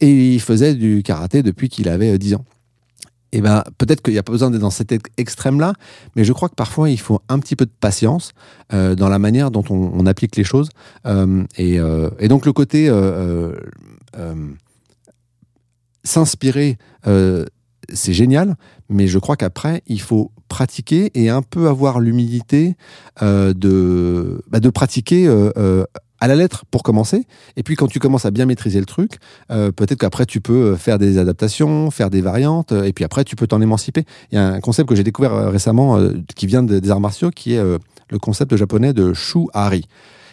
Et 0.00 0.34
il 0.34 0.40
faisait 0.40 0.74
du 0.74 1.02
karaté 1.02 1.42
depuis 1.42 1.68
qu'il 1.68 1.88
avait 1.88 2.14
euh, 2.14 2.18
10 2.18 2.34
ans. 2.34 2.44
Et 3.34 3.40
ben 3.40 3.64
peut-être 3.78 4.00
qu'il 4.00 4.12
n'y 4.12 4.18
a 4.18 4.22
pas 4.22 4.30
besoin 4.30 4.52
d'être 4.52 4.60
dans 4.60 4.70
cet 4.70 4.92
ex- 4.92 5.10
extrême-là, 5.16 5.72
mais 6.14 6.22
je 6.22 6.32
crois 6.32 6.48
que 6.48 6.54
parfois 6.54 6.88
il 6.88 7.00
faut 7.00 7.20
un 7.28 7.40
petit 7.40 7.56
peu 7.56 7.66
de 7.66 7.72
patience 7.80 8.30
euh, 8.72 8.94
dans 8.94 9.08
la 9.08 9.18
manière 9.18 9.50
dont 9.50 9.64
on, 9.70 10.06
applique 10.06 10.36
les 10.36 10.44
choses. 10.44 10.68
Euh, 11.04 11.42
et, 11.56 11.80
euh, 11.80 12.10
donc 12.28 12.46
le 12.46 12.52
côté 12.52 12.88
euh, 12.88 12.94
euh, 12.94 13.56
euh, 14.18 14.34
s'inspirer, 16.04 16.78
euh, 17.08 17.44
c'est 17.92 18.12
génial, 18.12 18.54
mais 18.88 19.08
je 19.08 19.18
crois 19.18 19.36
qu'après, 19.36 19.82
il 19.88 20.00
faut 20.00 20.30
pratiquer 20.58 21.10
et 21.14 21.30
un 21.30 21.42
peu 21.42 21.66
avoir 21.66 21.98
l'humilité 21.98 22.76
euh, 23.22 23.52
de, 23.64 24.40
bah, 24.48 24.60
de 24.60 24.70
pratiquer 24.70 25.26
euh, 25.26 25.50
euh, 25.56 25.84
à 26.20 26.28
la 26.28 26.36
lettre 26.36 26.64
pour 26.70 26.84
commencer. 26.84 27.26
Et 27.56 27.64
puis 27.64 27.74
quand 27.74 27.88
tu 27.88 27.98
commences 27.98 28.24
à 28.24 28.30
bien 28.30 28.46
maîtriser 28.46 28.78
le 28.78 28.86
truc, 28.86 29.18
peut-être 29.48 29.98
qu'après 29.98 30.26
tu 30.26 30.40
peux 30.40 30.76
faire 30.76 30.98
des 30.98 31.18
adaptations, 31.18 31.90
faire 31.90 32.08
des 32.08 32.22
variantes, 32.22 32.72
et 32.72 32.92
puis 32.94 33.04
après 33.04 33.24
tu 33.24 33.34
peux 33.36 33.48
t'en 33.48 33.60
émanciper. 33.60 34.04
Il 34.30 34.36
y 34.36 34.38
a 34.38 34.46
un 34.46 34.60
concept 34.60 34.88
que 34.88 34.94
j'ai 34.94 35.02
découvert 35.02 35.50
récemment 35.50 35.98
qui 36.36 36.46
vient 36.46 36.62
de- 36.62 36.78
des 36.78 36.90
arts 36.90 37.00
martiaux, 37.08 37.30
qui 37.30 37.52
est 37.54 37.62
le 37.62 38.18
concept 38.18 38.56
japonais 38.56 38.92
de 38.94 39.12
shu-hari. 39.12 39.84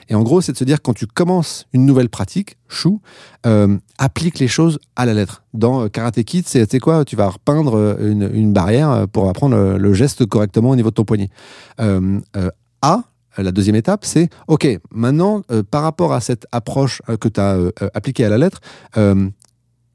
Et 0.10 0.16
en 0.16 0.24
gros, 0.24 0.42
c'est 0.42 0.52
de 0.52 0.58
se 0.58 0.64
dire 0.64 0.82
quand 0.82 0.94
tu 0.94 1.08
commences 1.08 1.68
une 1.74 1.86
nouvelle 1.86 2.10
pratique, 2.10 2.58
shu, 2.68 2.90
euh, 3.46 3.78
applique 3.98 4.40
les 4.40 4.48
choses 4.48 4.80
à 4.96 5.06
la 5.06 5.14
lettre. 5.14 5.44
Dans 5.54 5.84
euh, 5.84 5.88
Karate 5.88 6.24
Kid, 6.24 6.48
c'est 6.48 6.80
quoi 6.80 7.06
Tu 7.06 7.16
vas 7.16 7.30
repeindre 7.30 7.76
euh, 7.76 8.32
une, 8.34 8.54
barrière 8.54 9.08
pour 9.12 9.30
apprendre 9.30 9.78
le, 9.78 9.94
geste 9.94 10.26
correctement 10.26 10.72
au 10.72 10.76
niveau 10.76 10.90
de 10.90 10.96
ton 10.96 11.06
poignet. 11.06 11.30
A, 12.84 13.04
la 13.38 13.52
deuxième 13.52 13.76
étape, 13.76 14.04
c'est 14.04 14.30
OK, 14.48 14.68
maintenant, 14.92 15.44
par 15.70 15.84
rapport 15.84 16.14
à 16.14 16.22
cette 16.22 16.48
approche 16.52 17.02
que 17.20 17.30
tu 17.30 17.40
as 17.40 17.58
appliquée 17.94 18.26
à 18.26 18.30
la 18.30 18.38
lettre, 18.38 18.60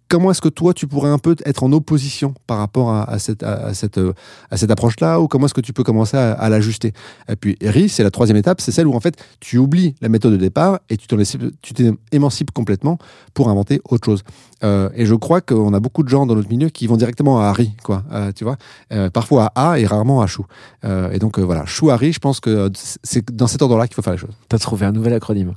comment 0.08 0.30
est-ce 0.30 0.40
que 0.40 0.48
toi, 0.48 0.74
tu 0.74 0.86
pourrais 0.86 1.10
un 1.10 1.18
peu 1.18 1.36
être 1.44 1.62
en 1.62 1.72
opposition 1.72 2.34
par 2.46 2.58
rapport 2.58 2.90
à, 2.90 3.18
cette, 3.18 3.42
à, 3.42 3.74
cette, 3.74 3.98
euh, 3.98 4.12
à 4.50 4.56
cette 4.56 4.70
approche-là 4.70 5.20
ou 5.20 5.28
comment 5.28 5.46
est-ce 5.46 5.54
que 5.54 5.60
tu 5.60 5.72
peux 5.72 5.82
commencer 5.82 6.16
à, 6.16 6.48
l'ajuster? 6.48 6.92
Et 7.28 7.36
puis, 7.36 7.56
RI, 7.62 7.88
c'est 7.88 8.02
la 8.02 8.10
troisième 8.10 8.36
étape, 8.36 8.60
c'est 8.60 8.72
celle 8.72 8.86
où 8.86 8.94
en 8.94 9.00
fait, 9.00 9.16
tu 9.40 9.58
oublies 9.58 9.94
la 10.00 10.08
méthode 10.08 10.32
de 10.32 10.36
départ 10.36 10.80
et 10.90 10.96
tu 10.96 11.06
t'émancipes 12.10 12.50
complètement 12.52 12.98
pour 13.34 13.48
inventer 13.48 13.80
autre 13.88 14.04
chose. 14.04 14.22
Euh, 14.64 14.88
et 14.94 15.06
je 15.06 15.14
crois 15.14 15.40
qu'on 15.40 15.74
a 15.74 15.80
beaucoup 15.80 16.02
de 16.02 16.08
gens 16.08 16.26
dans 16.26 16.34
notre 16.34 16.48
milieu 16.48 16.68
qui 16.68 16.86
vont 16.86 16.96
directement 16.96 17.40
à 17.40 17.46
Harry, 17.46 17.72
quoi. 17.82 18.04
Euh, 18.12 18.32
tu 18.32 18.44
vois, 18.44 18.56
parfois 19.10 19.52
à 19.54 19.72
A 19.72 19.78
et 19.78 19.86
rarement 19.86 20.22
à 20.22 20.26
Chou. 20.26 20.46
Et 20.84 21.18
donc 21.18 21.38
voilà, 21.38 21.66
Chou 21.66 21.90
Harry, 21.90 22.12
je 22.12 22.20
pense 22.20 22.40
que 22.40 22.70
c'est 23.02 23.30
dans 23.34 23.46
cet 23.46 23.62
ordre-là 23.62 23.86
qu'il 23.86 23.94
faut 23.94 24.02
faire 24.02 24.12
les 24.12 24.18
choses. 24.18 24.34
T'as 24.48 24.58
trouvé 24.58 24.86
un 24.86 24.92
nouvel 24.92 25.12
acronyme. 25.12 25.54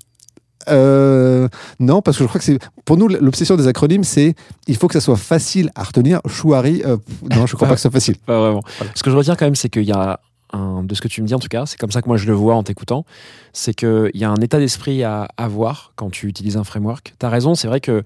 Euh, 0.68 1.48
non, 1.80 2.02
parce 2.02 2.18
que 2.18 2.24
je 2.24 2.28
crois 2.28 2.40
que 2.40 2.46
c'est 2.46 2.60
pour 2.86 2.98
nous 2.98 3.08
l'obsession 3.08 3.56
des 3.56 3.68
acronymes, 3.68 4.04
c'est 4.04 4.36
il 4.68 4.76
faut 4.76 4.88
que 4.88 4.94
ça 4.94 5.02
soit 5.02 5.18
facile 5.18 5.72
à 5.76 5.84
retenir. 5.84 6.20
Chou 6.28 6.54
Harry, 6.54 6.82
euh, 6.86 6.98
non, 7.30 7.46
je 7.46 7.56
crois 7.56 7.68
pas 7.68 7.76
que 7.76 7.80
ce 7.80 7.84
soit 7.84 7.92
facile. 7.92 8.18
Pas 8.18 8.40
vraiment. 8.40 8.62
Ce 8.94 9.04
que 9.04 9.10
je 9.10 9.16
retiens 9.16 9.36
quand 9.36 9.46
même, 9.46 9.56
c'est 9.56 9.70
qu'il 9.70 9.84
y 9.84 9.92
a 9.92 10.20
un, 10.52 10.84
de 10.84 10.96
ce 10.96 11.02
que 11.02 11.08
tu 11.08 11.22
me 11.22 11.28
dis 11.28 11.34
en 11.34 11.40
tout 11.40 11.48
cas, 11.48 11.66
c'est 11.66 11.78
comme 11.78 11.92
ça 11.92 12.02
que 12.02 12.08
moi 12.08 12.18
je 12.18 12.26
le 12.26 12.34
vois 12.34 12.56
en 12.56 12.64
t'écoutant, 12.64 13.06
c'est 13.54 13.74
qu'il 13.74 14.12
y 14.14 14.24
a 14.24 14.30
un 14.30 14.42
état 14.42 14.60
d'esprit 14.60 15.04
à 15.04 15.28
avoir 15.38 15.94
quand 15.96 16.10
tu 16.10 16.28
utilises 16.28 16.58
un 16.58 16.64
framework. 16.64 17.14
Tu 17.20 17.26
as 17.26 17.30
raison, 17.30 17.56
c'est 17.56 17.68
vrai 17.68 17.80
que 17.80 18.04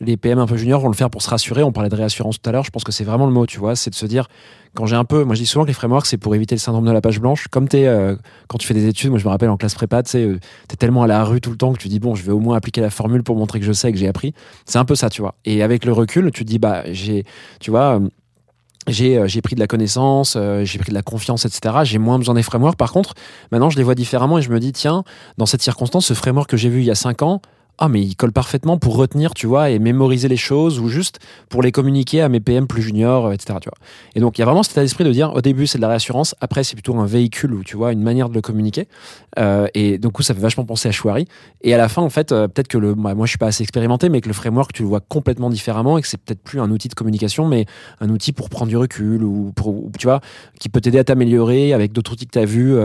les 0.00 0.16
PM 0.16 0.38
un 0.38 0.46
peu 0.46 0.56
juniors 0.56 0.80
vont 0.80 0.88
le 0.88 0.94
faire 0.94 1.10
pour 1.10 1.22
se 1.22 1.30
rassurer. 1.30 1.62
On 1.62 1.72
parlait 1.72 1.88
de 1.88 1.96
réassurance 1.96 2.40
tout 2.40 2.48
à 2.48 2.52
l'heure, 2.52 2.64
je 2.64 2.70
pense 2.70 2.84
que 2.84 2.92
c'est 2.92 3.04
vraiment 3.04 3.26
le 3.26 3.32
mot, 3.32 3.46
tu 3.46 3.58
vois, 3.58 3.76
c'est 3.76 3.90
de 3.90 3.94
se 3.94 4.06
dire, 4.06 4.28
quand 4.74 4.86
j'ai 4.86 4.96
un 4.96 5.04
peu, 5.04 5.24
moi 5.24 5.34
je 5.34 5.40
dis 5.40 5.46
souvent 5.46 5.64
que 5.64 5.68
les 5.68 5.74
frameworks 5.74 6.06
c'est 6.06 6.16
pour 6.16 6.34
éviter 6.34 6.54
le 6.54 6.60
syndrome 6.60 6.84
de 6.84 6.90
la 6.90 7.00
page 7.00 7.20
blanche. 7.20 7.48
Comme 7.48 7.68
tu 7.68 7.84
quand 8.48 8.58
tu 8.58 8.66
fais 8.66 8.74
des 8.74 8.86
études, 8.86 9.10
moi 9.10 9.18
je 9.18 9.24
me 9.24 9.30
rappelle 9.30 9.50
en 9.50 9.56
classe 9.56 9.74
prépa, 9.74 10.02
tu 10.02 10.10
sais, 10.10 10.22
euh, 10.22 10.38
t'es 10.68 10.76
tellement 10.76 11.02
à 11.02 11.06
la 11.06 11.24
rue 11.24 11.40
tout 11.40 11.50
le 11.50 11.56
temps 11.56 11.72
que 11.72 11.78
tu 11.78 11.88
dis, 11.88 12.00
bon, 12.00 12.14
je 12.14 12.24
vais 12.24 12.32
au 12.32 12.40
moins 12.40 12.56
appliquer 12.56 12.80
la 12.80 12.90
formule 12.90 13.22
pour 13.22 13.36
montrer 13.36 13.60
que 13.60 13.66
je 13.66 13.72
sais 13.72 13.92
que 13.92 13.98
j'ai 13.98 14.08
appris. 14.08 14.34
C'est 14.66 14.78
un 14.78 14.84
peu 14.84 14.94
ça, 14.94 15.10
tu 15.10 15.22
vois. 15.22 15.34
Et 15.44 15.62
avec 15.62 15.84
le 15.84 15.92
recul, 15.92 16.30
tu 16.32 16.44
te 16.44 16.50
dis, 16.50 16.58
bah, 16.58 16.82
j'ai, 16.92 17.24
tu 17.60 17.70
vois, 17.70 18.00
euh, 18.00 18.08
j'ai 18.92 19.18
euh, 19.18 19.40
pris 19.42 19.54
de 19.54 19.60
la 19.60 19.66
connaissance, 19.66 20.34
euh, 20.36 20.64
j'ai 20.64 20.78
pris 20.78 20.90
de 20.90 20.94
la 20.94 21.02
confiance, 21.02 21.44
etc. 21.44 21.76
J'ai 21.84 21.98
moins 21.98 22.18
besoin 22.18 22.34
des 22.34 22.42
frameworks. 22.42 22.76
Par 22.76 22.92
contre, 22.92 23.14
maintenant, 23.50 23.70
je 23.70 23.76
les 23.76 23.82
vois 23.82 23.94
différemment 23.94 24.38
et 24.38 24.42
je 24.42 24.50
me 24.50 24.60
dis, 24.60 24.72
tiens, 24.72 25.04
dans 25.38 25.46
cette 25.46 25.62
circonstance, 25.62 26.06
ce 26.06 26.14
framework 26.14 26.50
que 26.50 26.56
j'ai 26.56 26.68
vu 26.68 26.80
il 26.80 26.84
y 26.84 26.90
a 26.90 26.94
5 26.94 27.22
ans, 27.22 27.40
ah 27.78 27.88
mais 27.88 28.00
il 28.00 28.14
colle 28.14 28.32
parfaitement 28.32 28.78
pour 28.78 28.96
retenir, 28.96 29.34
tu 29.34 29.46
vois, 29.46 29.70
et 29.70 29.78
mémoriser 29.78 30.28
les 30.28 30.36
choses 30.36 30.78
ou 30.78 30.88
juste 30.88 31.18
pour 31.48 31.60
les 31.60 31.72
communiquer 31.72 32.20
à 32.20 32.28
mes 32.28 32.38
PM 32.38 32.66
plus 32.68 32.82
juniors, 32.82 33.26
euh, 33.26 33.32
etc. 33.32 33.58
Tu 33.60 33.68
vois. 33.68 33.78
Et 34.14 34.20
donc 34.20 34.38
il 34.38 34.40
y 34.40 34.42
a 34.42 34.44
vraiment 34.44 34.62
cet 34.62 34.72
état 34.72 34.82
d'esprit 34.82 35.02
de 35.02 35.10
dire 35.10 35.32
au 35.34 35.40
début 35.40 35.66
c'est 35.66 35.78
de 35.78 35.82
la 35.82 35.88
réassurance, 35.88 36.36
après 36.40 36.62
c'est 36.62 36.74
plutôt 36.74 36.96
un 36.96 37.06
véhicule 37.06 37.52
ou 37.52 37.64
tu 37.64 37.76
vois 37.76 37.92
une 37.92 38.02
manière 38.02 38.28
de 38.28 38.34
le 38.34 38.40
communiquer. 38.40 38.86
Euh, 39.38 39.66
et 39.74 39.98
donc 39.98 40.22
ça 40.22 40.34
fait 40.34 40.40
vachement 40.40 40.64
penser 40.64 40.88
à 40.88 40.92
Chouari. 40.92 41.26
Et 41.62 41.74
à 41.74 41.78
la 41.78 41.88
fin 41.88 42.02
en 42.02 42.10
fait 42.10 42.30
euh, 42.30 42.46
peut-être 42.46 42.68
que 42.68 42.78
le, 42.78 42.94
moi 42.94 43.14
je 43.24 43.30
suis 43.30 43.38
pas 43.38 43.48
assez 43.48 43.64
expérimenté, 43.64 44.08
mais 44.08 44.20
que 44.20 44.28
le 44.28 44.34
framework 44.34 44.72
tu 44.72 44.82
le 44.82 44.88
vois 44.88 45.00
complètement 45.00 45.50
différemment 45.50 45.98
et 45.98 46.02
que 46.02 46.08
c'est 46.08 46.20
peut-être 46.20 46.42
plus 46.42 46.60
un 46.60 46.70
outil 46.70 46.88
de 46.88 46.94
communication, 46.94 47.48
mais 47.48 47.66
un 48.00 48.08
outil 48.08 48.32
pour 48.32 48.50
prendre 48.50 48.68
du 48.68 48.76
recul 48.76 49.24
ou 49.24 49.52
pour 49.56 49.68
ou, 49.68 49.90
tu 49.98 50.06
vois 50.06 50.20
qui 50.60 50.68
peut 50.68 50.80
t'aider 50.80 50.98
à 50.98 51.04
t'améliorer 51.04 51.72
avec 51.72 51.92
d'autres 51.92 52.12
outils 52.12 52.26
que 52.26 52.32
tu 52.32 52.38
as 52.38 52.44
vus, 52.44 52.76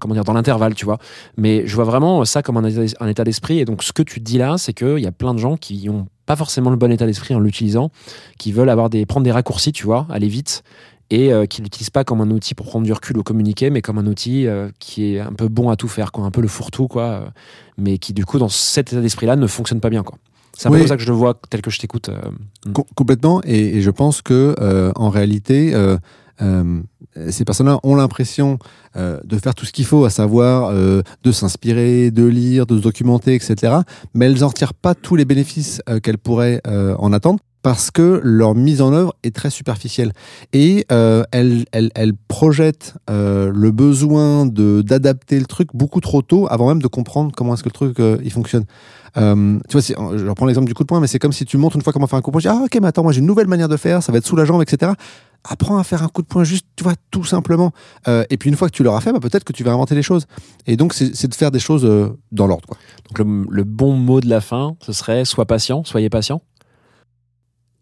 comment 0.00 0.14
dire 0.14 0.24
dans 0.24 0.32
l'intervalle, 0.32 0.74
tu 0.74 0.84
vois. 0.84 0.98
Mais 1.36 1.66
je 1.66 1.74
vois 1.74 1.84
vraiment 1.84 2.24
ça 2.24 2.42
comme 2.42 2.56
un 2.56 3.08
état 3.08 3.24
d'esprit. 3.24 3.51
Et 3.58 3.64
donc, 3.64 3.82
ce 3.82 3.92
que 3.92 4.02
tu 4.02 4.20
dis 4.20 4.38
là, 4.38 4.56
c'est 4.58 4.72
qu'il 4.72 4.98
y 4.98 5.06
a 5.06 5.12
plein 5.12 5.34
de 5.34 5.38
gens 5.38 5.56
qui 5.56 5.88
ont 5.88 6.06
pas 6.26 6.36
forcément 6.36 6.70
le 6.70 6.76
bon 6.76 6.90
état 6.92 7.06
d'esprit 7.06 7.34
en 7.34 7.40
l'utilisant, 7.40 7.90
qui 8.38 8.52
veulent 8.52 8.70
avoir 8.70 8.90
des, 8.90 9.06
prendre 9.06 9.24
des 9.24 9.32
raccourcis, 9.32 9.72
tu 9.72 9.84
vois, 9.84 10.06
aller 10.10 10.28
vite, 10.28 10.62
et 11.10 11.32
euh, 11.32 11.46
qui 11.46 11.60
l'utilisent 11.62 11.90
pas 11.90 12.04
comme 12.04 12.20
un 12.20 12.30
outil 12.30 12.54
pour 12.54 12.66
prendre 12.66 12.86
du 12.86 12.92
recul 12.92 13.18
ou 13.18 13.22
communiquer, 13.22 13.70
mais 13.70 13.82
comme 13.82 13.98
un 13.98 14.06
outil 14.06 14.46
euh, 14.46 14.70
qui 14.78 15.14
est 15.14 15.20
un 15.20 15.32
peu 15.32 15.48
bon 15.48 15.68
à 15.68 15.76
tout 15.76 15.88
faire, 15.88 16.12
quoi, 16.12 16.24
un 16.24 16.30
peu 16.30 16.40
le 16.40 16.48
fourre-tout, 16.48 16.88
quoi, 16.88 17.02
euh, 17.04 17.20
mais 17.76 17.98
qui, 17.98 18.12
du 18.14 18.24
coup, 18.24 18.38
dans 18.38 18.48
cet 18.48 18.92
état 18.92 19.02
d'esprit-là, 19.02 19.36
ne 19.36 19.46
fonctionne 19.46 19.80
pas 19.80 19.90
bien, 19.90 20.02
quoi. 20.02 20.16
C'est 20.56 20.68
un 20.68 20.70
peu 20.70 20.76
Oui. 20.76 20.82
comme 20.82 20.88
ça 20.88 20.96
que 20.96 21.02
je 21.02 21.08
le 21.08 21.14
vois, 21.16 21.34
tel 21.50 21.62
que 21.62 21.70
je 21.70 21.78
t'écoute. 21.78 22.10
Com- 22.74 22.84
complètement. 22.94 23.40
Et, 23.44 23.78
et 23.78 23.80
je 23.82 23.90
pense 23.90 24.20
que 24.22 24.54
en 24.96 25.08
réalité, 25.08 25.72
ces 27.28 27.44
personnes-là 27.44 27.78
ont 27.82 27.94
l'impression 27.94 28.58
euh, 28.96 29.20
de 29.24 29.38
faire 29.38 29.54
tout 29.54 29.64
ce 29.64 29.72
qu'il 29.72 29.84
faut, 29.84 30.04
à 30.04 30.10
savoir 30.10 30.70
euh, 30.70 31.02
de 31.22 31.32
s'inspirer, 31.32 32.10
de 32.10 32.24
lire, 32.24 32.66
de 32.66 32.76
se 32.76 32.82
documenter, 32.82 33.34
etc. 33.34 33.74
Mais 34.14 34.26
elles 34.26 34.40
n'en 34.40 34.48
retirent 34.48 34.74
pas 34.74 34.94
tous 34.94 35.16
les 35.16 35.24
bénéfices 35.24 35.80
euh, 35.88 36.00
qu'elles 36.00 36.18
pourraient 36.18 36.60
euh, 36.66 36.94
en 36.98 37.12
attendre 37.12 37.40
parce 37.62 37.90
que 37.90 38.20
leur 38.22 38.54
mise 38.54 38.82
en 38.82 38.92
œuvre 38.92 39.14
est 39.22 39.34
très 39.34 39.50
superficielle 39.50 40.12
et 40.52 40.84
euh, 40.90 41.22
euh, 41.34 41.52
le 43.54 43.70
besoin 43.70 44.46
d'adapter 44.46 45.38
le 45.38 45.46
truc 45.46 45.68
beaucoup 45.72 46.00
trop 46.00 46.22
tôt 46.22 46.46
avant 46.50 46.68
même 46.68 46.82
de 46.82 46.88
comprendre 46.88 47.32
comment 47.34 47.54
est-ce 47.54 47.62
que 47.62 47.68
le 47.68 47.72
truc 47.72 48.00
euh, 48.00 48.18
il 48.24 48.32
fonctionne. 48.32 48.64
Euh, 49.16 49.58
tu 49.68 49.78
vois, 49.78 50.16
je 50.16 50.26
reprends 50.26 50.46
l'exemple 50.46 50.66
du 50.66 50.74
coup 50.74 50.82
de 50.82 50.88
poing, 50.88 51.00
mais 51.00 51.06
c'est 51.06 51.18
comme 51.18 51.32
si 51.32 51.44
tu 51.44 51.56
montres 51.56 51.76
une 51.76 51.82
fois 51.82 51.92
comment 51.92 52.06
faire 52.06 52.18
un 52.18 52.22
coup 52.22 52.30
de 52.30 52.32
poing. 52.32 52.40
Tu 52.40 52.48
dis, 52.48 52.54
ah 52.54 52.64
ok, 52.64 52.78
mais 52.80 52.88
attends, 52.88 53.02
moi 53.02 53.12
j'ai 53.12 53.20
une 53.20 53.26
nouvelle 53.26 53.46
manière 53.46 53.68
de 53.68 53.76
faire, 53.76 54.02
ça 54.02 54.12
va 54.12 54.18
être 54.18 54.26
sous 54.26 54.36
la 54.36 54.44
jambe, 54.44 54.62
etc. 54.62 54.92
Apprends 55.44 55.76
à 55.76 55.84
faire 55.84 56.02
un 56.02 56.08
coup 56.08 56.22
de 56.22 56.26
poing 56.26 56.44
juste, 56.44 56.66
tu 56.76 56.84
vois, 56.84 56.94
tout 57.10 57.24
simplement. 57.24 57.72
Euh, 58.08 58.24
et 58.30 58.36
puis 58.36 58.48
une 58.48 58.56
fois 58.56 58.68
que 58.68 58.74
tu 58.74 58.82
l'auras 58.82 59.00
fait, 59.00 59.12
bah, 59.12 59.20
peut-être 59.20 59.44
que 59.44 59.52
tu 59.52 59.64
vas 59.64 59.72
inventer 59.72 59.94
les 59.94 60.02
choses. 60.02 60.26
Et 60.66 60.76
donc 60.76 60.94
c'est 60.94 61.26
de 61.26 61.34
faire 61.34 61.50
des 61.50 61.58
choses 61.58 61.84
euh, 61.84 62.16
dans 62.30 62.46
l'ordre. 62.46 62.68
Donc, 63.08 63.18
le, 63.18 63.46
le 63.50 63.64
bon 63.64 63.94
mot 63.94 64.20
de 64.20 64.28
la 64.28 64.40
fin, 64.40 64.76
ce 64.80 64.92
serait 64.92 65.24
sois 65.24 65.46
patient, 65.46 65.84
soyez 65.84 66.08
patient. 66.08 66.42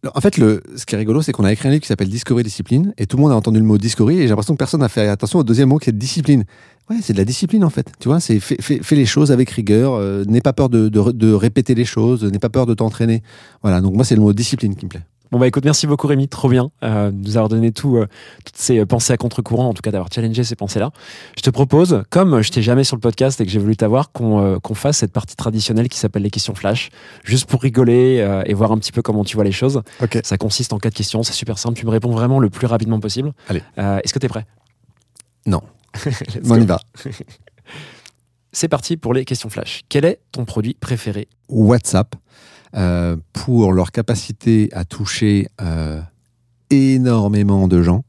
Alors, 0.02 0.16
En 0.16 0.20
fait, 0.20 0.38
le, 0.38 0.62
ce 0.76 0.86
qui 0.86 0.94
est 0.94 0.98
rigolo, 0.98 1.20
c'est 1.20 1.32
qu'on 1.32 1.44
a 1.44 1.52
écrit 1.52 1.68
un 1.68 1.72
livre 1.72 1.82
qui 1.82 1.88
s'appelle 1.88 2.08
Discovery 2.08 2.42
Discipline, 2.42 2.94
et 2.96 3.06
tout 3.06 3.16
le 3.16 3.22
monde 3.22 3.32
a 3.32 3.34
entendu 3.34 3.58
le 3.58 3.66
mot 3.66 3.76
discovery, 3.76 4.16
et 4.16 4.22
j'ai 4.22 4.28
l'impression 4.28 4.54
que 4.54 4.58
personne 4.58 4.80
n'a 4.80 4.88
fait 4.88 5.08
attention 5.08 5.40
au 5.40 5.44
deuxième 5.44 5.68
mot 5.68 5.78
qui 5.78 5.90
est 5.90 5.92
discipline. 5.92 6.44
Ouais, 6.90 6.96
c'est 7.02 7.12
de 7.12 7.18
la 7.18 7.24
discipline 7.24 7.64
en 7.64 7.70
fait. 7.70 7.92
Tu 8.00 8.08
vois, 8.08 8.18
c'est 8.18 8.40
fais, 8.40 8.56
fais- 8.60 8.80
fais 8.82 8.96
les 8.96 9.06
choses 9.06 9.30
avec 9.30 9.48
rigueur, 9.50 9.94
euh, 9.94 10.24
n'aie 10.24 10.40
pas 10.40 10.52
peur 10.52 10.68
de, 10.68 10.88
de, 10.88 11.12
de 11.12 11.32
répéter 11.32 11.74
les 11.76 11.84
choses, 11.84 12.24
n'aie 12.24 12.40
pas 12.40 12.48
peur 12.48 12.66
de 12.66 12.74
t'entraîner. 12.74 13.22
Voilà, 13.62 13.80
donc 13.80 13.94
moi 13.94 14.04
c'est 14.04 14.16
le 14.16 14.20
mot 14.20 14.32
discipline 14.32 14.74
qui 14.74 14.86
me 14.86 14.90
plaît. 14.90 15.02
Bon 15.30 15.38
bah 15.38 15.46
écoute, 15.46 15.64
merci 15.64 15.86
beaucoup 15.86 16.08
Rémi, 16.08 16.26
trop 16.26 16.48
bien 16.48 16.72
euh, 16.82 17.12
de 17.12 17.16
nous 17.16 17.36
avoir 17.36 17.48
donné 17.48 17.70
tout, 17.70 17.96
euh, 17.98 18.08
toutes 18.44 18.56
ces 18.56 18.84
pensées 18.84 19.12
à 19.12 19.16
contre-courant, 19.16 19.68
en 19.68 19.74
tout 19.74 19.82
cas 19.82 19.92
d'avoir 19.92 20.08
challengé 20.12 20.42
ces 20.42 20.56
pensées-là. 20.56 20.90
Je 21.36 21.42
te 21.42 21.50
propose, 21.50 22.02
comme 22.10 22.42
je 22.42 22.50
t'ai 22.50 22.62
jamais 22.62 22.82
sur 22.82 22.96
le 22.96 23.00
podcast 23.00 23.40
et 23.40 23.44
que 23.46 23.50
j'ai 23.52 23.60
voulu 23.60 23.76
t'avoir, 23.76 24.10
qu'on 24.10 24.60
fasse 24.74 24.96
cette 24.98 25.12
partie 25.12 25.36
traditionnelle 25.36 25.88
qui 25.88 25.98
s'appelle 26.00 26.24
les 26.24 26.30
questions 26.30 26.56
flash, 26.56 26.90
juste 27.22 27.48
pour 27.48 27.62
rigoler 27.62 28.26
et 28.46 28.54
voir 28.54 28.72
un 28.72 28.78
petit 28.78 28.90
peu 28.90 29.02
comment 29.02 29.22
tu 29.22 29.36
vois 29.36 29.44
les 29.44 29.52
choses. 29.52 29.82
Ça 30.24 30.36
consiste 30.36 30.72
en 30.72 30.78
quatre 30.78 30.94
questions, 30.94 31.22
c'est 31.22 31.32
super 31.34 31.58
simple, 31.58 31.78
tu 31.78 31.86
me 31.86 31.92
réponds 31.92 32.10
vraiment 32.10 32.40
le 32.40 32.50
plus 32.50 32.66
rapidement 32.66 32.98
possible. 32.98 33.32
Allez. 33.48 33.62
Est-ce 33.76 34.12
que 34.12 34.18
tu 34.18 34.26
es 34.26 34.28
prêt? 34.28 34.46
Non. 35.46 35.60
On 36.48 36.60
y 36.60 36.66
va. 36.66 36.80
C'est 38.52 38.68
parti 38.68 38.96
pour 38.96 39.14
les 39.14 39.24
questions 39.24 39.48
flash. 39.48 39.82
Quel 39.88 40.04
est 40.04 40.20
ton 40.32 40.44
produit 40.44 40.74
préféré? 40.74 41.28
WhatsApp 41.48 42.16
euh, 42.76 43.16
pour 43.32 43.72
leur 43.72 43.90
capacité 43.90 44.68
à 44.72 44.84
toucher 44.84 45.48
euh, 45.60 46.00
énormément 46.70 47.68
de 47.68 47.82
gens 47.82 48.04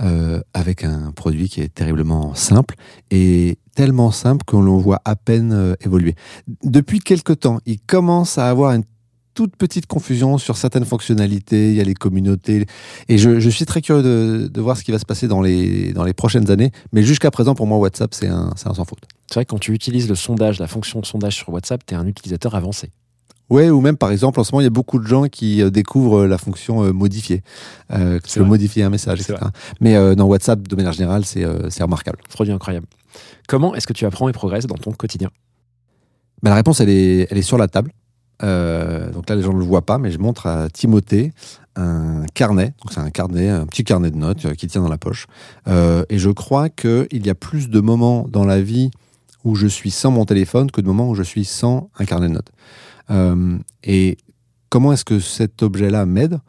euh, 0.00 0.40
avec 0.54 0.84
un 0.84 1.12
produit 1.12 1.48
qui 1.48 1.60
est 1.60 1.74
terriblement 1.74 2.34
simple 2.34 2.76
et 3.10 3.58
tellement 3.74 4.10
simple 4.10 4.44
qu'on 4.46 4.62
le 4.62 4.70
voit 4.70 5.00
à 5.04 5.16
peine 5.16 5.76
évoluer. 5.80 6.14
Depuis 6.62 7.00
quelque 7.00 7.32
temps, 7.32 7.58
il 7.66 7.78
commence 7.80 8.38
à 8.38 8.48
avoir 8.48 8.72
une 8.72 8.84
toute 9.34 9.56
petite 9.56 9.86
confusion 9.86 10.38
sur 10.38 10.56
certaines 10.56 10.84
fonctionnalités, 10.84 11.70
il 11.70 11.76
y 11.76 11.80
a 11.80 11.84
les 11.84 11.94
communautés, 11.94 12.66
et 13.08 13.18
je, 13.18 13.40
je 13.40 13.50
suis 13.50 13.64
très 13.64 13.80
curieux 13.80 14.02
de, 14.02 14.48
de 14.48 14.60
voir 14.60 14.76
ce 14.76 14.84
qui 14.84 14.92
va 14.92 14.98
se 14.98 15.06
passer 15.06 15.28
dans 15.28 15.42
les, 15.42 15.92
dans 15.92 16.04
les 16.04 16.12
prochaines 16.14 16.50
années, 16.50 16.70
mais 16.92 17.02
jusqu'à 17.02 17.30
présent, 17.30 17.54
pour 17.54 17.66
moi, 17.66 17.78
WhatsApp, 17.78 18.14
c'est 18.14 18.28
un, 18.28 18.50
un 18.52 18.74
sans 18.74 18.84
faute. 18.84 19.04
C'est 19.28 19.34
vrai 19.34 19.44
que 19.44 19.50
quand 19.50 19.58
tu 19.60 19.72
utilises 19.72 20.08
le 20.08 20.14
sondage, 20.14 20.58
la 20.58 20.66
fonction 20.66 21.00
de 21.00 21.06
sondage 21.06 21.36
sur 21.36 21.50
WhatsApp, 21.50 21.84
tu 21.86 21.94
es 21.94 21.96
un 21.96 22.06
utilisateur 22.06 22.54
avancé. 22.54 22.90
Ouais, 23.48 23.68
ou 23.68 23.80
même 23.80 23.96
par 23.96 24.12
exemple, 24.12 24.38
en 24.38 24.44
ce 24.44 24.52
moment, 24.52 24.60
il 24.60 24.64
y 24.64 24.68
a 24.68 24.70
beaucoup 24.70 25.00
de 25.00 25.06
gens 25.08 25.24
qui 25.24 25.60
euh, 25.60 25.70
découvrent 25.70 26.20
euh, 26.20 26.26
la 26.28 26.38
fonction 26.38 26.84
euh, 26.84 26.92
modifier, 26.92 27.42
euh, 27.92 28.20
C'est 28.24 28.40
modifier 28.40 28.84
un 28.84 28.90
message, 28.90 29.20
etc. 29.20 29.38
Mais 29.80 29.96
euh, 29.96 30.14
dans 30.14 30.26
WhatsApp, 30.26 30.68
de 30.68 30.76
manière 30.76 30.92
générale, 30.92 31.24
c'est 31.24 31.44
c'est 31.68 31.82
remarquable. 31.82 32.18
Produit 32.28 32.52
incroyable. 32.52 32.86
Comment 33.48 33.74
est-ce 33.74 33.88
que 33.88 33.92
tu 33.92 34.06
apprends 34.06 34.28
et 34.28 34.32
progresses 34.32 34.66
dans 34.66 34.76
ton 34.76 34.92
quotidien? 34.92 35.30
Bah, 36.44 36.50
la 36.50 36.56
réponse, 36.56 36.78
elle 36.78 36.90
est, 36.90 37.26
elle 37.28 37.38
est 37.38 37.42
sur 37.42 37.58
la 37.58 37.66
table. 37.66 37.90
Euh, 38.42 39.10
donc 39.10 39.28
là, 39.28 39.36
les 39.36 39.42
gens 39.42 39.52
ne 39.52 39.58
le 39.58 39.64
voient 39.64 39.84
pas, 39.84 39.98
mais 39.98 40.10
je 40.10 40.18
montre 40.18 40.46
à 40.46 40.68
Timothée 40.70 41.32
un 41.76 42.24
carnet. 42.34 42.74
Donc 42.82 42.92
c'est 42.92 43.00
un 43.00 43.10
carnet, 43.10 43.48
un 43.48 43.66
petit 43.66 43.84
carnet 43.84 44.10
de 44.10 44.16
notes 44.16 44.46
euh, 44.46 44.54
qui 44.54 44.66
tient 44.66 44.82
dans 44.82 44.88
la 44.88 44.98
poche. 44.98 45.26
Euh, 45.68 46.04
et 46.08 46.18
je 46.18 46.30
crois 46.30 46.68
qu'il 46.68 47.26
y 47.26 47.30
a 47.30 47.34
plus 47.34 47.70
de 47.70 47.80
moments 47.80 48.26
dans 48.28 48.44
la 48.44 48.60
vie 48.60 48.90
où 49.44 49.54
je 49.54 49.66
suis 49.66 49.90
sans 49.90 50.10
mon 50.10 50.24
téléphone 50.24 50.70
que 50.70 50.80
de 50.80 50.86
moments 50.86 51.08
où 51.08 51.14
je 51.14 51.22
suis 51.22 51.44
sans 51.44 51.90
un 51.98 52.04
carnet 52.04 52.28
de 52.28 52.34
notes. 52.34 52.50
Euh, 53.10 53.58
et 53.84 54.18
comment 54.68 54.92
est-ce 54.92 55.04
que 55.04 55.20
cet 55.20 55.62
objet-là 55.62 56.06
m'aide? 56.06 56.40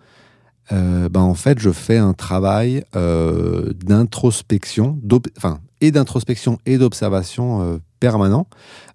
Ben, 0.70 1.20
En 1.20 1.34
fait, 1.34 1.60
je 1.60 1.72
fais 1.72 1.98
un 1.98 2.14
travail 2.14 2.86
d'introspection, 2.94 4.98
enfin, 5.36 5.60
et 5.82 5.92
d'introspection 5.92 6.60
et 6.66 6.78
d'observation 6.78 7.82
permanent. 8.02 8.48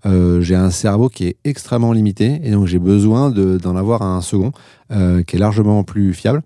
Euh, 0.05 0.43
j'ai 0.43 0.57
un 0.57 0.71
cerveau 0.71 1.09
qui 1.09 1.25
est 1.29 1.37
extrêmement 1.45 1.93
limité 1.93 2.41
et 2.43 2.51
donc 2.51 2.67
j'ai 2.67 2.79
besoin 2.79 3.31
de- 3.31 3.57
d'en 3.57 3.77
avoir 3.77 4.03
un 4.03 4.21
second 4.21 4.53
euh, 4.91 5.23
qui 5.23 5.37
est 5.37 5.39
largement 5.39 5.85
plus 5.85 6.13
fiable. 6.13 6.43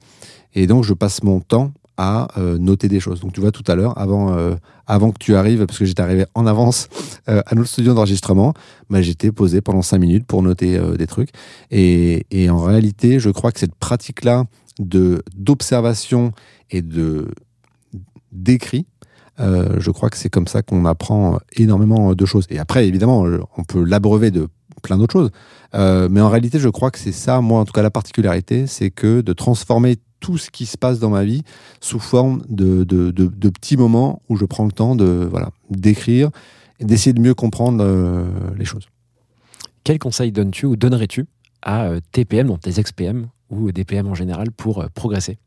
Et 0.54 0.68
donc 0.68 0.84
je 0.84 0.94
passe 0.94 1.24
mon 1.24 1.40
temps 1.40 1.72
à 1.96 2.28
euh, 2.38 2.58
noter 2.58 2.88
des 2.88 3.00
choses. 3.00 3.20
Donc 3.20 3.32
tu 3.32 3.40
vois 3.40 3.50
tout 3.50 3.64
à 3.66 3.74
l'heure, 3.74 3.98
avant, 3.98 5.12
que 5.12 5.18
tu 5.18 5.34
arrives, 5.34 5.66
parce 5.66 5.78
que 5.78 5.84
j'étais 5.84 6.02
arrivé 6.02 6.24
en 6.34 6.46
avance 6.46 6.88
à 7.26 7.54
notre 7.54 7.68
studio 7.68 7.94
d'enregistrement, 7.94 8.54
bah, 8.88 9.02
j'étais 9.02 9.30
posé 9.32 9.60
pendant 9.60 9.82
cinq 9.82 9.98
minutes 9.98 10.26
pour 10.26 10.42
noter 10.42 10.80
des 10.96 11.06
trucs. 11.06 11.30
Et, 11.70 12.24
en 12.50 12.58
réalité, 12.58 13.20
je 13.20 13.30
crois 13.30 13.52
que 13.52 13.60
cette 13.60 13.74
pratique-là 13.74 14.44
d'observation 14.80 16.32
et 16.70 16.82
de 16.82 17.28
d'écrit, 18.32 18.86
euh, 19.40 19.76
je 19.78 19.90
crois 19.90 20.10
que 20.10 20.16
c'est 20.16 20.28
comme 20.28 20.46
ça 20.46 20.62
qu'on 20.62 20.84
apprend 20.84 21.38
énormément 21.56 22.14
de 22.14 22.26
choses. 22.26 22.46
Et 22.50 22.58
après, 22.58 22.86
évidemment, 22.86 23.26
euh, 23.26 23.40
on 23.56 23.64
peut 23.64 23.82
l'abreuver 23.82 24.30
de 24.30 24.48
plein 24.82 24.98
d'autres 24.98 25.12
choses. 25.12 25.30
Euh, 25.74 26.08
mais 26.10 26.20
en 26.20 26.28
réalité, 26.28 26.58
je 26.58 26.68
crois 26.68 26.90
que 26.90 26.98
c'est 26.98 27.12
ça, 27.12 27.40
moi, 27.40 27.60
en 27.60 27.64
tout 27.64 27.72
cas, 27.72 27.82
la 27.82 27.90
particularité, 27.90 28.66
c'est 28.66 28.90
que 28.90 29.20
de 29.20 29.32
transformer 29.32 29.96
tout 30.20 30.38
ce 30.38 30.50
qui 30.50 30.66
se 30.66 30.76
passe 30.76 30.98
dans 30.98 31.10
ma 31.10 31.24
vie 31.24 31.42
sous 31.80 31.98
forme 31.98 32.42
de, 32.48 32.84
petits 33.50 33.76
moments 33.76 34.22
où 34.28 34.36
je 34.36 34.44
prends 34.44 34.66
le 34.66 34.72
temps 34.72 34.94
de 34.94 35.26
voilà 35.30 35.50
d'écrire 35.70 36.30
et 36.78 36.84
d'essayer 36.84 37.12
de 37.12 37.20
mieux 37.20 37.34
comprendre 37.34 37.82
euh, 37.82 38.24
les 38.56 38.64
choses. 38.64 38.88
Quel 39.84 39.98
conseil 39.98 40.30
donnes-tu 40.30 40.66
ou 40.66 40.76
donnerais-tu 40.76 41.26
à 41.62 41.86
euh, 41.86 42.00
tes 42.12 42.24
PM, 42.24 42.48
donc 42.48 42.60
tes 42.60 42.78
ex-PM 42.78 43.28
ou 43.50 43.72
des 43.72 43.84
PM 43.84 44.06
en 44.06 44.14
général 44.14 44.50
pour 44.50 44.80
euh, 44.80 44.86
progresser? 44.94 45.38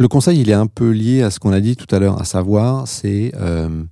Le 0.00 0.08
conseil, 0.08 0.40
il 0.40 0.48
est 0.48 0.54
un 0.54 0.66
peu 0.66 0.92
lié 0.92 1.20
à 1.20 1.30
ce 1.30 1.38
qu'on 1.38 1.52
a 1.52 1.60
dit 1.60 1.76
tout 1.76 1.94
à 1.94 1.98
l'heure, 1.98 2.18
à 2.18 2.24
savoir, 2.24 2.88
c'est 2.88 3.32
euh, 3.36 3.82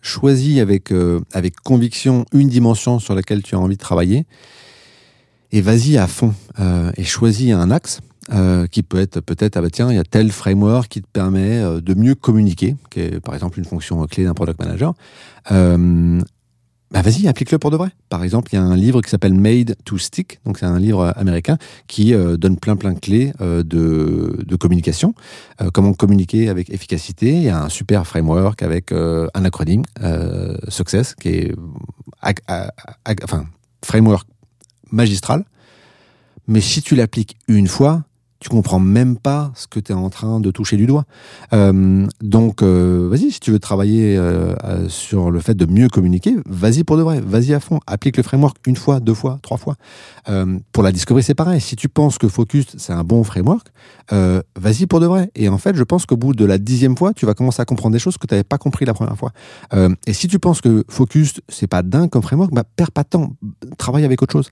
choisis 0.00 0.60
avec, 0.60 0.92
euh, 0.92 1.22
avec 1.32 1.56
conviction 1.56 2.24
une 2.32 2.46
dimension 2.46 3.00
sur 3.00 3.16
laquelle 3.16 3.42
tu 3.42 3.56
as 3.56 3.58
envie 3.58 3.74
de 3.74 3.80
travailler 3.80 4.26
et 5.50 5.60
vas-y 5.60 5.98
à 5.98 6.06
fond 6.06 6.34
euh, 6.60 6.92
et 6.96 7.02
choisis 7.02 7.52
un 7.52 7.72
axe. 7.72 8.00
qui 8.70 8.84
peut 8.84 9.00
être 9.00 9.20
peut-être, 9.20 9.56
ah 9.56 9.60
bah 9.60 9.70
tiens, 9.70 9.90
il 9.90 9.96
y 9.96 9.98
a 9.98 10.04
tel 10.04 10.30
framework 10.30 10.86
qui 10.86 11.02
te 11.02 11.08
permet 11.12 11.60
de 11.82 11.94
mieux 11.94 12.14
communiquer, 12.14 12.76
qui 12.90 13.00
est 13.00 13.20
par 13.20 13.34
exemple 13.34 13.58
une 13.58 13.64
fonction 13.64 14.06
clé 14.06 14.22
d'un 14.22 14.34
product 14.34 14.60
manager. 14.60 14.94
Bah 16.90 17.02
vas-y, 17.02 17.26
applique-le 17.26 17.58
pour 17.58 17.70
de 17.72 17.76
vrai. 17.76 17.88
Par 18.08 18.22
exemple, 18.22 18.50
il 18.52 18.56
y 18.56 18.58
a 18.58 18.62
un 18.62 18.76
livre 18.76 19.00
qui 19.02 19.10
s'appelle 19.10 19.34
Made 19.34 19.74
to 19.84 19.98
Stick, 19.98 20.38
donc 20.44 20.58
c'est 20.58 20.66
un 20.66 20.78
livre 20.78 21.12
américain 21.16 21.58
qui 21.88 22.14
euh, 22.14 22.36
donne 22.36 22.56
plein 22.56 22.76
plein 22.76 22.92
de 22.92 23.00
clés 23.00 23.32
euh, 23.40 23.62
de, 23.64 24.44
de 24.46 24.56
communication, 24.56 25.14
Euh, 25.60 25.70
comment 25.72 25.92
communiquer 25.92 26.48
avec 26.48 26.70
efficacité. 26.70 27.32
Il 27.32 27.42
y 27.42 27.48
a 27.48 27.60
un 27.64 27.68
super 27.68 28.06
framework 28.06 28.62
avec 28.62 28.92
euh, 28.92 29.26
un 29.34 29.44
acronyme, 29.44 29.82
euh, 30.02 30.56
Success, 30.68 31.14
qui 31.14 31.28
est 31.30 31.52
ac- 32.22 32.42
a- 32.46 32.70
a- 33.04 33.14
enfin 33.24 33.46
framework 33.84 34.28
magistral. 34.92 35.44
Mais 36.46 36.60
si 36.60 36.80
tu 36.82 36.94
l'appliques 36.94 37.36
une 37.48 37.66
fois, 37.66 38.04
tu 38.40 38.48
comprends 38.50 38.78
même 38.78 39.16
pas 39.16 39.52
ce 39.54 39.66
que 39.66 39.80
tu 39.80 39.92
es 39.92 39.94
en 39.94 40.10
train 40.10 40.40
de 40.40 40.50
toucher 40.50 40.76
du 40.76 40.86
doigt. 40.86 41.04
Euh, 41.52 42.06
donc, 42.20 42.62
euh, 42.62 43.08
vas-y, 43.10 43.30
si 43.30 43.40
tu 43.40 43.50
veux 43.50 43.58
travailler 43.58 44.16
euh, 44.18 44.88
sur 44.88 45.30
le 45.30 45.40
fait 45.40 45.54
de 45.54 45.66
mieux 45.66 45.88
communiquer, 45.88 46.36
vas-y 46.46 46.84
pour 46.84 46.96
de 46.96 47.02
vrai, 47.02 47.20
vas-y 47.20 47.54
à 47.54 47.60
fond. 47.60 47.80
Applique 47.86 48.16
le 48.16 48.22
framework 48.22 48.58
une 48.66 48.76
fois, 48.76 49.00
deux 49.00 49.14
fois, 49.14 49.38
trois 49.42 49.56
fois. 49.56 49.76
Pour 50.72 50.82
la 50.82 50.92
discovery, 50.92 51.22
c'est 51.22 51.34
pareil. 51.34 51.60
Si 51.60 51.76
tu 51.76 51.88
penses 51.88 52.18
que 52.18 52.28
Focus, 52.28 52.66
c'est 52.76 52.92
un 52.92 53.04
bon 53.04 53.24
framework, 53.24 53.68
vas-y 54.10 54.86
pour 54.86 55.00
de 55.00 55.06
vrai. 55.06 55.30
Et 55.34 55.48
en 55.48 55.58
fait, 55.58 55.76
je 55.76 55.82
pense 55.82 56.06
qu'au 56.06 56.16
bout 56.16 56.34
de 56.34 56.44
la 56.44 56.58
dixième 56.58 56.96
fois, 56.96 57.12
tu 57.14 57.26
vas 57.26 57.34
commencer 57.34 57.62
à 57.62 57.64
comprendre 57.64 57.92
des 57.92 57.98
choses 57.98 58.18
que 58.18 58.26
tu 58.26 58.34
n'avais 58.34 58.44
pas 58.44 58.58
compris 58.58 58.84
la 58.84 58.94
première 58.94 59.16
fois. 59.16 59.32
Et 60.06 60.12
si 60.12 60.28
tu 60.28 60.38
penses 60.38 60.60
que 60.60 60.84
Focus, 60.88 61.40
c'est 61.48 61.66
pas 61.66 61.82
dingue 61.82 62.10
comme 62.10 62.22
framework, 62.22 62.52
bah, 62.52 62.64
perds 62.76 62.92
pas 62.92 63.04
de 63.04 63.08
temps. 63.08 63.32
Travaille 63.78 64.04
avec 64.04 64.22
autre 64.22 64.32
chose. 64.32 64.50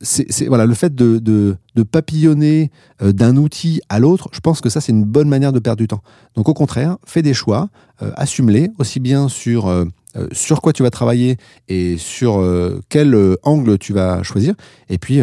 C'est 0.00 0.46
voilà 0.48 0.66
le 0.66 0.74
fait 0.74 0.94
de, 0.94 1.18
de, 1.18 1.56
de 1.74 1.82
papillonner 1.82 2.70
euh, 3.00 3.12
d'un 3.12 3.36
outil 3.36 3.80
à 3.88 3.98
l'autre. 3.98 4.28
Je 4.32 4.40
pense 4.40 4.60
que 4.60 4.68
ça 4.68 4.80
c'est 4.80 4.92
une 4.92 5.04
bonne 5.04 5.28
manière 5.28 5.52
de 5.52 5.58
perdre 5.60 5.78
du 5.78 5.86
temps. 5.86 6.02
Donc 6.34 6.48
au 6.48 6.54
contraire, 6.54 6.98
fais 7.06 7.22
des 7.22 7.32
choix, 7.32 7.70
euh, 8.02 8.10
assume-les 8.16 8.70
aussi 8.78 9.00
bien 9.00 9.28
sur 9.28 9.68
euh, 9.68 9.84
sur 10.32 10.60
quoi 10.60 10.72
tu 10.72 10.82
vas 10.82 10.90
travailler 10.90 11.38
et 11.68 11.96
sur 11.98 12.40
quel 12.88 13.36
angle 13.42 13.78
tu 13.78 13.92
vas 13.92 14.22
choisir. 14.22 14.54
Et 14.88 14.96
puis 14.96 15.20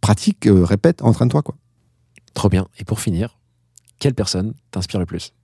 pratique, 0.00 0.48
répète, 0.50 1.02
entraîne-toi 1.02 1.42
quoi. 1.42 1.56
Trop 2.32 2.48
bien. 2.48 2.66
Et 2.78 2.84
pour 2.84 3.00
finir, 3.00 3.38
quelle 3.98 4.14
personne 4.14 4.54
t'inspire 4.70 4.98
le 4.98 5.04
plus? 5.04 5.34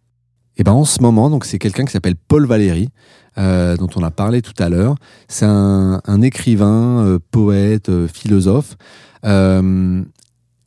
Et 0.60 0.62
ben 0.62 0.72
en 0.72 0.84
ce 0.84 1.00
moment, 1.00 1.30
donc 1.30 1.46
c'est 1.46 1.58
quelqu'un 1.58 1.86
qui 1.86 1.92
s'appelle 1.92 2.16
Paul 2.16 2.44
Valéry, 2.46 2.90
euh, 3.38 3.78
dont 3.78 3.88
on 3.96 4.02
a 4.02 4.10
parlé 4.10 4.42
tout 4.42 4.52
à 4.62 4.68
l'heure. 4.68 4.94
C'est 5.26 5.46
un, 5.46 6.02
un 6.04 6.20
écrivain, 6.20 7.02
euh, 7.02 7.18
poète, 7.30 7.88
euh, 7.88 8.06
philosophe. 8.06 8.76
Euh, 9.24 10.02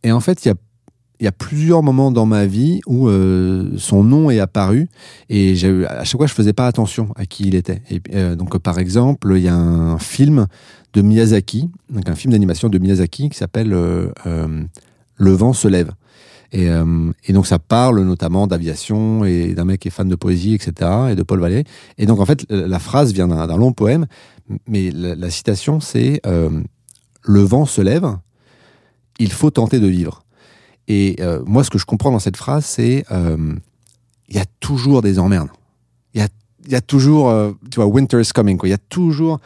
et 0.02 0.12
en 0.12 0.20
fait, 0.20 0.46
il 0.46 0.48
y 0.48 0.52
a 0.52 0.56
y 1.22 1.28
a 1.28 1.32
plusieurs 1.32 1.84
moments 1.84 2.12
dans 2.12 2.26
ma 2.26 2.46
vie 2.46 2.82
où 2.86 3.08
euh, 3.08 3.70
son 3.78 4.04
nom 4.04 4.30
est 4.30 4.40
apparu 4.40 4.90
et 5.30 5.54
à 5.88 6.04
chaque 6.04 6.18
fois 6.18 6.28
je 6.28 6.34
faisais 6.34 6.52
pas 6.52 6.68
attention 6.68 7.14
à 7.16 7.26
qui 7.26 7.48
il 7.48 7.56
était. 7.56 7.82
Et, 7.90 8.02
euh, 8.14 8.36
donc 8.36 8.58
par 8.58 8.78
exemple, 8.80 9.32
il 9.38 9.44
y 9.44 9.48
a 9.48 9.56
un 9.56 9.98
film 10.00 10.48
de 10.94 11.02
Miyazaki, 11.02 11.70
donc 11.90 12.10
un 12.10 12.16
film 12.16 12.34
d'animation 12.34 12.68
de 12.68 12.78
Miyazaki 12.78 13.30
qui 13.30 13.38
s'appelle 13.38 13.74
euh, 13.74 14.10
euh, 14.26 14.64
Le 15.16 15.32
vent 15.32 15.54
se 15.54 15.68
lève. 15.68 15.92
Et, 16.54 16.70
euh, 16.70 17.12
et 17.26 17.34
donc 17.34 17.48
ça 17.48 17.58
parle 17.58 18.02
notamment 18.02 18.46
d'aviation 18.46 19.26
et 19.26 19.56
d'un 19.56 19.66
mec 19.66 19.82
qui 19.82 19.88
est 19.88 19.92
fan 19.92 20.08
de 20.08 20.16
poésie, 20.16 20.54
etc. 20.54 20.90
et 21.10 21.16
de 21.16 21.24
Paul 21.24 21.40
Valéry. 21.40 21.64
Et 21.98 22.06
donc 22.06 22.20
en 22.20 22.26
fait 22.26 22.46
la 22.50 22.80
phrase 22.80 23.12
vient 23.12 23.28
d'un 23.28 23.58
long 23.58 23.74
poème, 23.74 24.06
mais 24.68 24.92
la, 24.92 25.30
citation 25.32 25.80
c'est 25.80 26.22
euh, 26.28 26.62
Le 27.24 27.42
vent 27.42 27.66
se 27.66 27.82
lève, 27.82 28.06
il 29.18 29.32
faut 29.32 29.50
tenter 29.50 29.80
de 29.80 29.88
vivre. 29.88 30.24
Et 30.88 31.16
euh, 31.22 31.42
moi 31.48 31.64
ce 31.64 31.72
que 31.72 31.80
je 31.80 31.86
comprends 31.86 32.12
dans 32.12 32.20
cette 32.20 32.38
phrase 32.38 32.66
c'est 32.66 33.04
il 34.30 34.36
y 34.36 34.40
a 34.40 34.46
toujours 34.60 35.02
des 35.02 35.18
emmerdes. 35.18 35.50
Il 36.14 36.22
y 36.22 36.24
a 36.24 36.28
il 36.66 36.72
y 36.72 36.76
a 36.76 36.82
toujours, 36.82 37.30
tu 37.70 37.76
vois, 37.76 37.88
winter 37.88 38.22
is 38.22 38.30
coming, 38.34 38.56
quoi. 38.56 38.70
Il 38.70 38.72
y 38.72 38.76
a 38.76 38.78
toujours 38.78 39.42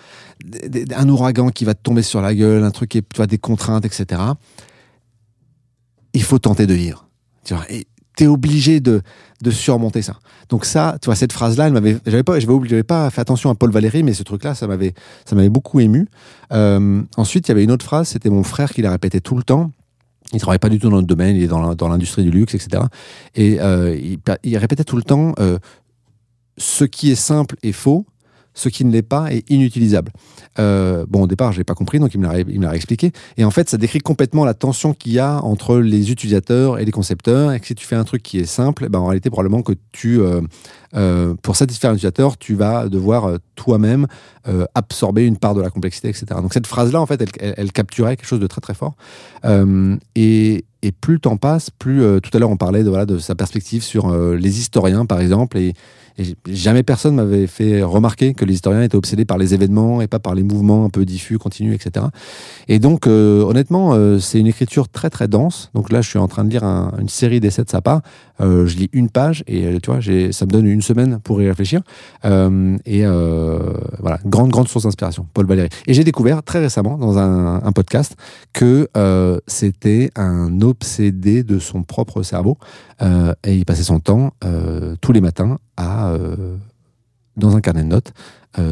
un 0.95 1.09
ouragan 1.09 1.49
qui 1.49 1.65
va 1.65 1.73
te 1.73 1.81
tomber 1.81 2.03
sur 2.03 2.21
la 2.21 2.35
gueule, 2.35 2.63
un 2.63 2.69
truc 2.69 2.89
qui 2.89 2.99
est, 2.99 3.01
tu 3.01 3.17
vois, 3.17 3.25
des 3.25 3.39
contraintes, 3.39 3.85
etc. 3.85 4.21
Il 6.13 6.23
faut 6.23 6.39
tenter 6.39 6.67
de 6.67 6.73
vivre. 6.73 7.07
Tu 7.43 7.53
vois, 7.53 7.65
et 7.69 7.87
t'es 8.15 8.27
obligé 8.27 8.79
de, 8.79 9.01
de 9.41 9.51
surmonter 9.51 10.01
ça. 10.01 10.17
Donc 10.49 10.65
ça, 10.65 10.97
tu 11.01 11.05
vois, 11.05 11.15
cette 11.15 11.31
phrase-là, 11.31 11.67
elle 11.67 11.73
m'avait, 11.73 11.97
j'avais 12.05 12.23
pas, 12.23 12.39
j'avais 12.39 12.83
pas 12.83 13.09
fait 13.09 13.21
attention 13.21 13.49
à 13.49 13.55
Paul 13.55 13.71
Valéry, 13.71 14.03
mais 14.03 14.13
ce 14.13 14.23
truc-là, 14.23 14.55
ça 14.55 14.67
m'avait, 14.67 14.93
ça 15.25 15.35
m'avait 15.35 15.49
beaucoup 15.49 15.79
ému. 15.79 16.07
Euh, 16.51 17.03
ensuite, 17.15 17.47
il 17.47 17.51
y 17.51 17.53
avait 17.53 17.63
une 17.63 17.71
autre 17.71 17.85
phrase, 17.85 18.09
c'était 18.09 18.29
mon 18.29 18.43
frère 18.43 18.71
qui 18.71 18.81
la 18.81 18.91
répétait 18.91 19.19
tout 19.19 19.35
le 19.35 19.43
temps. 19.43 19.71
Il 20.33 20.41
travaille 20.41 20.59
pas 20.59 20.69
du 20.69 20.79
tout 20.79 20.89
dans 20.89 20.97
le 20.97 21.03
domaine, 21.03 21.37
il 21.37 21.43
est 21.43 21.47
dans 21.47 21.87
l'industrie 21.87 22.23
du 22.23 22.31
luxe, 22.31 22.53
etc. 22.53 22.83
Et 23.35 23.61
euh, 23.61 23.95
il, 23.95 24.17
il 24.43 24.57
répétait 24.57 24.83
tout 24.83 24.97
le 24.97 25.03
temps 25.03 25.33
euh, 25.39 25.57
ce 26.57 26.83
qui 26.83 27.11
est 27.11 27.15
simple 27.15 27.55
est 27.63 27.71
faux, 27.71 28.05
ce 28.57 28.69
qui 28.69 28.83
ne 28.83 28.91
l'est 28.91 29.03
pas 29.03 29.31
est 29.31 29.49
inutilisable. 29.49 30.11
Euh, 30.57 31.05
bon, 31.07 31.23
au 31.23 31.27
départ, 31.27 31.51
je 31.51 31.59
n'ai 31.59 31.63
pas 31.63 31.75
compris, 31.75 31.99
donc 31.99 32.13
il 32.15 32.19
me 32.19 32.61
l'a 32.61 32.75
expliqué. 32.75 33.11
Et 33.37 33.45
en 33.45 33.51
fait, 33.51 33.69
ça 33.69 33.77
décrit 33.77 33.99
complètement 33.99 34.45
la 34.45 34.55
tension 34.55 34.93
qu'il 34.93 35.13
y 35.13 35.19
a 35.19 35.39
entre 35.43 35.77
les 35.77 36.11
utilisateurs 36.11 36.79
et 36.79 36.85
les 36.85 36.91
concepteurs. 36.91 37.53
Et 37.53 37.59
que 37.59 37.67
si 37.67 37.75
tu 37.75 37.85
fais 37.85 37.95
un 37.95 38.03
truc 38.03 38.23
qui 38.23 38.39
est 38.39 38.45
simple, 38.45 38.85
eh 38.87 38.89
ben, 38.89 38.99
en 38.99 39.05
réalité, 39.05 39.29
probablement 39.29 39.61
que 39.61 39.73
tu, 39.91 40.19
euh, 40.19 40.41
euh, 40.95 41.35
pour 41.43 41.55
satisfaire 41.55 41.91
un 41.91 41.93
utilisateur, 41.93 42.37
tu 42.37 42.55
vas 42.55 42.89
devoir 42.89 43.37
toi-même 43.55 44.07
absorber 44.75 45.25
une 45.25 45.35
part 45.35 45.55
de 45.55 45.61
la 45.61 45.69
complexité, 45.69 46.07
etc. 46.07 46.25
Donc 46.41 46.53
cette 46.53 46.67
phrase-là, 46.67 47.01
en 47.01 47.05
fait, 47.05 47.21
elle, 47.41 47.71
capturait 47.73 48.15
quelque 48.15 48.25
chose 48.25 48.39
de 48.39 48.47
très 48.47 48.61
très 48.61 48.73
fort. 48.73 48.95
Et, 50.15 50.65
plus 51.01 51.15
le 51.15 51.19
temps 51.19 51.35
passe, 51.35 51.69
plus 51.69 52.01
tout 52.21 52.29
à 52.31 52.39
l'heure 52.39 52.49
on 52.49 52.55
parlait 52.55 52.85
de, 52.85 52.89
voilà, 52.89 53.05
de 53.05 53.17
sa 53.17 53.35
perspective 53.35 53.83
sur 53.83 54.09
les 54.15 54.59
historiens, 54.59 55.05
par 55.05 55.19
exemple, 55.19 55.57
et, 55.57 55.73
et 56.17 56.35
jamais 56.47 56.83
personne 56.83 57.15
m'avait 57.15 57.47
fait 57.47 57.83
remarquer 57.83 58.33
que 58.33 58.43
les 58.45 58.55
historiens 58.55 58.81
étaient 58.81 58.95
obsédés 58.95 59.25
par 59.25 59.37
les 59.37 59.53
événements 59.53 60.01
et 60.01 60.07
pas 60.07 60.19
par 60.19 60.33
les 60.33 60.43
mouvements 60.43 60.85
un 60.85 60.89
peu 60.89 61.05
diffus, 61.05 61.37
continus, 61.37 61.75
etc. 61.75 62.07
Et 62.67 62.79
donc, 62.79 63.07
euh, 63.07 63.41
honnêtement, 63.43 63.93
euh, 63.93 64.17
c'est 64.19 64.39
une 64.39 64.47
écriture 64.47 64.89
très 64.89 65.09
très 65.09 65.27
dense. 65.27 65.69
Donc 65.73 65.91
là, 65.91 66.01
je 66.01 66.09
suis 66.09 66.19
en 66.19 66.27
train 66.27 66.43
de 66.43 66.49
lire 66.49 66.63
un- 66.63 66.93
une 66.99 67.09
série 67.09 67.39
d'essais 67.39 67.63
de 67.63 67.69
sa 67.69 67.81
part. 67.81 68.01
Euh, 68.41 68.65
je 68.65 68.77
lis 68.77 68.89
une 68.93 69.09
page 69.09 69.43
et 69.47 69.79
tu 69.81 69.91
vois, 69.91 69.99
ça 70.31 70.45
me 70.45 70.51
donne 70.51 70.65
une 70.67 70.81
semaine 70.81 71.19
pour 71.23 71.41
y 71.41 71.47
réfléchir. 71.47 71.81
Et 72.23 73.03
voilà, 73.05 74.19
grande 74.25 74.49
grande 74.49 74.67
source 74.67 74.85
d'inspiration, 74.85 75.27
Paul 75.33 75.45
Valéry. 75.45 75.69
Et 75.87 75.93
j'ai 75.93 76.03
découvert 76.03 76.43
très 76.43 76.59
récemment 76.59 76.97
dans 76.97 77.17
un, 77.17 77.71
podcast 77.71 78.15
que 78.53 78.89
c'était 79.47 80.09
un 80.15 80.61
obsédé 80.61 81.43
de 81.43 81.59
son 81.59 81.83
propre 81.83 82.23
cerveau 82.23 82.57
euh, 83.01 83.33
et 83.43 83.55
il 83.55 83.65
passait 83.65 83.83
son 83.83 83.99
temps 83.99 84.33
euh, 84.43 84.95
tous 85.01 85.11
les 85.11 85.21
matins 85.21 85.59
à 85.75 86.09
euh, 86.09 86.55
dans 87.35 87.55
un 87.55 87.61
carnet 87.61 87.83
de 87.83 87.89
notes 87.89 88.13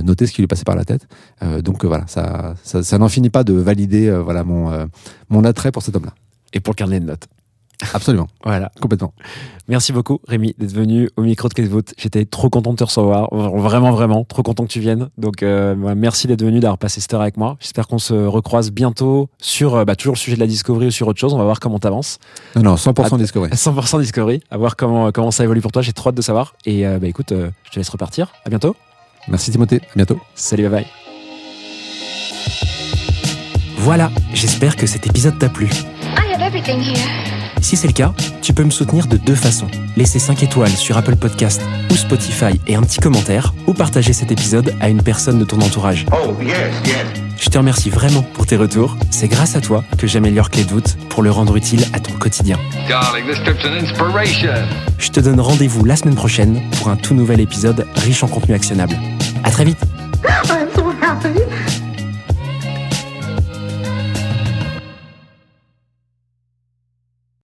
noter 0.03 0.25
ce 0.25 0.31
qui 0.33 0.41
lui 0.41 0.47
passait 0.47 0.63
par 0.63 0.75
la 0.75 0.83
tête. 0.83 1.07
Donc 1.61 1.85
voilà, 1.85 2.07
ça, 2.07 2.55
ça, 2.63 2.97
n'en 2.97 3.07
finit 3.07 3.29
pas 3.29 3.43
de 3.43 3.53
valider 3.53 4.09
voilà 4.09 4.43
mon 4.43 4.89
mon 5.29 5.43
attrait 5.43 5.71
pour 5.71 5.83
cet 5.83 5.95
homme-là. 5.95 6.15
Et 6.53 6.59
pour 6.59 6.71
le 6.71 6.75
carnet 6.75 6.99
de 6.99 7.05
notes. 7.05 7.27
Absolument, 7.93 8.27
Voilà. 8.43 8.71
complètement. 8.81 9.13
Merci 9.67 9.91
beaucoup, 9.93 10.19
Rémi, 10.27 10.53
d'être 10.59 10.73
venu 10.73 11.09
au 11.17 11.23
micro 11.23 11.49
de 11.49 11.53
Clésvote. 11.53 11.93
J'étais 11.97 12.25
trop 12.25 12.49
content 12.49 12.71
de 12.71 12.77
te 12.77 12.83
recevoir. 12.83 13.27
Vraiment, 13.33 13.91
vraiment, 13.91 14.23
trop 14.23 14.43
content 14.43 14.63
que 14.63 14.69
tu 14.71 14.79
viennes. 14.79 15.09
Donc, 15.17 15.41
euh, 15.43 15.73
bah, 15.75 15.95
merci 15.95 16.27
d'être 16.27 16.43
venu, 16.43 16.59
d'avoir 16.59 16.77
passé 16.77 17.01
cette 17.01 17.13
heure 17.13 17.21
avec 17.21 17.37
moi. 17.37 17.57
J'espère 17.59 17.87
qu'on 17.87 17.97
se 17.97 18.13
recroise 18.13 18.71
bientôt 18.71 19.27
sur 19.39 19.75
euh, 19.75 19.85
bah, 19.85 19.95
toujours 19.95 20.13
le 20.13 20.19
sujet 20.19 20.35
de 20.35 20.41
la 20.41 20.47
discovery 20.47 20.87
ou 20.87 20.91
sur 20.91 21.07
autre 21.07 21.19
chose. 21.19 21.33
On 21.33 21.37
va 21.37 21.43
voir 21.45 21.59
comment 21.59 21.79
t'avances. 21.79 22.19
Non 22.55 22.61
non, 22.63 22.75
100% 22.75 23.15
Att- 23.15 23.17
Discovery. 23.17 23.49
100% 23.53 23.99
discovery. 24.01 24.41
À 24.51 24.57
voir 24.57 24.75
comment, 24.75 25.11
comment 25.11 25.31
ça 25.31 25.43
évolue 25.43 25.61
pour 25.61 25.71
toi. 25.71 25.81
J'ai 25.81 25.93
trop 25.93 26.09
hâte 26.09 26.15
de 26.15 26.21
savoir. 26.21 26.53
Et 26.65 26.85
euh, 26.85 26.99
bah, 26.99 27.07
écoute, 27.07 27.31
euh, 27.31 27.49
je 27.63 27.71
te 27.71 27.79
laisse 27.79 27.89
repartir. 27.89 28.31
À 28.45 28.49
bientôt. 28.49 28.75
Merci 29.27 29.49
Timothée, 29.51 29.77
à 29.77 29.95
bientôt. 29.95 30.19
Salut, 30.35 30.69
bye 30.69 30.83
bye. 30.83 30.85
Voilà, 33.77 34.11
j'espère 34.33 34.75
que 34.75 34.85
cet 34.87 35.05
épisode 35.07 35.37
t'a 35.39 35.49
plu. 35.49 35.65
I 35.67 36.33
have 36.33 36.41
everything 36.41 36.79
here. 36.81 37.44
Si 37.65 37.75
c'est 37.75 37.87
le 37.87 37.93
cas, 37.93 38.13
tu 38.43 38.53
peux 38.53 38.63
me 38.63 38.69
soutenir 38.69 39.07
de 39.07 39.17
deux 39.17 39.33
façons. 39.33 39.65
Laisser 39.97 40.19
5 40.19 40.43
étoiles 40.43 40.69
sur 40.69 40.97
Apple 40.97 41.15
Podcast 41.15 41.63
ou 41.89 41.95
Spotify 41.95 42.61
et 42.67 42.75
un 42.75 42.83
petit 42.83 42.99
commentaire, 42.99 43.55
ou 43.65 43.73
partager 43.73 44.13
cet 44.13 44.31
épisode 44.31 44.75
à 44.81 44.87
une 44.87 45.01
personne 45.01 45.39
de 45.39 45.45
ton 45.45 45.59
entourage. 45.59 46.05
Oh, 46.11 46.35
yes, 46.43 46.55
yes. 46.85 46.95
Je 47.39 47.49
te 47.49 47.57
remercie 47.57 47.89
vraiment 47.89 48.21
pour 48.21 48.45
tes 48.45 48.55
retours. 48.55 48.95
C'est 49.09 49.27
grâce 49.27 49.55
à 49.55 49.61
toi 49.61 49.83
que 49.97 50.05
j'améliore 50.05 50.51
Clé 50.51 50.63
de 50.63 50.69
voûte 50.69 50.95
pour 51.09 51.23
le 51.23 51.31
rendre 51.31 51.55
utile 51.57 51.83
à 51.93 51.99
ton 51.99 52.11
quotidien. 52.11 52.59
Darling, 52.87 53.25
this 53.25 53.41
trip's 53.43 53.65
an 53.65 53.73
inspiration. 53.73 54.67
Je 54.99 55.09
te 55.09 55.19
donne 55.19 55.39
rendez-vous 55.39 55.85
la 55.85 55.95
semaine 55.95 56.13
prochaine 56.13 56.61
pour 56.77 56.89
un 56.89 56.97
tout 56.97 57.15
nouvel 57.15 57.39
épisode 57.39 57.87
riche 57.95 58.23
en 58.23 58.27
contenu 58.27 58.53
actionnable. 58.53 58.95
À 59.43 59.49
très 59.49 59.65
vite 59.65 59.79
I'm 60.23 60.69
so 60.75 60.91
happy. 61.01 61.44